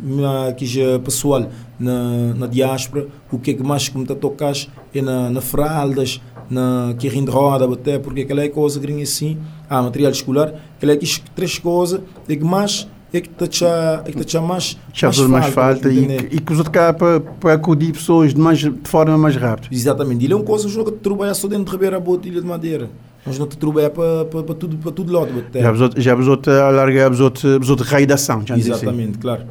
aqui 0.48 0.64
pessoal 1.00 1.50
na, 1.78 2.34
na 2.34 2.46
diáspora, 2.46 3.08
o 3.30 3.38
que 3.38 3.50
é 3.50 3.54
que 3.54 3.62
mais 3.62 3.88
que 3.88 3.98
me 3.98 4.06
tocas 4.06 4.70
é 4.94 5.02
na, 5.02 5.28
na 5.28 5.40
fraldas, 5.40 6.20
na 6.50 6.94
carrinho 7.00 7.26
de 7.26 7.30
roda, 7.30 7.72
até 7.72 7.98
porque 7.98 8.22
aquela 8.22 8.42
é 8.42 8.48
coisa 8.48 8.80
grinha 8.80 9.04
assim, 9.04 9.38
ah, 9.68 9.80
material 9.82 10.10
escolar, 10.10 10.52
aquela 10.76 10.92
é 10.92 10.96
que 10.96 11.20
três 11.34 11.58
coisas 11.58 12.00
é 12.28 12.36
que 12.36 12.44
mais 12.44 12.88
é 13.12 13.20
que 13.20 13.28
está 13.44 14.02
é 14.04 14.12
que 14.12 14.20
está 14.20 14.40
mais 14.40 14.76
mais 15.02 15.16
falta, 15.16 15.28
mais 15.28 15.46
falta 15.46 15.88
e, 15.88 16.04
e 16.30 16.40
que 16.40 16.52
os 16.52 16.58
outros 16.58 16.72
cá 16.72 16.92
para 16.92 17.20
para 17.20 17.54
acudir 17.54 17.92
pessoas 17.92 18.32
de 18.32 18.40
mais 18.40 18.58
de 18.58 18.72
forma 18.84 19.16
mais 19.18 19.36
rápida. 19.36 19.74
Exatamente. 19.74 20.24
Ele 20.24 20.32
é 20.32 20.36
uma 20.36 20.44
coisa 20.44 20.66
um 20.66 20.70
jogo 20.70 20.92
de 20.92 20.98
trabalhar 20.98 21.34
só 21.34 21.48
dentro 21.48 21.64
de 21.64 21.70
Ribeira 21.72 21.98
Boa 21.98 22.20
ilha 22.24 22.40
de 22.40 22.46
Madeira. 22.46 22.88
Nós 23.26 23.38
não 23.38 23.46
te 23.46 23.56
trabalhar 23.56 23.90
para, 23.90 24.24
para, 24.24 24.42
para 24.42 24.54
tudo 24.54 24.76
para 24.76 24.92
tudo 24.92 25.12
lado 25.12 25.44
já 25.54 25.72
vos 25.72 25.90
já 25.96 26.14
vos 26.14 26.28
outro 26.28 26.52
alargar 26.52 27.10
vos 27.10 27.20
outro 27.20 27.60
outro 27.68 27.86
raidação 27.86 28.42
já 28.46 28.56
exatamente 28.56 29.18
claro. 29.18 29.42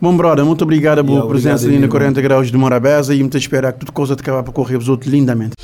Bom, 0.00 0.14
brother, 0.16 0.44
muito 0.44 0.62
obrigado 0.62 1.02
pela 1.02 1.16
yeah, 1.16 1.28
presença 1.28 1.66
ali 1.66 1.78
na 1.78 1.88
40 1.88 2.20
graus 2.20 2.50
de 2.50 2.56
Morabeza 2.58 3.14
e 3.14 3.20
muito 3.20 3.38
espero 3.38 3.72
que 3.72 3.78
tudo 3.78 3.92
coisa 3.92 4.14
te 4.14 4.20
acabar 4.20 4.42
para 4.42 4.52
correr 4.52 4.76
vos 4.76 4.88
outro 4.88 5.08
lindamente. 5.08 5.54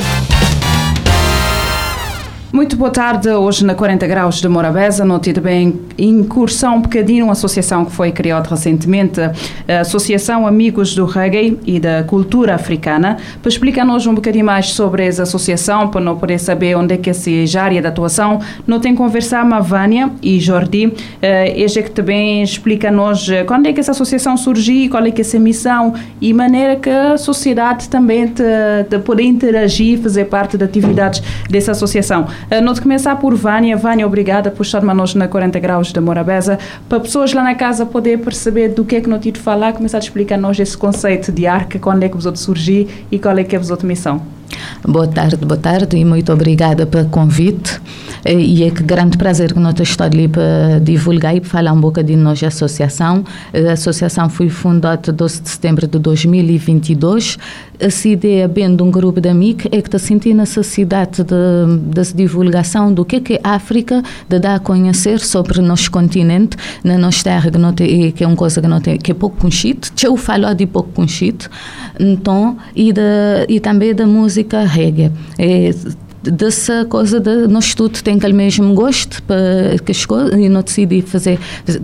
Muito 2.52 2.76
boa 2.76 2.90
tarde. 2.90 3.28
Hoje 3.28 3.64
na 3.64 3.76
40 3.76 4.04
Graus 4.08 4.40
de 4.40 4.48
Morabeza, 4.48 5.04
notei 5.04 5.32
também 5.32 5.80
incursão 5.96 6.78
um 6.78 6.82
bocadinho, 6.82 7.26
uma 7.26 7.32
associação 7.32 7.84
que 7.84 7.92
foi 7.92 8.10
criada 8.10 8.50
recentemente, 8.50 9.20
a 9.20 9.80
Associação 9.82 10.44
Amigos 10.48 10.92
do 10.92 11.06
Reggae 11.06 11.56
e 11.64 11.78
da 11.78 12.02
Cultura 12.02 12.56
Africana. 12.56 13.18
Para 13.40 13.48
explicar-nos 13.48 14.04
um 14.08 14.14
bocadinho 14.16 14.44
mais 14.44 14.70
sobre 14.70 15.06
essa 15.06 15.22
associação, 15.22 15.86
para 15.90 16.00
não 16.00 16.16
poder 16.16 16.40
saber 16.40 16.76
onde 16.76 16.94
é 16.94 16.96
que 16.96 17.08
é 17.08 17.12
a 17.12 17.62
área 17.62 17.80
de 17.80 17.86
atuação, 17.86 18.40
não 18.66 18.80
tem 18.80 18.96
conversar 18.96 19.48
com 19.48 19.54
a 19.54 19.60
Vânia 19.60 20.10
e 20.20 20.40
Jordi. 20.40 20.92
Este 21.54 21.78
é 21.78 21.82
que 21.82 21.90
também 21.92 22.42
explica-nos 22.42 23.28
quando 23.46 23.66
é 23.66 23.72
que 23.72 23.78
essa 23.78 23.92
associação 23.92 24.36
surgiu, 24.36 24.90
qual 24.90 25.06
é 25.06 25.12
que 25.12 25.20
é 25.20 25.24
essa 25.24 25.38
missão 25.38 25.94
e 26.20 26.34
maneira 26.34 26.74
que 26.74 26.90
a 26.90 27.16
sociedade 27.16 27.88
também 27.88 28.26
te, 28.26 28.42
te 28.88 28.98
poder 28.98 29.22
interagir, 29.22 30.00
fazer 30.00 30.24
parte 30.24 30.56
das 30.56 30.68
atividades 30.68 31.22
dessa 31.48 31.70
associação. 31.70 32.26
Uh, 32.50 32.62
não 32.62 32.72
de 32.72 32.80
começar 32.80 33.16
por 33.16 33.34
Vânia. 33.34 33.76
Vânia, 33.76 34.06
obrigada 34.06 34.50
por 34.50 34.62
estar 34.62 34.82
nós 34.82 35.14
na 35.14 35.28
40 35.28 35.58
Graus 35.58 35.92
de 35.92 36.00
Morabeza. 36.00 36.58
Para 36.88 37.00
pessoas 37.00 37.32
lá 37.32 37.42
na 37.42 37.54
casa 37.54 37.84
poder 37.84 38.18
perceber 38.18 38.68
do 38.68 38.84
que 38.84 38.96
é 38.96 39.00
que 39.00 39.08
não 39.08 39.18
de 39.18 39.32
falar, 39.32 39.72
começar 39.72 39.98
a 39.98 40.00
explicar-nos 40.00 40.58
esse 40.58 40.76
conceito 40.76 41.30
de 41.30 41.46
arca, 41.46 41.78
quando 41.78 42.02
é 42.02 42.08
que 42.08 42.16
vos 42.16 42.26
outros 42.26 42.44
surgir 42.44 43.06
e 43.10 43.18
qual 43.18 43.36
é 43.38 43.44
que 43.44 43.54
é 43.54 43.58
a 43.58 43.62
vossa 43.62 43.86
missão. 43.86 44.20
Boa 44.86 45.06
tarde, 45.06 45.36
boa 45.36 45.60
tarde 45.60 45.96
e 45.96 46.04
muito 46.04 46.32
obrigada 46.32 46.86
pelo 46.86 47.08
convite. 47.08 47.80
E 48.24 48.64
é 48.64 48.70
que 48.70 48.82
grande 48.82 49.16
prazer 49.16 49.52
que 49.52 49.58
nós 49.58 49.74
estamos 49.80 50.12
ali 50.12 50.28
para 50.28 50.78
divulgar 50.82 51.34
e 51.34 51.40
para 51.40 51.50
falar 51.50 51.72
um 51.72 51.80
bocadinho 51.80 52.18
de 52.18 52.24
nossa 52.24 52.46
associação. 52.46 53.24
A 53.54 53.72
associação 53.72 54.28
foi 54.28 54.48
fundada 54.48 55.12
12 55.12 55.42
de 55.42 55.48
setembro 55.48 55.86
de 55.86 55.98
2022. 55.98 57.38
Essa 57.78 58.08
ideia 58.08 58.46
bem 58.46 58.76
de 58.76 58.82
um 58.82 58.90
grupo 58.90 59.20
de 59.20 59.28
amigos 59.28 59.64
é 59.66 59.80
que 59.80 59.88
está 59.88 59.98
sentindo 59.98 60.36
necessidade 60.36 61.24
de, 61.24 62.04
de 62.04 62.12
divulgação 62.14 62.92
do 62.92 63.04
que 63.04 63.34
é, 63.34 63.40
África, 63.42 64.02
de 64.28 64.38
dar 64.38 64.56
a 64.56 64.58
conhecer 64.58 65.18
sobre 65.20 65.60
o 65.60 65.62
nosso 65.62 65.90
continente, 65.90 66.56
na 66.84 66.98
nossa 66.98 67.24
terra, 67.24 67.50
que, 67.50 67.58
não 67.58 67.72
tem, 67.72 68.12
que 68.12 68.22
é 68.22 68.26
uma 68.26 68.36
coisa 68.36 68.60
que, 68.60 68.68
não 68.68 68.80
tem, 68.80 68.98
que 68.98 69.12
é 69.12 69.14
pouco 69.14 69.36
conhecido. 69.38 69.88
Eu 70.02 70.16
falo 70.16 70.52
de 70.54 70.66
pouco 70.66 70.90
conhecido. 70.90 71.46
Então, 71.98 72.58
e, 72.76 72.92
de, 72.92 73.00
e 73.48 73.60
também 73.60 73.94
da 73.94 74.06
música 74.06 74.62
reggae. 74.64 75.10
É, 75.38 75.70
dessa 76.22 76.84
coisa 76.84 77.18
de 77.18 77.46
nós 77.48 77.74
tudo 77.74 78.02
tem 78.02 78.16
aquele 78.16 78.32
mesmo 78.32 78.74
gosto 78.74 79.22
para 79.22 79.78
que 79.84 79.92
e 80.38 80.48
não 80.48 80.62
decidi 80.62 81.00
fazer 81.02 81.38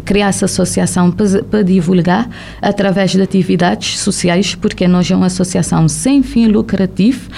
criar 0.04 0.28
essa 0.28 0.44
associação 0.44 1.10
para, 1.10 1.42
para, 1.42 1.62
divulgar 1.62 2.28
através 2.60 3.12
de 3.12 3.22
atividades 3.22 3.98
sociais 3.98 4.54
porque 4.54 4.86
nós 4.86 5.10
é 5.10 5.16
uma 5.16 5.26
associação 5.26 5.88
sem 5.88 6.22
fim 6.22 6.48
lucrativo 6.48 7.30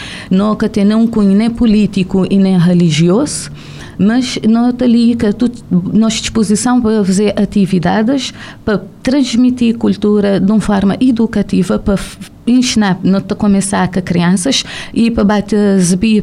que 0.57 0.69
tem 0.69 0.85
nem 0.85 1.07
cunho 1.07 1.37
nem 1.37 1.51
político 1.51 2.27
e 2.29 2.37
nem 2.37 2.59
religioso 2.59 3.51
mas 3.99 4.39
nota 4.49 4.85
ali 4.85 5.17
que 5.17 5.33
tu, 5.33 5.51
nossa 5.71 6.21
disposição 6.21 6.81
para 6.81 7.05
fazer 7.05 7.35
atividades, 7.39 8.33
para 8.65 8.81
transmitir 9.03 9.77
cultura 9.77 10.39
de 10.39 10.51
uma 10.51 10.61
forma 10.61 10.97
educativa, 11.01 11.79
para 11.79 11.99
ensinar, 12.47 12.99
não 13.03 13.21
começar 13.21 13.89
com 13.89 14.01
crianças 14.01 14.65
e 14.95 15.11
para 15.11 15.25
bater 15.25 15.81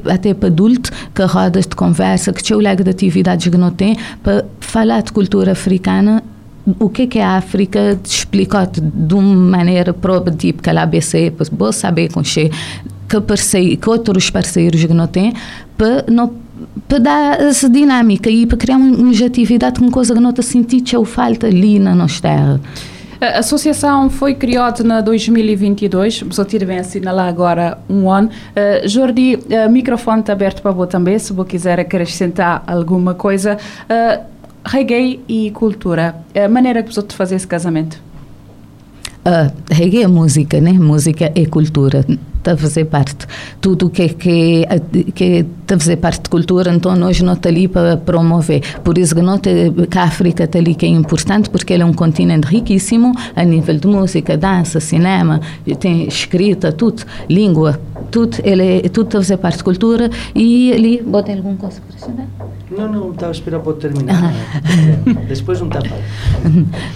até 0.10 0.34
para 0.34 0.48
adultos, 0.48 0.92
que 1.14 1.24
rodas 1.24 1.68
de 1.68 1.76
conversa, 1.76 2.32
que 2.32 2.42
tinha 2.42 2.58
o 2.58 2.62
de 2.84 2.90
atividades 2.90 3.48
que 3.48 3.58
não 3.58 3.72
tem, 3.72 3.98
para 4.24 4.46
falar 4.60 5.02
de 5.02 5.12
cultura 5.12 5.52
africana 5.52 6.24
o 6.80 6.90
que 6.90 7.04
é 7.04 7.08
que 7.08 7.20
é 7.20 7.24
a 7.24 7.38
África 7.38 8.00
explicar 8.04 8.68
de 8.68 9.14
uma 9.14 9.36
maneira 9.36 9.94
própria, 9.94 10.36
tipo 10.36 10.64
que 10.64 10.70
a 10.70 10.82
ABC, 10.82 11.32
para 11.58 11.72
saber 11.72 12.12
com 12.12 12.24
que, 13.08 13.22
parceiro, 13.22 13.78
que 13.78 13.90
outros 13.90 14.30
parceiros 14.30 14.84
que 14.84 14.94
não 14.94 15.06
tem, 15.06 15.34
para 15.78 16.06
não 16.10 16.34
para 16.88 17.00
dar 17.00 17.42
essa 17.42 17.70
dinâmica 17.70 18.30
e 18.30 18.46
para 18.46 18.58
criar 18.58 18.78
uma 18.78 19.12
atividade, 19.12 19.82
uma 19.82 19.92
coisa 19.92 20.14
que 20.14 20.20
não 20.20 20.30
está 20.30 20.42
sentindo 20.42 20.84
que 20.84 21.06
falta 21.06 21.48
ali 21.48 21.80
na 21.80 21.96
nossa 21.96 22.22
terra. 22.22 22.62
A 23.20 23.40
associação 23.40 24.10
foi 24.10 24.36
criada 24.36 24.84
na 24.84 25.02
2022, 25.02 26.26
só 26.32 26.44
tive 26.44 26.66
bem 26.66 26.80
assinalar 26.80 27.28
agora 27.28 27.78
um 27.90 28.10
ano. 28.12 28.30
Uh, 28.30 28.88
Jordi, 28.88 29.36
o 29.36 29.68
uh, 29.68 29.72
microfone 29.72 30.20
está 30.20 30.34
aberto 30.34 30.62
para 30.62 30.72
você 30.72 30.92
também, 30.92 31.18
se 31.18 31.32
você 31.32 31.50
quiser 31.50 31.80
acrescentar 31.80 32.64
alguma 32.68 33.14
coisa. 33.14 33.58
Uh, 33.90 34.24
reggae 34.66 35.22
e 35.28 35.52
cultura, 35.52 36.16
a 36.36 36.50
maneira 36.50 36.84
que 36.84 36.94
você 36.94 37.02
fazer 37.10 37.36
esse 37.36 37.48
casamento? 37.48 38.02
Uh, 39.26 39.52
reggae 39.72 40.04
é 40.04 40.08
música, 40.08 40.60
né? 40.60 40.74
Música 40.74 41.32
é 41.34 41.46
cultura 41.46 42.06
está 42.46 42.54
a 42.54 42.58
fazer 42.58 42.86
parte. 42.86 43.26
Tudo 43.60 43.90
que, 43.90 44.10
que, 44.10 44.66
que 45.16 45.46
está 45.62 45.76
a 45.76 45.80
fazer 45.80 45.96
parte 45.98 46.24
de 46.24 46.30
cultura, 46.30 46.72
então 46.72 46.96
nós 46.96 47.20
não 47.22 47.34
estamos 47.34 47.58
ali 47.58 47.68
para 47.68 47.98
promover. 47.98 48.62
Por 48.84 48.98
isso 48.98 49.16
que, 49.16 49.22
não 49.22 49.40
que 49.40 49.98
a 49.98 50.04
África 50.04 50.44
está 50.44 50.60
ali 50.60 50.76
que 50.76 50.86
é 50.86 50.90
importante, 50.90 51.50
porque 51.50 51.74
ele 51.74 51.84
é 51.84 51.86
um 51.86 51.94
continente 51.94 52.48
riquíssimo 52.48 53.14
a 53.36 53.44
nível 53.44 53.78
de 53.78 53.88
música, 53.88 54.38
dança, 54.38 54.80
cinema, 54.80 55.42
tem 55.80 56.08
escrita, 56.08 56.72
tudo, 56.72 57.04
língua, 57.30 57.80
tudo, 58.12 58.38
ele 58.44 58.86
é, 58.86 58.90
tudo 58.90 59.08
está 59.08 59.18
a 59.18 59.22
fazer 59.22 59.38
parte 59.38 59.58
de 59.58 59.64
cultura 59.64 60.10
e 60.36 60.72
ali, 60.72 61.02
bota 61.02 61.32
alguma 61.32 61.56
coisa 61.56 61.82
para 61.82 61.96
ensinar? 61.96 62.28
Não, 62.72 62.92
não, 62.92 63.12
estava 63.12 63.32
a 63.32 63.32
esperar 63.32 63.60
para 63.60 63.74
terminar. 63.74 64.34
Depois 65.30 65.60
não 65.62 65.68
está 65.68 65.82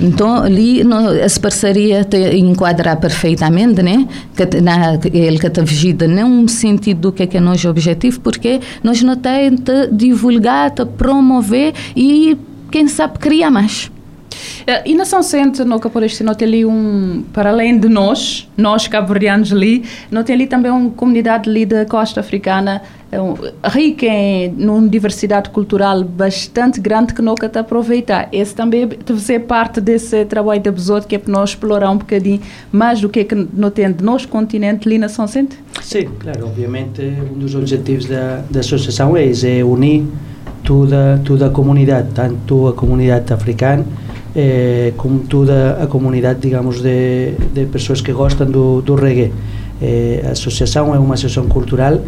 Então, 0.01 0.43
ali, 0.43 0.83
no, 0.83 1.13
essa 1.13 1.39
parceria 1.39 2.03
te 2.03 2.17
enquadra 2.37 2.95
perfeitamente, 2.95 3.83
né? 3.83 4.07
Que, 4.35 4.61
na, 4.61 4.99
ele 5.13 5.38
vigida 5.63 6.07
não 6.07 6.47
sentido 6.47 6.99
do 7.01 7.11
que 7.11 7.23
é, 7.23 7.27
que 7.27 7.37
é 7.37 7.39
nosso 7.39 7.69
objetivo, 7.69 8.19
porque 8.19 8.59
nós 8.83 9.01
não 9.01 9.15
temos 9.15 9.61
de 9.61 9.87
divulgar, 9.91 10.71
de 10.71 10.85
promover 10.85 11.73
e, 11.95 12.37
quem 12.71 12.87
sabe, 12.87 13.19
criar 13.19 13.51
mais. 13.51 13.91
Uh, 14.61 14.81
e 14.85 14.95
na 14.95 15.05
São 15.05 15.21
Centro, 15.21 15.65
no 15.65 15.79
Caporeste, 15.79 16.23
não 16.23 16.33
tem 16.33 16.47
ali 16.47 16.65
um, 16.65 17.23
para 17.33 17.49
além 17.49 17.77
de 17.77 17.89
nós, 17.89 18.49
nós 18.57 18.87
cabo-verdianos 18.87 19.51
ali, 19.51 19.83
não 20.11 20.23
tem 20.23 20.35
ali 20.35 20.47
também 20.47 20.71
uma 20.71 20.89
comunidade 20.91 21.49
ali 21.49 21.65
da 21.65 21.85
costa 21.85 22.19
africana 22.19 22.81
um, 23.11 23.33
rica 23.67 24.05
em 24.05 24.51
numa 24.51 24.87
diversidade 24.87 25.49
cultural 25.49 26.03
bastante 26.03 26.79
grande 26.79 27.13
que 27.13 27.21
nunca 27.21 27.47
está 27.47 27.61
aproveitar. 27.61 28.29
Esse 28.31 28.53
também 28.53 28.87
deve 28.87 29.19
ser 29.19 29.41
parte 29.41 29.81
desse 29.81 30.25
trabalho 30.25 30.61
da 30.61 30.71
Besouro, 30.71 31.05
que 31.05 31.15
é 31.15 31.17
para 31.17 31.31
nós 31.31 31.51
explorar 31.51 31.89
um 31.89 31.97
bocadinho 31.97 32.41
mais 32.71 33.01
do 33.01 33.09
que 33.09 33.21
é 33.21 33.23
que 33.23 33.35
não 33.53 33.71
tem 33.71 33.91
de 33.91 34.03
nosso 34.03 34.27
continente 34.27 34.87
ali 34.87 34.97
na 34.97 35.09
São 35.09 35.27
Centro? 35.27 35.57
Sim, 35.81 36.09
claro, 36.19 36.45
obviamente 36.45 37.01
um 37.01 37.39
dos 37.39 37.55
objetivos 37.55 38.05
da, 38.05 38.43
da 38.49 38.59
associação 38.59 39.15
é, 39.17 39.25
é 39.25 39.63
unir 39.63 40.05
toda, 40.63 41.19
toda 41.23 41.47
a 41.47 41.49
comunidade, 41.49 42.09
tanto 42.13 42.67
a 42.67 42.73
comunidade 42.73 43.31
africana 43.33 43.85
eh, 44.35 44.93
como 44.97 45.19
toda 45.19 45.81
a 45.81 45.87
comunidade, 45.87 46.39
digamos, 46.39 46.81
de, 46.81 47.33
de 47.53 47.65
pessoas 47.65 48.01
que 48.01 48.11
gostam 48.11 48.49
do, 48.49 48.81
do 48.81 48.95
reggae. 48.95 49.31
Eh, 49.81 50.23
a 50.27 50.31
associação 50.31 50.93
é 50.93 50.99
uma 50.99 51.13
associação 51.13 51.47
cultural, 51.47 51.99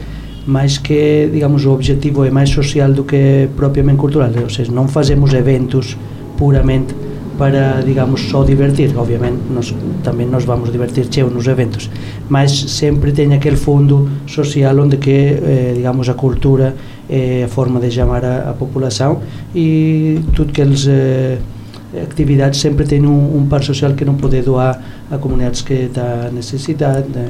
mas 0.45 0.77
que, 0.77 1.29
digamos, 1.31 1.65
o 1.65 1.71
objetivo 1.71 2.25
é 2.25 2.31
mais 2.31 2.49
social 2.49 2.91
do 2.91 3.03
que 3.03 3.47
propriamente 3.55 3.97
cultural, 3.97 4.31
ou 4.41 4.49
seja, 4.49 4.71
não 4.71 4.87
fazemos 4.87 5.33
eventos 5.33 5.97
puramente 6.37 6.93
para, 7.37 7.81
digamos, 7.83 8.21
só 8.29 8.43
divertir. 8.43 8.95
Obviamente, 8.95 9.39
também 10.03 10.27
nós 10.27 10.43
vamos 10.43 10.71
divertir 10.71 11.07
cheo 11.09 11.29
nos 11.29 11.47
eventos, 11.47 11.89
mas 12.29 12.51
sempre 12.51 13.11
tem 13.11 13.33
aquele 13.33 13.55
fundo 13.55 14.09
social 14.27 14.77
onde 14.77 14.97
que, 14.97 15.09
eh, 15.09 15.73
digamos, 15.75 16.07
a 16.09 16.13
cultura 16.13 16.75
é 17.09 17.43
a 17.43 17.47
forma 17.47 17.79
de 17.79 17.89
chamar 17.89 18.23
a, 18.23 18.51
a 18.51 18.53
população 18.53 19.21
e 19.55 20.19
tudo 20.35 20.53
que 20.53 20.61
eles 20.61 20.85
eh, 20.87 21.39
actividades 21.93 22.59
sempre 22.59 22.85
têm 22.85 23.05
um, 23.05 23.37
um 23.37 23.45
par 23.47 23.63
social 23.63 23.93
que 23.93 24.05
não 24.05 24.15
pode 24.15 24.41
doar 24.41 24.81
a 25.09 25.17
comunidades 25.17 25.61
que 25.61 25.73
está 25.73 26.29
necessitat, 26.31 27.05
eh, 27.15 27.27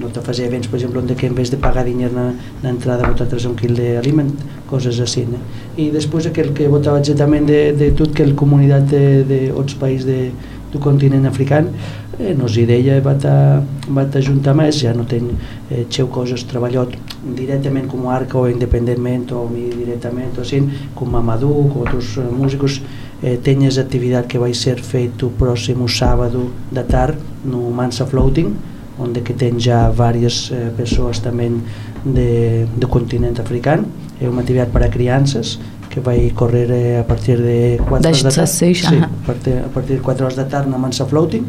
no 0.00 0.08
te 0.10 0.20
fazer 0.20 0.44
eventos, 0.44 0.68
per 0.68 0.78
exemple, 0.78 1.00
onde 1.00 1.14
que 1.14 1.26
en 1.26 1.34
vez 1.34 1.50
de 1.50 1.56
pagar 1.56 1.84
dinheiro 1.84 2.14
na, 2.14 2.32
na 2.62 2.70
entrada 2.70 3.08
vota 3.08 3.26
trazer 3.26 3.48
un 3.48 3.56
quilo 3.56 3.74
de 3.74 3.96
aliment, 3.96 4.30
coses 4.68 5.00
assim. 5.00 5.26
Né? 5.26 5.38
I 5.76 5.90
després 5.90 6.26
aquell 6.26 6.52
que 6.54 6.68
votava 6.68 7.00
també 7.00 7.40
de, 7.40 7.72
de 7.72 7.90
tot 7.90 8.14
que 8.14 8.24
la 8.24 8.34
comunitat 8.34 8.86
de, 8.86 9.24
de 9.24 9.40
outros 9.52 9.74
països 9.74 10.06
de, 10.06 10.30
do 10.70 10.78
continent 10.78 11.26
africà 11.26 11.62
eh, 11.62 11.68
nos 12.36 12.56
ideia 12.56 13.00
va 13.00 13.14
va 13.88 14.04
ajuntar 14.14 14.54
més, 14.54 14.80
ja 14.82 14.94
no 14.94 15.04
ten 15.04 15.30
eh, 15.70 15.84
xeu 15.90 16.08
coses 16.08 16.44
treballat 16.48 16.94
directament 17.36 17.88
com 17.90 18.10
arca 18.10 18.38
o 18.38 18.48
independentment 18.48 19.32
o 19.32 19.48
directament 19.52 20.38
o 20.38 20.42
assim, 20.42 20.70
com 20.94 21.16
Amadou, 21.16 21.68
com 21.68 21.80
outros 21.80 22.16
eh, 22.16 22.22
músicos 22.30 22.82
eh, 23.22 23.38
teñes 23.42 23.78
actividade 23.78 24.28
que 24.28 24.38
vai 24.38 24.54
ser 24.54 24.80
feito 24.80 25.26
o 25.26 25.30
próximo 25.30 25.88
sábado 25.88 26.50
da 26.70 26.84
tarde 26.84 27.18
no 27.44 27.70
Mansa 27.70 28.06
Floating 28.06 28.54
onde 28.98 29.22
que 29.22 29.34
ten 29.34 29.58
já 29.58 29.90
várias 29.90 30.50
eh, 30.52 30.70
persoas 30.76 31.18
tamén 31.18 31.62
de, 32.04 32.66
do 32.78 32.86
continente 32.86 33.40
africano 33.40 33.90
é 34.20 34.30
unha 34.30 34.46
actividade 34.46 34.70
para 34.70 34.86
crianças 34.86 35.58
que 35.90 35.98
vai 35.98 36.30
correr 36.30 36.70
eh, 36.70 36.98
a 37.02 37.06
partir 37.06 37.38
de 37.38 37.78
4 37.82 38.06
horas 38.06 38.22
da 38.22 38.30
tarde 38.30 38.50
sí, 38.50 38.70
a, 39.02 39.08
partir, 39.26 39.58
a 39.58 39.70
partir 39.70 39.94
de 39.98 40.02
4 40.02 40.24
horas 40.26 40.36
da 40.38 40.46
tarde 40.46 40.70
na 40.70 40.78
Mansa 40.78 41.06
Floating 41.06 41.42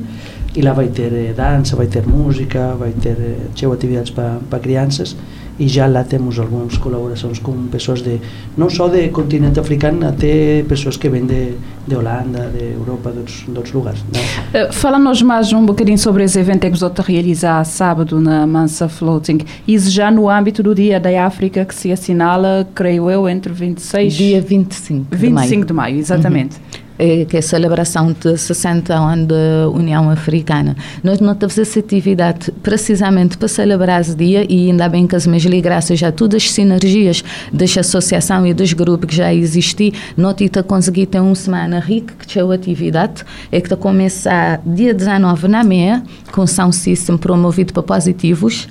e 0.56 0.62
lá 0.62 0.74
vai 0.74 0.88
ter 0.88 1.12
eh, 1.14 1.34
dança, 1.36 1.76
vai 1.76 1.88
ter 1.88 2.06
música 2.08 2.76
vai 2.76 2.92
ter 2.92 3.18
eh, 3.20 3.66
actividades 3.74 4.12
para 4.12 4.40
pa 4.50 4.60
crianças 4.60 5.16
e 5.58 5.68
já 5.68 5.88
lá 5.88 6.04
temos 6.04 6.38
algumas 6.38 6.78
colaborações 6.78 7.40
com 7.40 7.68
pessoas 7.68 8.02
de 8.02 8.20
não 8.58 8.70
só 8.70 8.88
de 8.88 9.08
continente 9.10 9.60
africano 9.60 10.08
até 10.08 10.64
pessoas 10.68 10.98
que 10.98 11.08
vêm 11.08 11.26
de, 11.26 11.54
de 11.88 11.96
Holanda, 11.96 12.52
de 12.58 12.74
Europa, 12.74 13.12
de 13.12 13.20
outros, 13.20 13.46
de 13.48 13.56
outros 13.56 13.74
lugares. 13.74 14.02
Uh, 14.02 14.74
Fala-nos 14.74 15.22
mais 15.22 15.54
um 15.54 15.66
bocadinho 15.66 15.98
sobre 15.98 16.26
esse 16.26 16.38
evento 16.38 16.70
que 16.70 16.78
você 16.78 17.02
realizar 17.02 17.64
sábado 17.64 18.20
na 18.20 18.46
Mansa 18.46 18.90
Floating. 18.90 19.40
Isso 19.66 19.90
já 19.90 20.12
no 20.12 20.30
âmbito 20.30 20.62
do 20.62 20.76
Dia 20.76 21.00
da 21.00 21.26
África 21.26 21.64
que 21.64 21.74
se 21.74 21.92
assinala, 21.92 22.68
creio 22.76 23.10
eu, 23.10 23.30
entre 23.30 23.54
26... 23.54 24.14
Dia 24.14 24.42
25 24.42 25.16
de 25.16 25.18
25 25.18 25.50
maio. 25.50 25.66
de 25.66 25.74
maio, 25.74 25.98
exatamente. 26.00 26.58
Uhum 26.58 26.85
que 26.98 27.36
é 27.36 27.40
a 27.40 27.42
celebração 27.42 28.14
de 28.14 28.38
60 28.38 28.94
anos 28.94 29.28
da 29.28 29.70
União 29.70 30.10
Africana. 30.10 30.76
Nós 31.04 31.20
não 31.20 31.36
temos 31.36 31.58
essa 31.58 31.80
atividade 31.80 32.52
precisamente 32.64 33.38
para 33.38 33.48
celebrar 33.48 34.02
esse 34.02 34.16
dia 34.16 34.46
e 34.50 34.70
ainda 34.70 34.88
bem 34.88 35.06
que 35.08 35.16
as 35.16 35.28
mesmas 35.28 35.62
graças 35.62 36.02
a 36.02 36.12
todas 36.12 36.44
as 36.44 36.52
sinergias 36.52 37.24
desta 37.52 37.82
associação 37.82 38.46
e 38.46 38.54
dos 38.54 38.74
grupos 38.74 39.10
que 39.10 39.16
já 39.16 39.34
existem, 39.34 39.94
nós 40.16 40.36
está 40.40 40.64
conseguir 40.64 41.06
ter 41.08 41.20
uma 41.20 41.36
semana 41.36 41.80
rica 41.80 42.14
que 42.18 42.28
tinha 42.28 42.46
atividade, 42.54 43.24
é 43.52 43.60
que 43.60 43.76
começar 43.76 44.62
dia 44.66 44.94
19 44.94 45.48
na 45.48 45.64
meia, 45.64 46.04
com 46.32 46.46
Sound 46.48 46.76
System 46.76 47.18
promovido 47.18 47.74
para 47.74 47.84
positivos, 47.84 48.68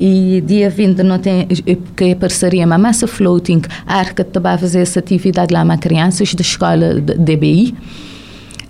e 0.00 0.42
dia 0.46 0.70
20 0.70 1.02
não 1.02 1.18
tem 1.18 1.46
que 1.46 2.04
é 2.04 2.14
parceria 2.14 2.64
uma 2.64 2.78
massa 2.78 3.06
floating 3.06 3.60
a 3.86 3.96
arca 3.96 4.26
vai 4.40 4.56
fazer 4.56 4.80
essa 4.80 4.98
atividade 4.98 5.52
lá 5.52 5.64
com 5.64 5.78
crianças 5.78 6.34
da 6.34 6.40
escola 6.40 6.94
DBI 6.94 7.74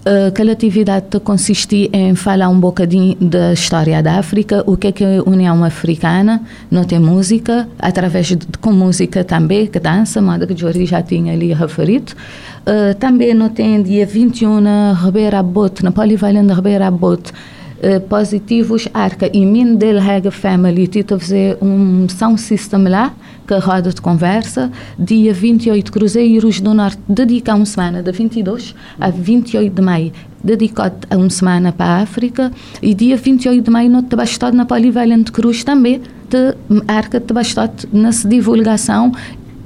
uh, 0.06 0.28
aquela 0.28 0.52
atividade 0.52 1.06
consiste 1.20 1.90
em 1.92 2.14
falar 2.14 2.48
um 2.48 2.58
bocadinho 2.58 3.16
da 3.20 3.52
história 3.52 4.02
da 4.02 4.18
África, 4.18 4.62
o 4.66 4.76
que 4.76 4.88
é 4.88 4.92
que 4.92 5.04
é 5.04 5.18
a 5.18 5.22
União 5.22 5.62
Africana, 5.64 6.42
não 6.70 6.84
tem 6.84 6.98
música, 6.98 7.68
através 7.78 8.26
de, 8.26 8.38
com 8.60 8.72
música 8.72 9.24
também, 9.24 9.66
que 9.66 9.78
dança, 9.78 10.20
moda 10.20 10.46
que 10.46 10.56
Jordi 10.56 10.86
já 10.86 11.02
tinha 11.02 11.32
ali 11.32 11.52
referido. 11.52 12.12
Uh, 12.60 12.94
também 12.94 13.34
não 13.34 13.48
tem 13.48 13.82
dia 13.82 14.06
21 14.06 14.60
na 14.60 14.92
Ribeira 14.92 15.42
Bote, 15.42 15.82
na 15.82 15.92
Polivalente 15.92 16.52
Ribeira 16.52 16.90
Bote, 16.90 17.32
eh, 17.32 17.59
positivos 18.08 18.88
arca. 18.92 19.30
E 19.32 19.44
min 19.44 19.76
del 19.76 20.00
Family 20.30 20.86
tito 20.86 21.18
fazer 21.18 21.56
um 21.62 22.08
sound 22.08 22.40
system 22.40 22.88
lá 22.88 23.12
que 23.46 23.54
roda 23.54 23.90
de 23.90 24.00
conversa 24.00 24.70
dia 24.98 25.32
28 25.32 25.90
Cruzeiros 25.90 26.60
do 26.60 26.74
Norte 26.74 27.00
dedica 27.08 27.54
uma 27.54 27.66
semana 27.66 28.02
de 28.02 28.12
22 28.12 28.74
a 29.00 29.10
28 29.10 29.74
de 29.74 29.82
maio 29.82 30.12
dedicado 30.42 31.06
a 31.10 31.16
uma 31.16 31.30
semana 31.30 31.72
para 31.72 31.86
a 31.86 32.02
África. 32.02 32.50
E 32.82 32.94
dia 32.94 33.16
28 33.16 33.62
de 33.62 33.70
maio 33.70 33.90
no 33.90 34.02
Tabastado 34.02 34.56
na 34.56 34.64
Polivalente 34.64 35.32
Cruz 35.32 35.64
também 35.64 36.00
de 36.28 36.54
arca 36.86 37.18
de 37.18 37.26
Tabastado 37.26 37.88
nessa 37.92 38.28
divulgação 38.28 39.12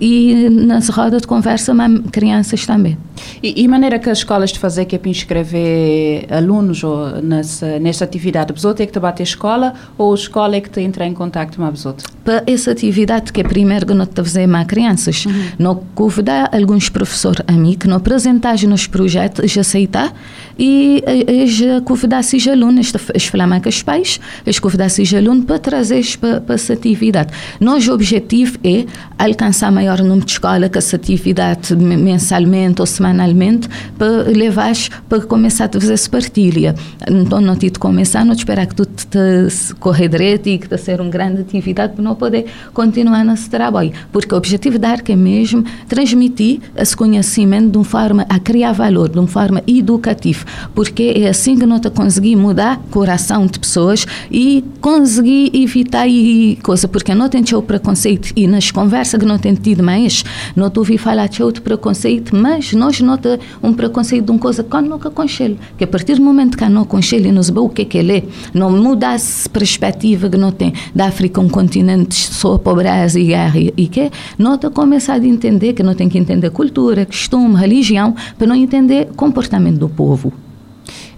e 0.01 0.49
nas 0.51 0.89
rodas 0.89 1.23
de 1.23 1.27
conversa, 1.29 1.75
crianças 2.11 2.67
também. 2.67 2.97
E, 3.43 3.63
e 3.63 3.69
maneira 3.69 3.99
que 3.99 4.11
as 4.11 4.19
escolas 4.19 4.51
de 4.51 4.59
fazer 4.59 4.85
que 4.85 4.97
é 4.97 4.99
para 4.99 5.11
inscrever 5.11 6.27
alunos 6.31 6.83
ou 6.83 7.23
nessa, 7.23 7.79
nessa 7.79 8.05
atividade? 8.05 8.51
A 8.51 8.55
pessoa 8.55 8.75
tem 8.75 8.87
que 8.87 8.93
te 8.93 8.99
bater 8.99 9.23
a 9.23 9.25
escola 9.25 9.75
ou 9.97 10.13
a 10.13 10.15
escola 10.15 10.57
é 10.57 10.61
que 10.61 10.71
te 10.71 10.81
entra 10.81 11.07
em 11.07 11.15
contato 11.15 11.57
com 11.57 11.65
a 11.65 11.71
pessoa? 11.71 11.97
Para 12.25 12.43
essa 12.47 12.71
atividade 12.71 13.33
que 13.33 13.41
é 13.41 13.45
primeiro 13.45 13.87
que 13.87 13.95
nós 13.95 14.09
fazemos 14.15 14.61
a 14.61 14.65
crianças, 14.65 15.27
uhum. 15.27 15.33
nós 15.59 15.79
convidar 15.95 16.51
alguns 16.53 16.89
professores 16.89 17.43
a 17.47 17.53
mim 17.53 17.75
que 17.75 17.87
não 17.87 17.99
apresentar 17.99 18.55
nos 18.67 18.87
projetos, 18.87 19.57
aceitar 19.57 20.13
e 20.59 21.03
eles 21.07 21.61
convidar 21.85 22.21
esses 22.21 22.47
alunos, 22.47 22.93
eles 22.95 23.27
falar 23.27 23.61
com 23.61 23.69
os 23.69 23.83
pais, 23.83 24.21
eles 24.45 24.59
convidar 24.59 24.87
esses 24.87 25.13
alunos 25.13 25.45
para 25.45 25.59
trazer 25.59 26.05
para, 26.19 26.41
para 26.41 26.55
essa 26.55 26.73
atividade. 26.73 27.33
Nosso 27.61 27.93
objetivo 27.93 28.59
é 28.65 28.87
alcançar 29.19 29.71
maior 29.85 29.99
número 29.99 30.25
de 30.25 30.33
escolas 30.33 30.71
com 30.71 30.79
essa 30.79 30.97
atividade 30.97 31.77
mensalmente 31.77 32.81
ou 32.81 32.87
semanalmente 32.87 33.69
para 33.99 34.23
levar 34.23 34.65
para 35.09 35.21
começar 35.23 35.67
a 35.67 35.81
fazer 35.81 36.09
partilha. 36.09 36.75
Então, 37.09 37.41
não 37.41 37.55
te 37.55 37.71
começar, 37.73 38.25
não 38.25 38.33
esperar 38.33 38.67
que 38.67 38.75
tu 38.75 38.87
te 38.87 39.75
correr 39.79 40.09
direito 40.09 40.49
e 40.49 40.59
que 40.59 40.69
te 40.69 40.79
ser 40.79 41.01
uma 41.01 41.11
grande 41.11 41.43
atividade 41.43 41.95
para 41.95 42.03
não 42.03 42.15
poder 42.15 42.47
continuar 42.73 43.25
nesse 43.25 43.51
trabalho. 43.51 43.93
Porque 44.11 44.35
o 44.35 44.39
objetivo 44.39 44.79
da 44.79 44.91
ARC 44.91 45.11
é 45.11 45.17
mesmo 45.17 45.65
transmitir 45.87 46.61
esse 46.77 46.97
conhecimento 46.97 47.73
de 47.73 47.79
uma 47.79 47.85
forma 47.85 48.25
a 48.29 48.39
criar 48.39 48.73
valor, 48.73 49.09
de 49.09 49.19
uma 49.19 49.29
forma 49.29 49.63
educativa. 49.67 50.47
Porque 50.75 51.15
é 51.17 51.29
assim 51.29 51.59
que 51.59 51.67
nós 51.67 51.81
conseguimos 51.95 52.45
mudar 52.45 52.79
o 52.79 52.91
coração 52.91 53.47
de 53.47 53.59
pessoas 53.59 54.07
e 54.31 54.65
conseguir 54.81 55.51
evitar 55.55 56.09
e 56.09 56.59
coisa. 56.63 56.89
Porque 56.89 57.15
não 57.15 57.29
tem 57.29 57.45
o 57.53 57.63
preconceito 57.63 58.33
e 58.35 58.47
nas 58.47 58.71
conversas 58.71 59.21
que 59.21 59.27
não 59.27 59.39
tem 59.39 59.55
tido 59.55 59.74
mais, 59.83 60.25
não 60.55 60.71
ouvi 60.77 60.99
falar 60.99 61.29
de 61.29 61.43
outro 61.43 61.63
preconceito, 61.63 62.35
mas 62.35 62.73
nós 62.73 63.01
nota 63.01 63.39
um 63.63 63.73
preconceito 63.73 64.27
de 64.27 64.31
uma 64.31 64.39
coisa 64.39 64.63
que 64.63 64.81
nunca 64.81 65.11
conchele. 65.11 65.59
Que 65.77 65.85
a 65.85 65.87
partir 65.87 66.17
do 66.17 66.23
momento 66.23 66.57
que 66.57 66.69
não 66.69 66.85
conchele 66.85 67.29
e 67.29 67.33
não 67.33 67.43
sabe 67.43 67.59
o 67.59 67.69
que 67.69 67.83
é 67.83 67.85
que 67.85 67.99
ele 67.99 68.19
é, 68.19 68.25
não 68.53 68.71
muda 68.71 69.15
a 69.15 69.17
perspectiva 69.53 70.29
que 70.29 70.37
não 70.37 70.53
tem 70.53 70.73
da 70.95 71.07
África 71.07 71.41
um 71.41 71.49
continente 71.49 72.15
só 72.15 72.59
pobreza 72.59 73.19
e 73.19 73.27
guerra 73.27 73.59
e 73.59 73.87
que 73.89 74.11
nota 74.39 74.71
começar 74.71 75.15
a 75.15 75.27
entender 75.27 75.73
que 75.73 75.83
não 75.83 75.95
tem 75.95 76.09
que 76.09 76.19
entender 76.19 76.51
cultura, 76.51 77.07
costume, 77.07 77.57
religião, 77.57 78.15
para 78.37 78.47
não 78.47 78.55
entender 78.55 79.09
comportamento 79.17 79.79
do 79.79 79.89
povo. 79.89 80.33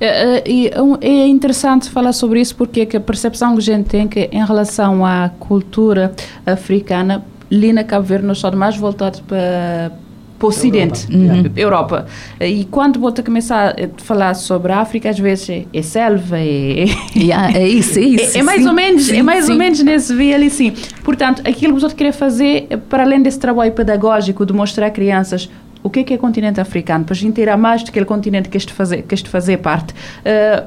É, 0.01 0.39
é, 0.39 0.75
é 1.01 1.27
interessante 1.27 1.89
falar 1.89 2.13
sobre 2.13 2.41
isso 2.41 2.55
porque 2.55 2.89
a 2.97 3.01
percepção 3.01 3.53
que 3.55 3.59
a 3.59 3.63
gente 3.63 3.87
tem 3.87 4.07
que 4.07 4.29
em 4.31 4.45
relação 4.45 5.05
à 5.05 5.31
cultura 5.39 6.13
africana 6.45 7.25
ali 7.51 7.72
na 7.72 7.84
Cabo 7.84 8.05
Verde 8.07 8.26
nós 8.26 8.38
estamos 8.38 8.59
mais 8.59 8.76
voltados 8.76 9.20
para 9.20 9.92
para 10.38 10.44
o 10.44 10.49
Ocidente, 10.51 11.07
Europa. 11.11 11.51
Europa. 11.57 12.07
E 12.42 12.66
quando 12.66 13.01
você 13.01 13.22
começar 13.22 13.70
a 13.70 14.03
falar 14.03 14.34
sobre 14.34 14.70
a 14.70 14.80
África, 14.80 15.09
às 15.09 15.18
vezes 15.18 15.49
é, 15.49 15.64
é 15.72 15.80
selva, 15.80 16.38
é, 16.38 16.84
Yeah, 17.16 17.57
é 17.59 17.66
isso, 17.66 17.99
é 17.99 18.03
isso. 18.05 18.36
é, 18.36 18.40
é 18.40 18.42
mais 18.42 18.61
sim. 18.61 18.68
ou 18.68 18.74
menos, 18.74 19.09
é 19.09 19.14
Sim, 19.14 19.22
mais 19.22 19.47
ou 19.49 19.53
sim. 19.53 19.59
menos 19.59 19.82
nesse 19.82 20.14
via 20.14 20.34
ali 20.36 20.51
sim. 20.51 20.74
Portanto, 21.03 21.40
aquilo 21.42 21.74
que 21.74 21.80
você 21.80 21.94
querer 21.94 22.12
fazer, 22.12 22.68
para 22.90 23.03
além 23.05 23.22
desse 23.22 23.38
trabalho 23.38 23.72
pedagógico 23.72 24.44
de 24.44 24.53
mostrar 24.53 24.88
a 24.88 24.90
crianças 24.90 25.49
o 25.82 25.88
que 25.88 26.01
é 26.01 26.05
que 26.05 26.12
é 26.12 26.16
o 26.16 26.18
continente 26.18 26.61
africano, 26.61 27.05
para 27.05 27.14
a 27.14 27.16
gente 27.16 27.32
ter 27.34 27.49
a 27.49 27.57
mais 27.57 27.80
do 27.80 27.84
que 27.84 27.90
aquele 27.92 28.05
continente 28.05 28.49
que 28.51 28.57
este 28.59 28.72
fazer, 28.74 29.03
que 29.03 29.14
este 29.14 29.30
fazer 29.30 29.57
parte. 29.59 29.94
eh, 30.22 30.64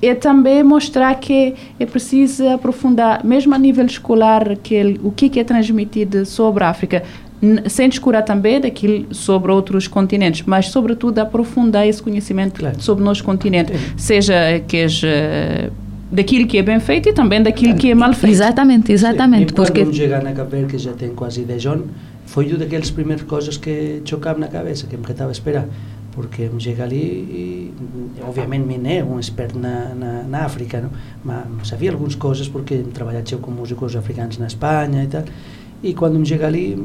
é 0.00 0.14
também 0.14 0.62
mostrar 0.62 1.14
que 1.16 1.54
é 1.78 1.86
preciso 1.86 2.48
aprofundar, 2.48 3.24
mesmo 3.24 3.54
a 3.54 3.58
nível 3.58 3.84
escolar, 3.86 4.56
que 4.62 4.98
o 5.02 5.10
que 5.10 5.38
é 5.38 5.44
transmitido 5.44 6.24
sobre 6.24 6.64
a 6.64 6.68
África, 6.68 7.02
sem 7.68 7.88
descurar 7.88 8.22
também 8.22 8.60
daquilo 8.60 9.12
sobre 9.14 9.52
outros 9.52 9.86
continentes, 9.86 10.42
mas 10.46 10.68
sobretudo 10.68 11.18
aprofundar 11.20 11.86
esse 11.86 12.02
conhecimento 12.02 12.58
Claro. 12.58 12.80
sobre 12.80 13.02
o 13.02 13.04
nosso 13.04 13.22
continente, 13.22 13.72
seja 13.96 14.34
que 14.66 14.76
é 14.78 15.70
daquilo 16.10 16.46
que 16.46 16.58
é 16.58 16.62
bem 16.62 16.80
feito 16.80 17.08
e 17.08 17.12
também 17.12 17.42
daquilo 17.42 17.74
que 17.76 17.90
é 17.90 17.94
mal 17.94 18.12
feito. 18.12 18.32
Exatamente, 18.32 18.92
exatamente. 18.92 19.50
Sim, 19.50 19.54
porque 19.54 19.84
quando 19.84 19.94
chegar 19.94 20.22
na 20.22 20.32
Cabo 20.32 20.50
que 20.66 20.78
já 20.78 20.92
tem 20.92 21.10
quase 21.10 21.42
10 21.42 21.66
anos, 21.66 21.86
foi 22.26 22.46
uma 22.46 22.58
daquelas 22.58 22.90
primeiras 22.90 23.24
coisas 23.24 23.56
que 23.56 24.02
chocava 24.04 24.38
na 24.38 24.48
cabeça, 24.48 24.86
que 24.86 24.96
me 24.96 25.02
estava 25.08 25.30
a 25.30 25.32
esperar. 25.32 25.66
Porque 26.18 26.50
chega 26.58 26.82
ali 26.82 26.96
e, 26.96 27.74
obviamente, 28.26 28.66
me 28.66 28.92
é 28.92 29.04
um 29.04 29.20
experto 29.20 29.56
na, 29.56 29.94
na, 29.94 30.22
na 30.24 30.44
África, 30.44 30.80
não? 30.80 30.90
mas 31.24 31.68
sabia 31.68 31.92
algumas 31.92 32.16
coisas 32.16 32.48
porque 32.48 32.78
trabalhava 32.92 33.24
com 33.40 33.52
músicos 33.52 33.94
africanos 33.94 34.36
na 34.36 34.48
Espanha 34.48 35.04
e 35.04 35.06
tal. 35.06 35.22
E 35.80 35.94
quando 35.94 36.18
me 36.18 36.26
chega 36.26 36.48
ali, 36.48 36.76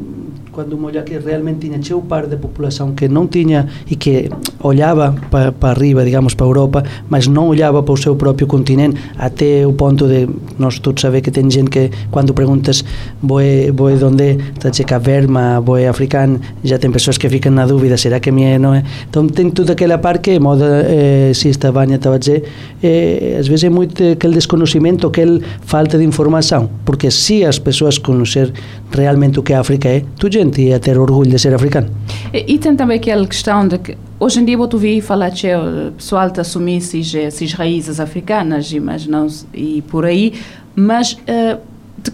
quando 0.52 0.78
me 0.78 0.86
olha 0.86 1.02
que 1.02 1.18
realmente 1.18 1.62
tinha 1.62 1.80
tinha 1.80 2.00
parte 2.00 2.30
da 2.30 2.38
população 2.38 2.94
que 2.94 3.08
não 3.08 3.26
tinha 3.26 3.68
e 3.90 3.96
que 3.96 4.30
olhava 4.64 5.16
para, 5.30 5.52
para 5.52 5.70
arriba, 5.70 6.04
digamos, 6.04 6.34
para 6.34 6.46
a 6.46 6.50
Europa, 6.50 6.84
mas 7.10 7.28
não 7.28 7.48
olhava 7.50 7.84
para 7.84 7.94
o 7.94 7.98
seu 7.98 8.16
próprio 8.16 8.48
continente, 8.48 9.00
até 9.18 9.66
o 9.68 9.74
ponto 9.74 10.08
de 10.08 10.28
nós 10.58 10.80
todos 10.80 11.02
sabemos 11.02 11.24
que 11.24 11.32
tem 11.32 11.50
gente 11.50 11.70
que 11.70 11.92
quando 12.10 12.34
perguntas 12.34 12.84
vou 13.22 13.42
vou 13.74 13.96
de 13.96 14.04
onde, 14.04 14.38
está 14.56 14.70
a 14.70 14.72
dizer 14.72 14.86
Cabo 14.86 15.06
Verde, 15.06 15.28
mas 15.28 15.64
vou 15.64 15.78
africano, 15.88 16.40
já 16.64 16.78
tem 16.78 16.92
pessoas 16.92 17.18
que 17.18 17.30
ficam 17.30 17.52
na 17.52 17.66
dúvida, 17.66 17.98
será 17.98 18.20
que 18.20 18.32
minha 18.32 18.56
é, 18.56 18.60
não 18.60 18.74
é? 18.74 18.84
Então 19.10 19.28
tem 19.28 19.50
toda 19.50 19.74
aquela 19.74 19.98
parte 19.98 20.32
que, 20.32 20.40
moda, 20.40 20.86
eh, 20.88 21.32
esta 21.32 21.72
Vânia 21.72 21.96
estava 21.96 22.16
a 22.16 22.20
dizer, 22.20 22.44
eh, 22.82 23.38
às 23.40 23.48
vezes 23.48 23.66
é 23.66 23.70
muito 23.70 24.02
aquele 24.04 24.34
desconhecimento, 24.34 25.08
aquela 25.08 25.40
falta 25.66 25.98
de 25.98 26.04
informação, 26.04 26.70
porque 26.86 27.12
se 27.12 27.44
as 27.44 27.60
pessoas 27.60 27.98
conhecer 27.98 28.52
realmente 28.92 29.40
o 29.40 29.44
que 29.44 29.54
a 29.54 29.60
África 29.60 29.90
é, 29.90 30.04
tu 30.18 30.32
gente 30.32 30.62
ia 30.62 30.80
ter 30.80 30.98
orgulho 30.98 31.32
de 31.32 31.40
ser 31.40 31.54
africano. 31.54 31.88
E, 32.34 32.54
e 32.54 32.58
tem 32.58 32.76
também 32.76 32.98
aquela 32.98 33.26
questão 33.28 33.68
de 33.68 33.78
que 33.78 33.98
hoje 34.24 34.40
em 34.40 34.46
dia 34.46 34.58
vou 34.58 34.70
ouvir 34.72 35.02
falar 35.02 35.32
que 35.32 35.48
o 35.54 35.92
pessoal 35.92 36.30
te 36.30 36.40
assumir 36.40 36.78
esses 36.78 37.54
raízes 37.54 38.00
africanas 38.00 38.72
e, 38.72 38.80
mas 38.80 39.06
não, 39.06 39.28
e 39.54 39.82
por 39.82 40.06
aí, 40.06 40.34
mas 40.74 41.14
uh, 41.14 41.60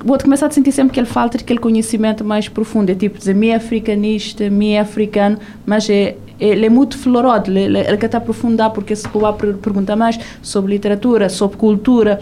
vou 0.03 0.17
começar 0.17 0.47
a 0.47 0.51
sentir 0.51 0.71
sempre 0.71 0.93
que 0.93 0.99
ele 0.99 1.07
falta 1.07 1.37
aquele 1.37 1.59
conhecimento 1.59 2.25
mais 2.25 2.49
profundo, 2.49 2.89
é 2.89 2.95
tipo 2.95 3.17
dizer, 3.17 3.35
me 3.35 3.49
é 3.49 3.55
africanista, 3.55 4.49
me 4.49 4.71
é 4.71 4.79
africano, 4.79 5.37
mas 5.65 5.89
é 5.89 6.15
ele 6.39 6.65
é 6.65 6.69
muito 6.69 6.97
florado, 6.97 7.51
ele, 7.51 7.77
ele 7.77 7.97
quer 7.97 8.15
aprofundar 8.15 8.71
porque 8.71 8.95
se 8.95 9.07
for 9.09 9.33
perguntar 9.33 9.95
mais 9.95 10.17
sobre 10.41 10.71
literatura, 10.71 11.27
sobre 11.29 11.57
cultura, 11.57 12.21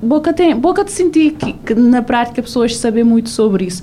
boca 0.00 0.32
tem 0.32 0.54
boca 0.56 0.84
de 0.84 0.92
sentir 0.92 1.32
que, 1.32 1.52
que, 1.52 1.74
na 1.74 2.02
prática 2.02 2.40
pessoas 2.40 2.76
sabem 2.76 3.02
muito 3.02 3.28
sobre 3.30 3.64
isso. 3.64 3.82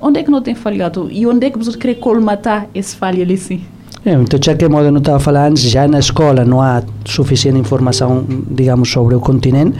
Onde 0.00 0.20
é 0.20 0.22
que 0.22 0.30
não 0.30 0.40
tem 0.40 0.54
falhado? 0.54 1.10
E 1.10 1.26
onde 1.26 1.46
é 1.46 1.50
que 1.50 1.58
você 1.58 1.76
quer 1.76 1.94
colmatar 1.94 2.68
esse 2.72 2.96
falha 2.96 3.22
ali 3.22 3.36
sim 3.36 3.62
então 4.04 4.40
já 4.42 4.54
que 4.54 4.64
estava 4.64 5.16
a 5.16 5.20
falar 5.20 5.48
antes 5.48 5.64
já 5.64 5.86
na 5.86 5.98
escola 5.98 6.44
não 6.44 6.60
há 6.60 6.82
suficiente 7.04 7.58
informação 7.58 8.24
digamos 8.50 8.90
sobre 8.90 9.14
o 9.14 9.20
continente 9.20 9.76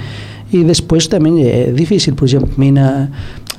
e 0.53 0.65
depois 0.65 1.07
também 1.07 1.47
é 1.47 1.71
difícil. 1.71 2.15
Por 2.15 2.27
exemplo 2.27 2.51
mim 2.59 2.73
na, 2.73 3.09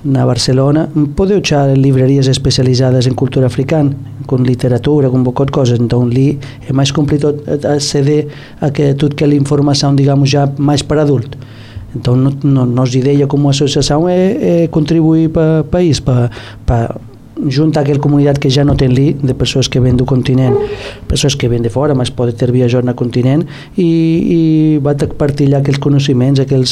na 0.05 0.25
Barcelona 0.25 0.89
pode 1.15 1.33
achar 1.33 1.75
livrarias 1.75 2.27
especializadas 2.27 3.07
em 3.07 3.13
cultura 3.13 3.47
africana 3.47 3.91
com 4.27 4.35
literatura, 4.35 5.09
com 5.09 5.17
um 5.17 5.23
bocado 5.23 5.47
de 5.47 5.53
coisas 5.53 5.79
então 5.79 6.03
ali 6.03 6.37
é 6.69 6.71
mais 6.71 6.91
complicado 6.91 7.41
aceder 7.75 8.27
a 8.59 8.69
que, 8.69 8.93
toda 8.93 9.13
aquela 9.13 9.33
informação 9.33 9.95
digamos 9.95 10.29
já 10.29 10.47
mais 10.57 10.83
para 10.83 11.01
adulto 11.01 11.37
então, 11.95 12.15
no, 12.15 12.31
no, 12.43 12.65
nossa 12.65 12.97
ideia 12.97 13.27
como 13.27 13.49
associação 13.49 14.07
é, 14.07 14.63
é 14.63 14.67
contribuir 14.67 15.29
para 15.29 15.83
isso, 15.83 16.01
para, 16.03 16.31
para 16.65 16.95
junto 17.47 17.79
àquela 17.79 17.99
comunidade 17.99 18.39
que 18.39 18.49
já 18.49 18.63
não 18.63 18.75
tem 18.75 18.87
ali, 18.87 19.13
de 19.13 19.33
pessoas 19.33 19.67
que 19.67 19.79
vêm 19.79 19.95
do 19.95 20.05
continente, 20.05 20.57
pessoas 21.07 21.35
que 21.35 21.47
vêm 21.47 21.61
de 21.61 21.69
fora, 21.69 21.93
mas 21.95 22.09
pode 22.09 22.33
ter 22.33 22.51
viajado 22.51 22.85
no 22.85 22.93
continente, 22.93 23.45
e, 23.77 24.75
e 24.75 24.79
vai 24.81 24.95
ter 24.95 25.07
que 25.07 25.15
partilhar 25.15 25.61
aqueles 25.61 25.79
conhecimentos, 25.79 26.39
aquela 26.39 26.65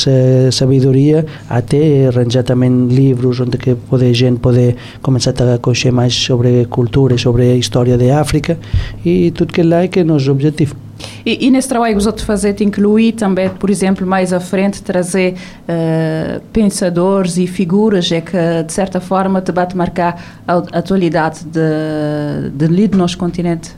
sabedoria, 0.51 1.25
até 1.49 2.07
arranjar 2.07 2.43
também 2.43 2.87
livros 2.87 3.39
onde 3.39 3.57
que 3.57 3.75
pode, 3.75 4.13
gente 4.13 4.39
pode 4.39 4.75
começar 5.01 5.31
a 5.31 5.57
conhecer 5.57 5.91
mais 5.91 6.13
sobre 6.13 6.65
cultura, 6.65 7.17
sobre 7.17 7.43
a 7.43 7.55
história 7.55 7.97
da 7.97 8.19
África, 8.19 8.57
e 9.05 9.31
tudo 9.31 9.53
que 9.53 9.63
lá 9.63 9.83
é 9.83 9.87
que 9.87 9.99
é 9.99 10.03
nosso 10.03 10.31
objetivo. 10.31 10.88
E, 11.25 11.47
e, 11.47 11.51
nesse 11.51 11.67
trabalho 11.67 11.97
que 11.97 12.03
você 12.03 12.23
fazer, 12.23 12.53
te 12.53 12.63
incluir 12.63 13.13
também, 13.13 13.49
por 13.49 13.69
exemplo, 13.69 14.05
mais 14.05 14.33
à 14.33 14.39
frente, 14.39 14.81
trazer 14.81 15.33
uh, 15.33 16.41
pensadores 16.53 17.37
e 17.37 17.47
figuras 17.47 18.11
é 18.11 18.21
que, 18.21 18.63
de 18.65 18.73
certa 18.73 18.99
forma, 18.99 19.41
te 19.41 19.51
bate 19.51 19.75
marcar 19.75 20.21
a, 20.47 20.57
atualidade 20.77 21.45
de, 21.45 22.49
de 22.53 22.65
ali 22.65 22.87
do 22.87 22.97
nosso 22.97 23.17
continente? 23.17 23.71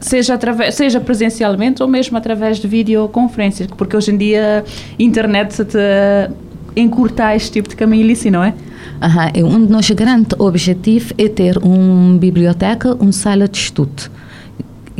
Seja, 0.00 0.34
através, 0.34 0.74
seja 0.74 1.00
presencialmente 1.00 1.82
ou 1.82 1.88
mesmo 1.88 2.16
através 2.16 2.58
de 2.58 2.66
videoconferências, 2.66 3.68
porque 3.76 3.96
hoje 3.96 4.10
em 4.10 4.16
dia 4.16 4.64
a 4.98 5.02
internet 5.02 5.64
te 5.64 6.30
encurtar 6.74 7.36
este 7.36 7.52
tipo 7.52 7.68
de 7.68 7.76
caminho 7.76 8.04
ali, 8.04 8.30
não 8.30 8.42
é? 8.42 8.54
Aham, 9.00 9.30
um 9.44 9.60
dos 9.60 9.68
nossos 9.68 9.90
grandes 9.92 10.38
objetivos 10.38 11.12
é 11.16 11.28
ter 11.28 11.58
uma 11.58 12.18
biblioteca, 12.18 12.94
uma 12.94 13.12
sala 13.12 13.46
de 13.46 13.58
estudo 13.58 14.10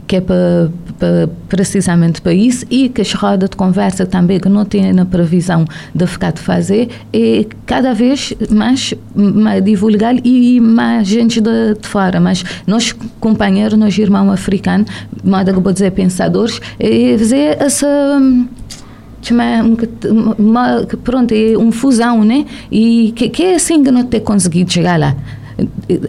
que 0.08 0.16
é 0.16 0.20
para, 0.22 0.70
para, 0.98 1.28
precisamente 1.48 2.20
para 2.20 2.32
isso 2.32 2.66
e 2.70 2.88
que 2.88 3.00
as 3.00 3.12
rodas 3.12 3.50
de 3.50 3.56
conversa 3.56 4.04
também 4.06 4.38
que 4.40 4.48
não 4.48 4.64
tem 4.64 4.92
na 4.92 5.04
previsão 5.04 5.64
de 5.94 6.06
ficar 6.06 6.32
de 6.32 6.40
fazer 6.40 6.88
é 7.12 7.46
cada 7.66 7.94
vez 7.94 8.32
mais, 8.50 8.94
mais 9.14 9.64
divulgar 9.64 10.14
e 10.24 10.60
mais 10.60 11.06
gente 11.06 11.40
de, 11.40 11.74
de, 11.74 11.86
fora 11.88 12.20
mas 12.20 12.44
nós 12.66 12.92
companheiros, 13.20 13.78
nós 13.78 13.96
irmãos 13.96 14.30
africanos 14.32 14.90
modo 15.24 15.52
que 15.52 15.60
vou 15.60 15.72
dizer 15.72 15.92
pensadores 15.92 16.60
é 16.78 17.16
fazer 17.18 17.56
essa 17.60 18.20
pronto, 21.02 21.34
é 21.34 21.56
uma 21.56 21.72
fusão, 21.72 22.24
né? 22.24 22.46
E 22.70 23.12
que, 23.16 23.28
que 23.28 23.42
é 23.42 23.54
assim 23.56 23.82
que 23.82 23.90
não 23.90 24.04
ter 24.04 24.20
conseguido 24.20 24.72
chegar 24.72 24.98
lá. 24.98 25.14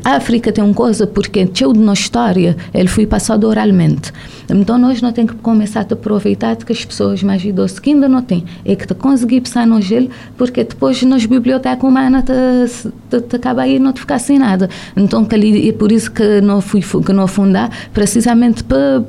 A 0.03 0.15
África 0.15 0.51
tem 0.51 0.63
uma 0.63 0.73
coisa 0.73 1.07
porque 1.07 1.47
cheio 1.53 1.73
de 1.73 1.79
nossa 1.79 2.01
história 2.01 2.55
ele 2.73 2.87
foi 2.87 3.07
passado 3.07 3.47
oralmente. 3.47 4.11
Então 4.49 4.77
nós 4.77 5.01
não 5.01 5.11
temos 5.11 5.31
que 5.31 5.37
começar 5.37 5.85
a 5.89 5.93
aproveitar 5.93 6.55
que 6.55 6.71
as 6.71 6.85
pessoas 6.85 7.23
mais 7.23 7.43
idosas 7.43 7.79
que 7.79 7.91
ainda 7.91 8.07
não 8.07 8.21
têm 8.21 8.43
é 8.63 8.75
que 8.75 8.85
te 8.85 8.93
conseguir 8.93 9.41
passar 9.41 9.65
no 9.65 9.81
gelo 9.81 10.09
porque 10.37 10.63
depois 10.63 11.01
nas 11.03 11.25
bibliotecas 11.25 11.83
humanas 11.83 12.23
te, 12.23 12.89
te, 13.09 13.21
te 13.21 13.35
acaba 13.35 13.63
aí 13.63 13.79
não 13.79 13.91
te 13.93 14.01
ficar 14.01 14.19
sem 14.19 14.37
nada. 14.37 14.69
Então 14.95 15.25
que 15.25 15.35
ali, 15.35 15.69
é 15.69 15.73
por 15.73 15.91
isso 15.91 16.11
que 16.11 16.41
não 16.41 16.61
fui 16.61 16.81
que 16.81 17.13
não 17.13 17.27
fundar 17.27 17.69
precisamente 17.93 18.63
para, 18.63 19.01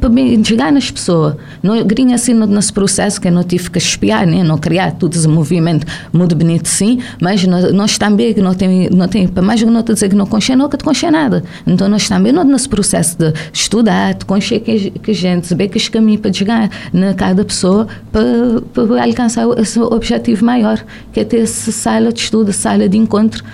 chegar 0.45 0.73
nas 0.73 0.91
pessoas. 0.91 1.37
Não 1.63 1.83
grinha 1.85 2.15
assim 2.15 2.33
no, 2.33 2.47
nesse 2.47 2.73
processo 2.73 3.21
que 3.21 3.31
não 3.31 3.43
tive 3.43 3.71
que 3.71 3.79
espiar 3.79 4.27
né 4.27 4.43
não 4.43 4.57
criar 4.57 4.93
todo 4.93 5.15
esse 5.15 5.29
movimento 5.29 5.87
muito 6.13 6.35
bonito 6.35 6.67
sim 6.67 6.99
mas 7.21 7.45
nós, 7.47 7.73
nós 7.73 7.99
também 7.99 8.35
não 8.37 8.55
tem 8.55 8.89
não 8.91 9.09
tem 9.09 9.27
para 9.29 9.43
mais 9.43 9.63
que 9.63 9.69
não 9.69 9.83
te 9.83 9.93
dizer 9.93 10.09
que 10.09 10.17
não 10.17 10.27
conhecer, 10.31 10.57
não 10.57 10.69
que 10.69 10.77
te 10.77 10.85
conhecer 10.85 11.11
nada. 11.11 11.45
Então, 11.67 11.89
nós 11.89 12.09
também 12.09 12.33
não 12.33 12.45
nesse 12.45 12.69
processo 12.69 13.19
de 13.19 13.33
estudar, 13.53 14.15
de 14.15 14.25
conhecer 14.25 14.61
que, 14.61 14.91
que 14.91 15.13
gente, 15.13 15.47
saber 15.47 15.69
que 15.69 15.77
os 15.77 15.89
caminhos 15.89 16.21
para 16.21 16.33
chegar 16.33 16.71
na 16.93 17.15
cada 17.15 17.45
pessoa 17.45 17.87
para, 18.11 18.63
para 18.73 19.05
alcançar 19.05 19.47
esse 19.59 19.79
objetivo 19.79 20.45
maior, 20.45 20.83
que 21.13 21.21
é 21.21 21.25
ter 21.25 21.43
essa 21.43 21.73
sala 21.73 22.13
de 22.13 22.21
estudo, 22.21 22.53
sala 22.53 22.89
de 22.89 22.97
encontro. 22.97 23.45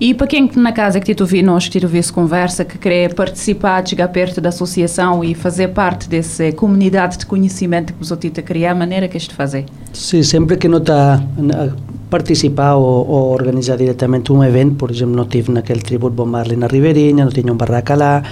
E 0.00 0.12
para 0.14 0.26
quem 0.26 0.50
na 0.56 0.72
casa 0.72 1.00
que 1.00 1.14
te 1.14 1.22
ouvi, 1.22 1.42
nós 1.42 1.68
que 1.68 1.78
te 1.78 1.84
ouvi 1.84 1.98
essa 1.98 2.12
conversa, 2.12 2.64
que 2.64 2.76
quer 2.76 3.14
participar, 3.14 3.86
chegar 3.86 4.08
perto 4.08 4.40
da 4.40 4.48
associação 4.48 5.22
e 5.24 5.34
fazer 5.34 5.68
parte 5.68 6.08
dessa 6.08 6.50
comunidade 6.52 7.18
de 7.18 7.26
conhecimento 7.26 7.92
que 7.92 8.04
você 8.04 8.14
está 8.26 8.42
criar, 8.42 8.72
a 8.72 8.74
maneira 8.74 9.08
que 9.08 9.16
este 9.16 9.34
fazer? 9.34 9.66
Sim, 9.92 10.22
sempre 10.22 10.56
que 10.56 10.68
não 10.68 10.78
está 10.78 11.22
participar 12.10 12.74
ou, 12.74 13.06
ou, 13.08 13.32
organizar 13.32 13.76
diretamente 13.76 14.32
um 14.32 14.42
evento, 14.42 14.74
por 14.74 14.90
exemplo, 14.90 15.14
não 15.14 15.26
tive 15.26 15.52
naquele 15.52 15.80
tributo 15.80 16.14
Bob 16.14 16.28
Marley 16.28 16.56
na 16.56 16.66
Ribeirinha, 16.66 17.24
não 17.24 17.32
tinha 17.32 17.52
um 17.52 17.56
barraca 17.56 17.94
lá, 17.94 18.22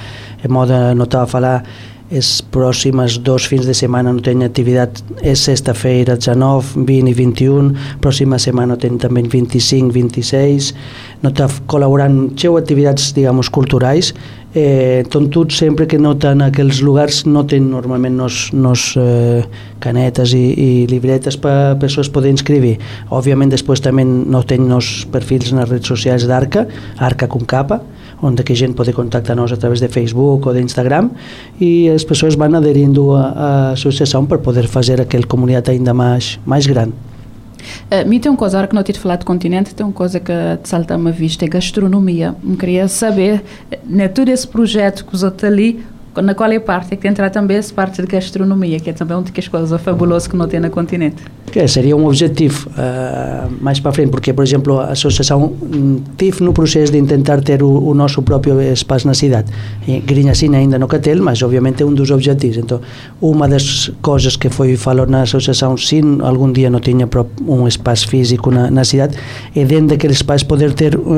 é 0.43 0.49
moda 0.49 0.95
não 0.95 1.05
estava 1.05 1.25
a 1.25 1.27
falar 1.27 1.65
as 2.11 2.41
próximas 2.41 3.19
dois 3.19 3.45
fins 3.45 3.67
de 3.67 3.75
semana 3.75 4.13
não 4.13 4.21
tenho 4.21 4.45
atividade, 4.45 5.05
é 5.21 5.35
sexta-feira 5.35 6.17
19, 6.17 6.85
20 6.85 7.09
e 7.09 7.13
21, 7.13 7.75
próxima 8.01 8.39
semana 8.39 8.77
tenho 8.77 8.97
também 8.97 9.25
25, 9.25 9.91
26, 9.91 10.75
não 11.23 11.31
está 11.31 11.49
colaborando 11.67 12.33
com 12.41 12.57
atividades, 12.57 13.13
digamos, 13.13 13.49
culturais, 13.49 14.15
eh, 14.59 15.03
então 15.07 15.29
tudo 15.29 15.53
sempre 15.53 15.87
que 15.87 15.97
não 15.99 16.13
está 16.13 16.35
naqueles 16.35 16.81
lugares 16.81 17.25
não 17.25 17.45
tem 17.45 17.61
normalmente 17.61 18.15
nos, 18.15 18.51
nos 18.51 18.95
eh, 18.97 19.45
canetas 19.79 20.33
e, 20.33 20.37
e 20.37 20.87
libretas 20.87 21.37
para 21.37 21.77
pessoas 21.77 22.09
poderem 22.09 22.35
escrever. 22.35 22.79
Obviamente 23.09 23.55
depois 23.55 23.79
também 23.79 24.05
não 24.05 24.43
tem 24.43 24.59
nos 24.59 25.05
perfis 25.05 25.53
nas 25.53 25.71
redes 25.71 25.87
sociais 25.87 26.27
da 26.27 26.37
Arca, 26.37 26.67
Arca 26.99 27.29
com 27.29 27.39
capa, 27.41 27.83
onde 28.21 28.43
que 28.43 28.53
a 28.53 28.57
gente 28.57 28.75
pode 28.75 28.93
contactar-nos 28.93 29.53
através 29.53 29.81
de 29.81 29.89
Facebook 29.89 30.49
ou 30.49 30.55
de 30.55 30.61
Instagram 30.61 31.11
e 31.61 31.89
as 31.89 32.03
pessoas 32.03 32.35
vão 32.35 32.53
aderindo 32.55 33.15
à 33.15 33.71
associação 33.73 34.27
para 34.27 34.39
poder 34.39 34.67
fazer 34.67 35.01
aquela 35.01 35.25
comunidade 35.25 35.71
ainda 35.71 35.95
mais, 35.95 36.41
mais 36.45 36.67
grande. 36.67 36.95
Uh, 37.91 38.09
me 38.09 38.21
tem 38.21 38.31
uma 38.31 38.39
coisa, 38.39 38.67
que 38.67 38.75
não 38.75 38.83
tive 38.83 38.99
falado 38.99 39.21
de 39.21 39.27
continente, 39.27 39.75
tem 39.75 39.85
uma 39.85 39.93
coisa 39.93 40.21
que 40.21 40.33
te 40.63 40.69
salta 40.69 40.97
uma 40.97 41.13
vista, 41.13 41.45
é 41.45 41.49
gastronomia. 41.49 42.35
Eu 42.47 42.57
queria 42.57 42.89
saber, 42.89 43.43
né, 43.85 44.09
todo 44.09 44.29
esse 44.29 44.47
projeto 44.47 45.05
que 45.05 45.13
você 45.13 45.27
está 45.27 45.47
ali, 45.47 45.85
na 46.17 46.35
qual 46.35 46.51
é 46.51 46.59
parte, 46.59 46.95
é 46.95 46.97
que 46.97 47.07
entrar 47.07 47.31
também 47.31 47.57
essa 47.57 47.73
parte 47.73 48.01
de 48.03 48.09
gastronomia, 48.09 48.81
que 48.81 48.91
é 48.91 48.93
também 48.93 49.17
uma 49.17 49.25
das 49.25 49.49
coisas 49.49 49.81
fabulosas 49.81 50.27
que 50.27 50.37
não 50.37 50.49
tem 50.49 50.61
no 50.61 50.71
continente. 50.71 51.23
Que 51.53 51.67
seria 51.67 51.97
um 51.97 52.07
objetivo 52.07 52.69
uh, 52.71 53.51
mais 53.61 53.81
para 53.81 53.93
frente, 53.93 54.11
porque, 54.11 54.33
por 54.33 54.45
exemplo, 54.45 54.81
a 54.81 54.93
associação 54.93 55.53
tive 56.17 56.43
no 56.43 56.53
processo 56.53 56.93
de 56.93 57.03
tentar 57.03 57.41
ter 57.41 57.63
o, 57.63 57.89
o 57.89 57.95
nosso 57.95 58.23
próprio 58.23 58.61
espaço 58.61 59.07
na 59.07 59.15
cidade. 59.15 59.51
Grinhacina 60.05 60.59
ainda 60.59 60.79
no 60.79 60.87
Catel, 60.87 61.23
mas 61.23 61.43
obviamente 61.43 61.83
é 61.83 61.87
um 61.87 61.95
dos 61.95 62.11
objetivos. 62.11 62.57
Então, 62.59 62.81
uma 63.21 63.49
das 63.49 63.91
coisas 64.03 64.37
que 64.37 64.49
foi 64.49 64.77
falado 64.77 65.09
na 65.09 65.23
associação, 65.23 65.77
se 65.77 66.01
algum 66.21 66.53
dia 66.53 66.69
não 66.69 66.81
tinha 66.81 67.09
um 67.47 67.67
espaço 67.67 68.09
físico 68.09 68.51
na, 68.51 68.71
na 68.71 68.85
cidade, 68.85 69.17
é 69.55 69.65
dentro 69.65 69.89
daquele 69.89 70.13
espaço 70.13 70.45
poder 70.47 70.73
ter 70.73 70.97
uh, 70.97 71.09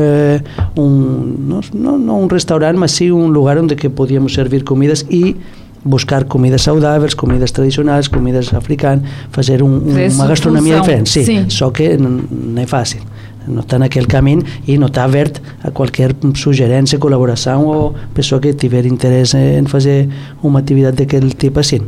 um, 0.77 1.61
não, 1.75 1.99
não, 1.99 2.23
um 2.23 2.27
restaurante, 2.27 2.77
mas 2.77 2.93
sim 2.93 3.11
um 3.11 3.27
lugar 3.27 3.59
onde 3.59 3.75
que 3.75 3.89
podíamos 3.89 4.35
servir 4.35 4.63
comida 4.63 4.80
comidas 4.81 5.05
e 5.11 5.37
buscar 5.85 6.25
comidas 6.25 6.63
saudáveis, 6.63 7.13
comidas 7.15 7.51
tradicionais, 7.51 8.09
comidas 8.09 8.53
africanas, 8.55 9.05
fazer 9.31 9.63
um, 9.63 9.79
uma 10.15 10.27
gastronomia 10.27 10.81
diferente. 10.81 11.11
Sim, 11.11 11.25
Sim. 11.25 11.51
só 11.51 11.71
que 11.71 11.97
não 11.99 12.63
é 12.63 12.67
fácil. 12.67 13.01
Não 13.47 13.61
está 13.61 13.79
naquele 13.79 14.07
caminho 14.07 14.43
e 14.67 14.77
não 14.79 14.87
está 14.87 15.05
aberto 15.05 15.41
a 15.65 15.71
qualquer 15.71 16.15
sugerência, 16.35 16.99
colaboração 16.99 17.67
ou 17.67 17.95
pessoa 18.15 18.41
que 18.41 18.53
tiver 18.53 18.85
interesse 18.87 19.37
em 19.37 19.65
fazer 19.67 20.09
uma 20.43 20.59
atividade 20.61 20.99
daquele 20.99 21.31
tipo 21.31 21.59
assim. 21.59 21.81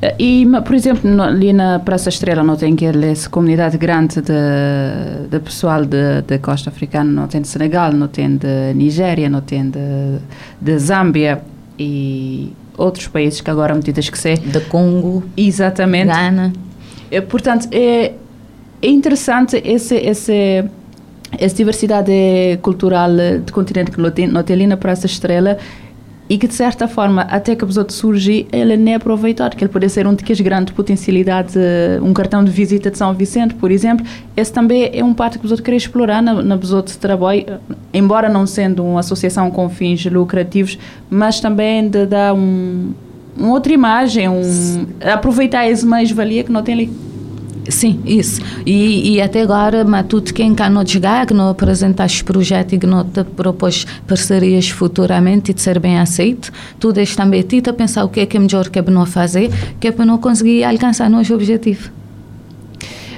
Eh, 0.00 0.14
e, 0.18 0.46
por 0.64 0.74
exemplo, 0.74 1.22
ali 1.22 1.52
na 1.52 1.78
Praça 1.78 2.08
Estrela 2.08 2.42
não 2.42 2.56
tem 2.56 2.74
essa 3.10 3.28
comunidade 3.28 3.76
grande 3.76 4.22
de, 4.22 5.28
de 5.30 5.38
pessoal 5.40 5.84
da 5.84 6.38
costa 6.38 6.70
africana, 6.70 7.10
não 7.10 7.28
tem 7.28 7.42
de 7.42 7.48
Senegal, 7.48 7.92
não 7.92 8.08
tem 8.08 8.36
de 8.36 8.74
Nigéria, 8.74 9.28
não 9.28 9.42
tem 9.42 9.70
de, 9.70 9.78
de 10.60 10.78
Zâmbia 10.78 11.42
e 11.78 12.52
outros 12.76 13.06
países 13.08 13.40
que 13.40 13.50
agora 13.50 13.74
me 13.74 13.82
tive 13.82 13.98
a 13.98 14.00
esquecer. 14.00 14.38
Da 14.38 14.60
Congo. 14.60 15.24
Exatamente. 15.36 16.08
Ghana. 16.08 16.52
É, 17.10 17.20
portanto, 17.20 17.68
é, 17.72 18.12
é 18.82 18.88
interessante 18.88 19.60
esse, 19.64 19.96
esse, 19.96 20.64
essa 21.38 21.56
diversidade 21.56 22.12
cultural 22.62 23.10
do 23.44 23.52
continente 23.52 23.90
que 23.90 24.00
não 24.00 24.10
tem, 24.10 24.26
não 24.26 24.42
tem 24.42 24.54
ali 24.54 24.66
na 24.66 24.76
Praça 24.76 25.06
Estrela 25.06 25.58
e 26.28 26.36
que 26.38 26.48
de 26.48 26.54
certa 26.54 26.88
forma 26.88 27.22
até 27.22 27.54
que 27.54 27.64
a 27.64 27.66
outro 27.76 27.94
surgir 27.94 28.46
ele 28.52 28.76
nem 28.76 28.94
é 28.94 28.96
aproveitado 28.96 29.56
que 29.56 29.62
ele 29.62 29.72
pode 29.72 29.88
ser 29.88 30.06
um 30.06 30.14
das 30.14 30.40
grandes 30.40 30.74
potencialidades 30.74 31.54
um 32.02 32.12
cartão 32.12 32.44
de 32.44 32.50
visita 32.50 32.90
de 32.90 32.98
São 32.98 33.12
Vicente 33.14 33.54
por 33.54 33.70
exemplo. 33.70 34.04
Esse 34.36 34.52
também 34.52 34.90
é 34.92 35.04
um 35.04 35.14
parte 35.14 35.38
que 35.38 35.46
o 35.46 35.48
quer 35.62 35.74
explorar 35.74 36.22
na, 36.22 36.42
na 36.42 36.56
de 36.82 36.98
trabalho 36.98 37.44
embora 37.92 38.28
não 38.28 38.46
sendo 38.46 38.84
uma 38.84 39.00
associação 39.00 39.50
com 39.50 39.68
fins 39.68 40.04
lucrativos 40.06 40.78
mas 41.08 41.40
também 41.40 41.88
de 41.88 42.06
dar 42.06 42.34
um, 42.34 42.92
uma 43.36 43.50
outra 43.50 43.72
imagem 43.72 44.28
um, 44.28 44.86
aproveitar 45.00 45.64
essa 45.64 45.86
mais-valia 45.86 46.42
que 46.42 46.50
não 46.50 46.62
tem 46.62 46.74
ali 46.74 47.06
Sim, 47.70 48.00
isso. 48.04 48.40
E, 48.64 49.14
e 49.14 49.20
até 49.20 49.42
agora, 49.42 49.84
mas 49.84 50.06
tudo 50.06 50.32
quem 50.32 50.54
cá 50.54 50.70
não 50.70 50.86
chegar, 50.86 51.26
que 51.26 51.34
não 51.34 51.48
apresentaste 51.48 52.22
projeto 52.24 52.74
e 52.74 52.78
que 52.78 52.86
não 52.86 53.04
te 53.04 53.24
propôs 53.24 53.86
parcerias 54.06 54.68
futuramente 54.68 55.50
e 55.50 55.54
de 55.54 55.60
ser 55.60 55.78
bem 55.78 55.98
aceito, 55.98 56.52
tu 56.78 56.92
deixas 56.92 57.16
também 57.16 57.40
a 57.40 57.42
ti 57.42 57.62
a 57.66 57.72
pensar 57.72 58.04
o 58.04 58.08
que 58.08 58.20
é 58.20 58.26
que 58.26 58.36
é 58.36 58.40
melhor 58.40 58.68
que 58.68 58.78
é 58.78 58.82
para 58.82 58.94
não 58.94 59.06
fazer, 59.06 59.50
que 59.80 59.88
é 59.88 59.92
para 59.92 60.04
não 60.04 60.18
conseguir 60.18 60.64
alcançar 60.64 61.10
nosso 61.10 61.34
objetivo. 61.34 61.90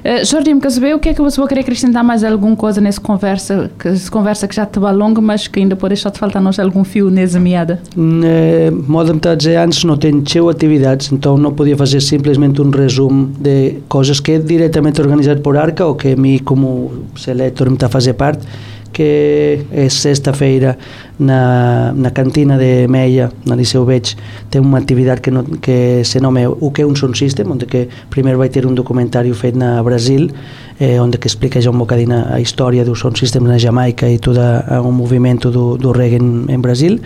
Uh, 0.04 0.54
me 0.54 0.70
saber 0.70 0.94
o 0.94 0.98
que 0.98 1.08
é 1.08 1.14
que 1.14 1.20
você 1.20 1.40
vai 1.40 1.48
querer 1.48 1.60
acrescentar 1.60 2.04
mais 2.04 2.22
alguma 2.24 2.56
coisa 2.56 2.80
nessa 2.80 3.00
conversa, 3.00 3.70
que 3.78 4.10
conversa 4.10 4.46
que 4.46 4.54
já 4.54 4.64
estava 4.64 4.90
longa, 4.90 5.20
mas 5.20 5.46
que 5.48 5.60
ainda 5.60 5.76
pode 5.76 5.94
deixar 5.94 6.10
de 6.10 6.18
faltar 6.18 6.40
nós 6.42 6.58
algum 6.58 6.84
fio 6.84 7.10
nessa 7.10 7.40
meada? 7.40 7.80
Uh, 7.96 8.84
modo 8.86 9.18
a 9.28 9.34
dizer 9.34 9.56
antes, 9.56 9.84
não 9.84 9.96
cheio 10.26 10.48
atividades, 10.48 11.12
então 11.12 11.36
não 11.36 11.52
podia 11.52 11.76
fazer 11.76 12.00
simplesmente 12.00 12.60
um 12.60 12.70
resumo 12.70 13.32
de 13.38 13.78
coisas 13.88 14.20
que 14.20 14.32
é 14.32 14.38
diretamente 14.38 15.00
organizado 15.00 15.40
por 15.40 15.56
Arca 15.56 15.84
ou 15.84 15.94
que 15.94 16.12
a 16.12 16.16
mim, 16.16 16.38
como 16.38 17.04
seletor, 17.16 17.68
me 17.68 17.74
está 17.74 17.86
a 17.86 17.90
fazer 17.90 18.14
parte 18.14 18.46
que 18.92 19.60
é 19.70 19.88
sexta-feira 19.88 20.76
na, 21.18 21.92
na 21.92 22.10
cantina 22.10 22.56
de 22.56 22.86
Meia, 22.88 23.30
na 23.44 23.56
Liceu 23.56 23.84
Beig, 23.84 24.14
tem 24.50 24.60
uma 24.60 24.78
atividade 24.78 25.20
que, 25.20 25.30
no, 25.30 25.44
que 25.58 26.04
se 26.04 26.20
nome 26.20 26.46
O 26.46 26.70
que 26.70 26.82
é 26.82 26.86
un 26.86 26.94
sound 26.94 27.18
system, 27.18 27.46
onde 27.50 27.66
que 27.66 27.88
primeiro 28.10 28.38
vai 28.38 28.48
ter 28.48 28.66
un 28.66 28.74
documentário 28.74 29.34
feito 29.34 29.58
na 29.58 29.82
Brasil, 29.82 30.30
eh, 30.78 31.00
onde 31.00 31.18
que 31.18 31.26
explica 31.26 31.60
já 31.60 31.70
un 31.70 31.78
bocadinho 31.78 32.24
a 32.30 32.40
história 32.40 32.84
do 32.84 32.94
sound 32.94 33.18
system 33.18 33.42
na 33.42 33.58
Jamaica 33.58 34.08
e 34.08 34.18
todo 34.18 34.38
o 34.38 34.92
movimento 34.92 35.50
do, 35.50 35.76
do 35.76 35.92
reggae 35.92 36.16
en, 36.16 36.46
en 36.48 36.62
Brasil. 36.62 37.00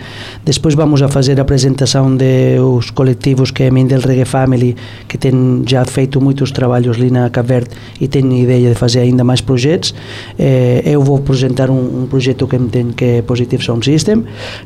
Despois 0.45 0.75
vamos 0.75 1.01
a 1.01 1.07
fazer 1.07 1.39
a 1.39 1.41
apresentação 1.41 2.15
de 2.15 2.59
os 2.59 2.91
colectivos 2.91 3.51
que 3.51 3.71
min 3.71 3.87
del 3.87 4.01
Reggae 4.01 4.25
Family, 4.25 4.75
que 5.07 5.17
ten 5.17 5.65
já 5.65 5.83
feito 5.85 6.21
moitos 6.21 6.51
traballos 6.51 6.97
ali 6.97 7.09
na 7.09 7.29
Cabo 7.29 7.65
e 7.99 8.07
ten 8.07 8.29
ideia 8.31 8.69
de 8.69 8.75
fazer 8.75 9.01
ainda 9.01 9.23
máis 9.23 9.41
projetos. 9.41 9.93
Eh, 10.37 10.81
eu 10.85 11.01
vou 11.01 11.17
apresentar 11.17 11.69
un, 11.69 12.05
un 12.05 12.07
projeto 12.07 12.47
que 12.47 12.57
tem 12.69 12.93
que 12.93 13.05
é 13.05 13.21
Positive 13.21 13.63
Sound 13.63 13.83
System 13.83 14.02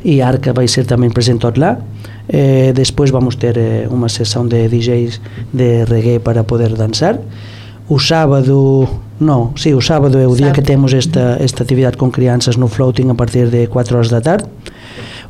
e 0.04 0.22
Arca 0.22 0.52
vai 0.52 0.68
ser 0.68 0.86
tamén 0.90 1.14
presentado 1.14 1.62
lá. 1.62 1.80
Eh, 2.28 2.74
despois 2.76 3.14
vamos 3.14 3.40
ter 3.40 3.56
eh, 3.56 3.88
unha 3.88 4.12
sessão 4.12 4.44
de 4.44 4.68
DJs 4.68 5.22
de 5.54 5.88
reggae 5.88 6.20
para 6.20 6.44
poder 6.44 6.76
dançar 6.76 7.22
o 7.88 8.00
sábado 8.00 8.88
non, 9.18 9.58
sí, 9.58 9.74
o 9.74 9.82
sábado 9.82 10.20
é 10.20 10.28
o 10.28 10.36
día 10.36 10.54
que 10.54 10.62
temos 10.62 10.94
esta, 10.94 11.42
esta 11.42 11.64
actividade 11.64 11.98
con 11.98 12.12
crianças 12.12 12.54
no 12.54 12.68
floating 12.68 13.10
a 13.10 13.18
partir 13.18 13.50
de 13.50 13.66
4 13.66 13.98
horas 13.98 14.12
da 14.14 14.22
tarde 14.22 14.46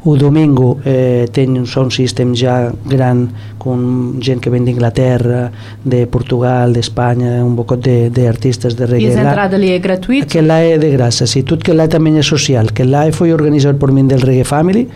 o 0.04 0.16
domingo 0.16 0.78
eh, 0.86 1.26
ten 1.32 1.58
un 1.58 1.66
sound 1.66 1.92
system 1.92 2.36
já 2.36 2.72
grande 2.86 3.34
con 3.58 4.20
gente 4.22 4.42
que 4.42 4.50
ven 4.50 4.66
de 4.66 4.72
Inglaterra 4.72 5.52
de 5.84 6.06
Portugal, 6.08 6.74
de 6.74 6.80
España 6.80 7.44
un 7.44 7.56
pouco 7.56 7.78
de, 7.78 8.10
de 8.10 8.28
artistas 8.28 8.76
de 8.78 8.86
reggae 8.86 9.10
e 9.10 9.18
a 9.18 9.24
entrada 9.24 9.58
ali 9.58 9.72
é 9.74 9.80
gratuita? 9.80 10.28
que 10.28 10.42
lá 10.42 10.62
é 10.62 10.78
de 10.78 10.90
graça, 10.92 11.26
sí, 11.26 11.44
tudo 11.44 11.64
que 11.64 11.74
lá 11.74 11.90
tamén 11.90 12.16
é 12.18 12.24
social 12.24 12.70
que 12.70 12.86
lá 12.86 13.10
foi 13.12 13.34
organizado 13.34 13.78
por 13.82 13.92
min 13.92 14.08
del 14.08 14.22
Reggae 14.22 14.46
Family 14.46 14.88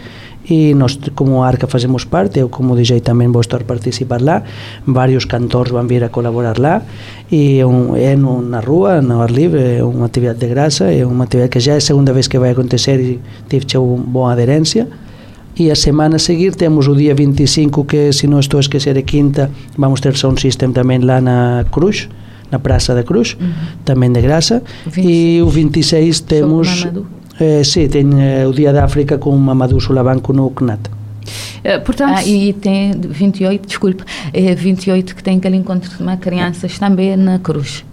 e 0.45 0.73
nos 0.73 0.97
como 1.13 1.45
ARCA 1.45 1.67
facemos 1.67 2.05
parte, 2.05 2.41
eu 2.41 2.49
como 2.49 2.73
DJ 2.73 3.01
tamén 3.05 3.29
vou 3.29 3.45
estar 3.45 3.61
a 3.61 3.67
participar 3.67 4.25
lá, 4.25 4.41
varios 4.85 5.29
cantores 5.29 5.69
van 5.69 5.85
vir 5.85 6.01
a 6.01 6.09
colaborar 6.09 6.57
lá, 6.57 6.81
e 7.29 7.61
un, 7.61 7.93
é 7.93 8.17
na 8.17 8.59
rúa, 8.59 9.01
no 9.05 9.21
ar 9.21 9.29
libre, 9.29 9.77
é 9.77 9.85
unha 9.85 10.09
actividade 10.09 10.41
de 10.41 10.49
graça, 10.49 10.89
é 10.89 11.05
unha 11.05 11.29
actividade 11.29 11.53
que 11.53 11.61
já 11.61 11.77
é 11.77 11.79
a 11.79 11.85
segunda 11.85 12.09
vez 12.11 12.25
que 12.25 12.41
vai 12.41 12.51
acontecer 12.51 12.97
e 12.97 13.21
tive 13.45 13.69
unha 13.77 14.01
boa 14.01 14.33
aderencia 14.33 14.89
e 15.55 15.69
a 15.69 15.75
semana 15.75 16.15
a 16.15 16.19
seguir 16.19 16.55
temos 16.55 16.87
o 16.87 16.95
día 16.95 17.13
25 17.13 17.85
que, 17.85 18.13
se 18.13 18.25
non 18.27 18.39
estou 18.39 18.57
a 18.57 18.65
esquecer, 18.65 18.95
é 18.95 19.03
quinta, 19.03 19.51
vamos 19.75 19.99
ter 19.99 20.15
sound 20.15 20.39
system 20.39 20.71
tamén 20.71 21.03
lá 21.03 21.19
na 21.19 21.67
Cruz, 21.69 22.07
na 22.49 22.59
Praça 22.59 22.95
da 22.95 23.03
Cruz, 23.03 23.35
uh 23.35 23.43
-huh. 23.43 23.85
tamén 23.85 24.15
de 24.15 24.23
graça, 24.23 24.63
e 24.95 25.43
o 25.43 25.49
26 25.51 26.25
temos... 26.25 26.87
Eh, 27.41 27.63
sim, 27.63 27.87
tem 27.87 28.07
eh, 28.21 28.45
o 28.45 28.53
Dia 28.53 28.71
da 28.71 28.83
África 28.83 29.17
com 29.17 29.35
Mamadou 29.35 29.79
Sulabanco 29.79 30.31
no 30.31 30.51
CNAT. 30.51 30.79
Uh, 31.63 31.81
portanto, 31.83 32.17
ah, 32.17 32.25
e 32.25 32.53
tem 32.53 32.91
28, 32.91 33.67
desculpe, 33.67 34.03
é 34.33 34.53
28 34.53 35.15
que 35.15 35.23
tem 35.23 35.37
aquele 35.37 35.57
encontro 35.57 35.89
de 35.89 36.17
crianças 36.17 36.77
também 36.77 37.17
na 37.17 37.39
Cruz. 37.39 37.83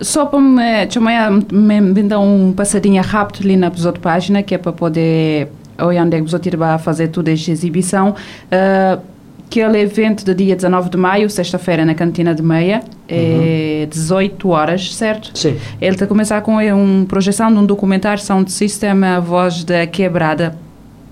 Só 0.00 0.26
para 0.26 0.40
me, 0.40 0.90
chamar, 0.90 1.30
me, 1.30 1.80
me 1.80 2.02
dar 2.02 2.18
um 2.18 2.52
passadinho 2.52 3.02
rápido 3.02 3.44
ali 3.44 3.56
na 3.56 3.68
outra 3.68 3.92
página, 3.92 4.42
que 4.42 4.54
é 4.54 4.58
para 4.58 4.72
poder 4.72 5.48
olhar 5.78 6.04
onde 6.04 6.16
é 6.16 6.20
que 6.22 6.56
vai 6.56 6.78
fazer 6.78 7.08
toda 7.08 7.30
esta 7.30 7.50
exibição. 7.50 8.10
Uh, 8.50 9.00
aquele 9.46 9.80
evento 9.80 10.24
do 10.24 10.34
dia 10.34 10.56
19 10.56 10.90
de 10.90 10.96
maio, 10.96 11.30
sexta-feira, 11.30 11.84
na 11.84 11.94
Cantina 11.94 12.34
de 12.34 12.42
Meia, 12.42 12.82
é 13.08 13.82
uhum. 13.82 13.88
18 13.88 14.48
horas, 14.48 14.94
certo? 14.94 15.36
Sim. 15.38 15.56
Ele 15.80 15.94
está 15.94 16.04
a 16.04 16.08
começar 16.08 16.40
com 16.40 16.56
uma 16.56 17.06
projeção 17.06 17.52
de 17.52 17.58
um 17.58 17.66
documentário 17.66 18.22
Sound 18.22 18.50
System, 18.50 19.04
a 19.04 19.20
voz 19.20 19.62
da 19.64 19.86
quebrada. 19.86 20.56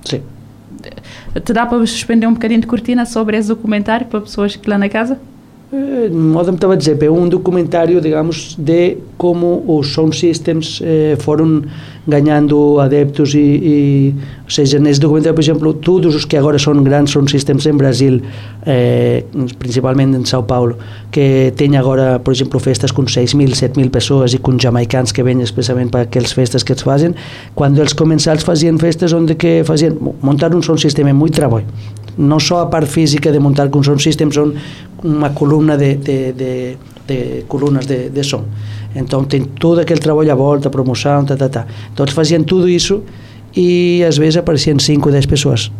Sim. 0.04 0.22
Te 1.44 1.52
dá 1.52 1.64
para 1.64 1.78
suspender 1.86 2.26
um 2.26 2.34
bocadinho 2.34 2.60
de 2.60 2.66
cortina 2.66 3.06
sobre 3.06 3.36
esse 3.36 3.48
documentário 3.48 4.06
para 4.06 4.20
pessoas 4.20 4.56
que 4.56 4.68
lá 4.68 4.76
na 4.76 4.88
casa? 4.88 5.18
Eh, 5.74 6.10
modo 6.10 6.52
me 6.52 6.56
estava 6.56 6.74
a 6.74 6.76
dizer, 6.76 7.02
é 7.02 7.10
um 7.10 7.26
documentário, 7.26 7.98
digamos, 7.98 8.54
de 8.58 8.98
como 9.16 9.64
os 9.66 9.90
sound 9.94 10.14
systems 10.14 10.82
eh, 10.84 11.16
foram 11.18 11.62
ganhando 12.06 12.78
adeptos 12.78 13.32
e, 13.34 13.38
e, 13.38 14.14
ou 14.44 14.50
seja, 14.50 14.78
nesse 14.78 15.00
documentário, 15.00 15.34
por 15.34 15.40
exemplo, 15.40 15.72
todos 15.72 16.14
os 16.14 16.26
que 16.26 16.36
agora 16.36 16.58
são 16.58 16.74
grandes 16.82 17.14
sound 17.14 17.30
systems 17.30 17.64
em 17.64 17.72
Brasil, 17.72 18.20
eh, 18.66 19.24
principalmente 19.58 20.14
em 20.14 20.24
São 20.26 20.42
Paulo, 20.42 20.76
que 21.10 21.50
têm 21.56 21.74
agora, 21.78 22.18
por 22.18 22.34
exemplo, 22.34 22.60
festas 22.60 22.90
com 22.90 23.08
6 23.08 23.32
mil, 23.32 23.54
7 23.54 23.78
mil 23.78 23.88
pessoas 23.88 24.34
e 24.34 24.38
com 24.38 24.58
jamaicanos 24.58 25.10
que 25.10 25.22
vêm 25.22 25.40
especialmente 25.40 25.90
para 25.90 26.02
aquelas 26.02 26.32
festas 26.32 26.62
que 26.62 26.72
eles 26.72 26.82
fazem, 26.82 27.14
quando 27.54 27.78
eles 27.78 27.94
começaram, 27.94 28.40
faziam 28.40 28.76
festas 28.78 29.10
onde 29.14 29.34
que 29.34 29.64
faziam, 29.64 30.14
montar 30.20 30.54
um 30.54 30.60
sound 30.60 30.82
system 30.82 31.08
é 31.08 31.14
muito 31.14 31.32
trabalho, 31.32 31.64
não 32.16 32.38
só 32.38 32.62
a 32.62 32.66
parte 32.66 32.90
física 32.90 33.30
de 33.30 33.38
montar 33.38 33.68
com 33.68 33.82
sound 33.82 34.02
system, 34.02 34.30
são 34.30 34.52
uma 35.02 35.30
coluna 35.30 35.76
de, 35.76 35.96
de, 35.96 36.32
de, 36.32 36.76
de 37.06 37.44
colunas 37.48 37.86
de, 37.86 38.10
de 38.10 38.22
som. 38.22 38.44
Então 38.94 39.24
tem 39.24 39.44
todo 39.44 39.80
aquele 39.80 40.00
trabalho 40.00 40.30
à 40.30 40.34
volta, 40.34 40.70
promoção, 40.70 41.24
tá, 41.24 41.36
tá, 41.36 41.48
tá. 41.48 41.66
Então 41.92 42.04
eles 42.04 42.14
faziam 42.14 42.42
tudo 42.42 42.68
isso 42.68 43.02
e 43.56 44.04
às 44.06 44.16
vezes 44.16 44.36
apareciam 44.36 44.78
5, 44.78 45.10
10 45.10 45.26
pessoas. 45.26 45.70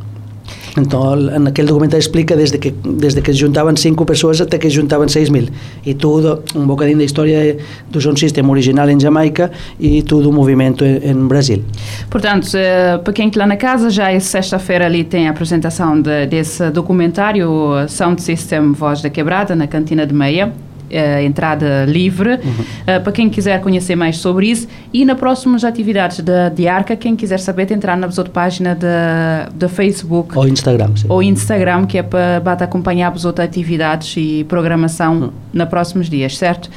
Então, 0.77 1.17
naquele 1.17 1.69
documentário 1.69 2.01
explica 2.01 2.35
desde 2.35 2.59
que 2.59 2.71
desde 2.71 3.21
que 3.21 3.33
juntavam 3.33 3.77
cinco 3.77 4.07
pessoas 4.07 4.41
até 4.41 4.59
que 4.59 4.71
juntavam 4.71 5.07
seis 5.07 5.29
mil 5.29 5.49
e 5.85 5.93
tudo 5.93 6.43
um 6.55 6.67
bocadinho 6.67 6.99
da 6.99 7.05
história 7.05 7.59
do 7.91 8.01
sound 8.01 8.19
system 8.19 8.49
original 8.49 8.89
em 8.89 8.99
Jamaica 8.99 9.51
e 9.79 10.03
todo 10.03 10.31
o 10.31 10.33
movimento 10.33 10.85
em 10.85 11.27
Brasil. 11.27 11.63
Portanto, 12.09 12.49
eh, 12.55 12.99
para 12.99 13.13
quem 13.13 13.29
está 13.29 13.41
lá 13.41 13.47
na 13.47 13.57
casa, 13.57 13.91
já 13.91 14.11
é 14.11 14.19
sexta-feira 14.19 14.87
ali 14.87 15.05
tem 15.05 15.29
a 15.29 15.31
apresentação 15.31 16.01
de, 16.01 16.27
desse 16.27 16.71
documentário 16.71 17.49
Sound 17.89 18.23
System 18.23 18.73
Voz 18.73 19.03
da 19.03 19.11
Quebrada 19.11 19.55
na 19.55 19.67
Cantina 19.67 20.07
de 20.07 20.15
Meia 20.15 20.53
uh, 20.93 21.23
entrada 21.23 21.85
livre, 21.87 22.35
uhum. 22.35 22.97
uh, 22.97 23.03
para 23.03 23.13
quem 23.13 23.29
quiser 23.29 23.61
conhecer 23.61 23.97
mais 23.97 24.19
sobre 24.19 24.51
isso. 24.51 24.69
E 24.93 25.05
nas 25.05 25.19
próximas 25.19 25.65
atividades 25.65 26.21
da 26.21 26.49
Diarca, 26.49 26.95
quem 26.97 27.17
quiser 27.17 27.39
saber, 27.39 27.67
tem 27.67 27.77
entrar 27.83 27.97
na 27.97 28.07
outra 28.07 28.25
página 28.29 28.77
da 28.77 29.69
Facebook. 29.69 30.39
Ou 30.39 30.47
Instagram, 30.47 30.91
sim. 30.95 31.07
Ou 31.09 31.23
Instagram, 31.23 31.87
que 31.87 31.99
é 31.99 32.03
para, 32.03 32.41
acompanhar 32.61 33.13
as 33.13 33.25
outras 33.25 33.49
atividades 33.49 34.15
e 34.17 34.45
programação 34.49 35.15
uhum. 35.15 35.31
nos 35.53 35.69
próximos 35.69 36.09
dias, 36.09 36.37
certo? 36.39 36.71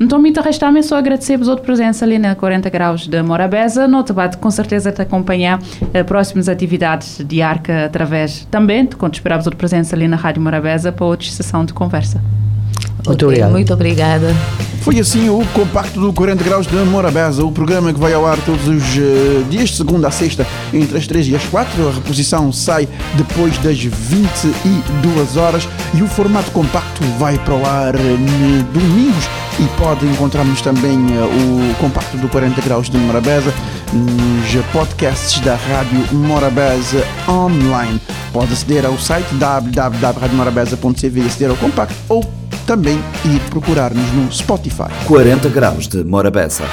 Então, 0.00 0.18
me 0.18 0.32
resta-me 0.32 0.82
só 0.82 0.96
agradecer-vos 0.96 1.48
a 1.48 1.52
outra 1.52 1.64
presença 1.64 2.04
ali 2.04 2.18
na 2.18 2.34
40 2.34 2.68
Graus 2.70 3.06
de 3.06 3.22
Morabeza. 3.22 3.86
No 3.86 4.02
debate, 4.02 4.36
com 4.38 4.50
certeza, 4.50 4.92
te 4.92 5.02
acompanhar 5.02 5.58
uh, 5.58 6.04
próximas 6.06 6.48
atividades 6.48 7.22
de 7.26 7.42
Arca 7.42 7.86
através 7.86 8.46
também, 8.50 8.86
quando 8.86 9.14
esperamos 9.14 9.46
outra 9.46 9.58
presença 9.58 9.94
ali 9.94 10.08
na 10.08 10.16
Rádio 10.16 10.42
Morabeza 10.42 10.92
para 10.92 11.04
outra 11.04 11.28
sessão 11.28 11.64
de 11.64 11.72
conversa. 11.72 12.22
Muito 13.06 13.24
okay, 13.24 13.26
obrigado. 13.26 13.52
Muito 13.52 13.72
obrigada. 13.72 14.34
Foi 14.86 15.00
assim 15.00 15.28
o 15.28 15.44
compacto 15.52 15.98
do 15.98 16.12
40 16.12 16.44
Graus 16.44 16.64
de 16.64 16.76
Morabeza, 16.76 17.44
o 17.44 17.50
programa 17.50 17.92
que 17.92 17.98
vai 17.98 18.14
ao 18.14 18.24
ar 18.24 18.38
todos 18.46 18.68
os 18.68 18.96
uh, 18.96 19.44
dias, 19.50 19.70
de 19.70 19.76
segunda 19.78 20.06
a 20.06 20.12
sexta, 20.12 20.46
entre 20.72 20.96
as 20.96 21.08
3 21.08 21.26
e 21.26 21.34
as 21.34 21.42
4. 21.46 21.88
A 21.88 21.92
reposição 21.92 22.52
sai 22.52 22.88
depois 23.14 23.58
das 23.58 23.76
22 23.82 25.36
horas 25.36 25.68
e 25.92 26.02
o 26.02 26.06
formato 26.06 26.52
compacto 26.52 27.02
vai 27.18 27.36
para 27.36 27.54
o 27.54 27.66
ar 27.66 27.96
uh, 27.96 27.98
domingos. 28.72 29.28
E 29.58 29.66
pode 29.76 30.06
encontrarmos 30.06 30.62
também 30.62 30.96
uh, 30.96 31.72
o 31.72 31.74
compacto 31.80 32.16
do 32.18 32.28
40 32.28 32.60
Graus 32.60 32.88
de 32.88 32.96
Morabeza 32.96 33.52
nos 33.92 34.64
podcasts 34.72 35.40
da 35.40 35.56
Rádio 35.56 36.14
Morabeza 36.14 37.04
online. 37.28 38.00
Pode 38.32 38.52
aceder 38.52 38.86
ao 38.86 38.96
site 38.98 39.34
www.radiomorabeza.cv 39.34 41.20
e 41.20 41.26
aceder 41.26 41.50
ao 41.50 41.56
compacto 41.56 41.96
ou 42.08 42.22
também 42.66 42.98
ir 43.24 43.40
procurar-nos 43.48 44.12
no 44.12 44.30
Spotify. 44.32 44.90
40 45.06 45.48
graus 45.48 45.86
de 45.86 46.04
Morabeza. 46.04 46.64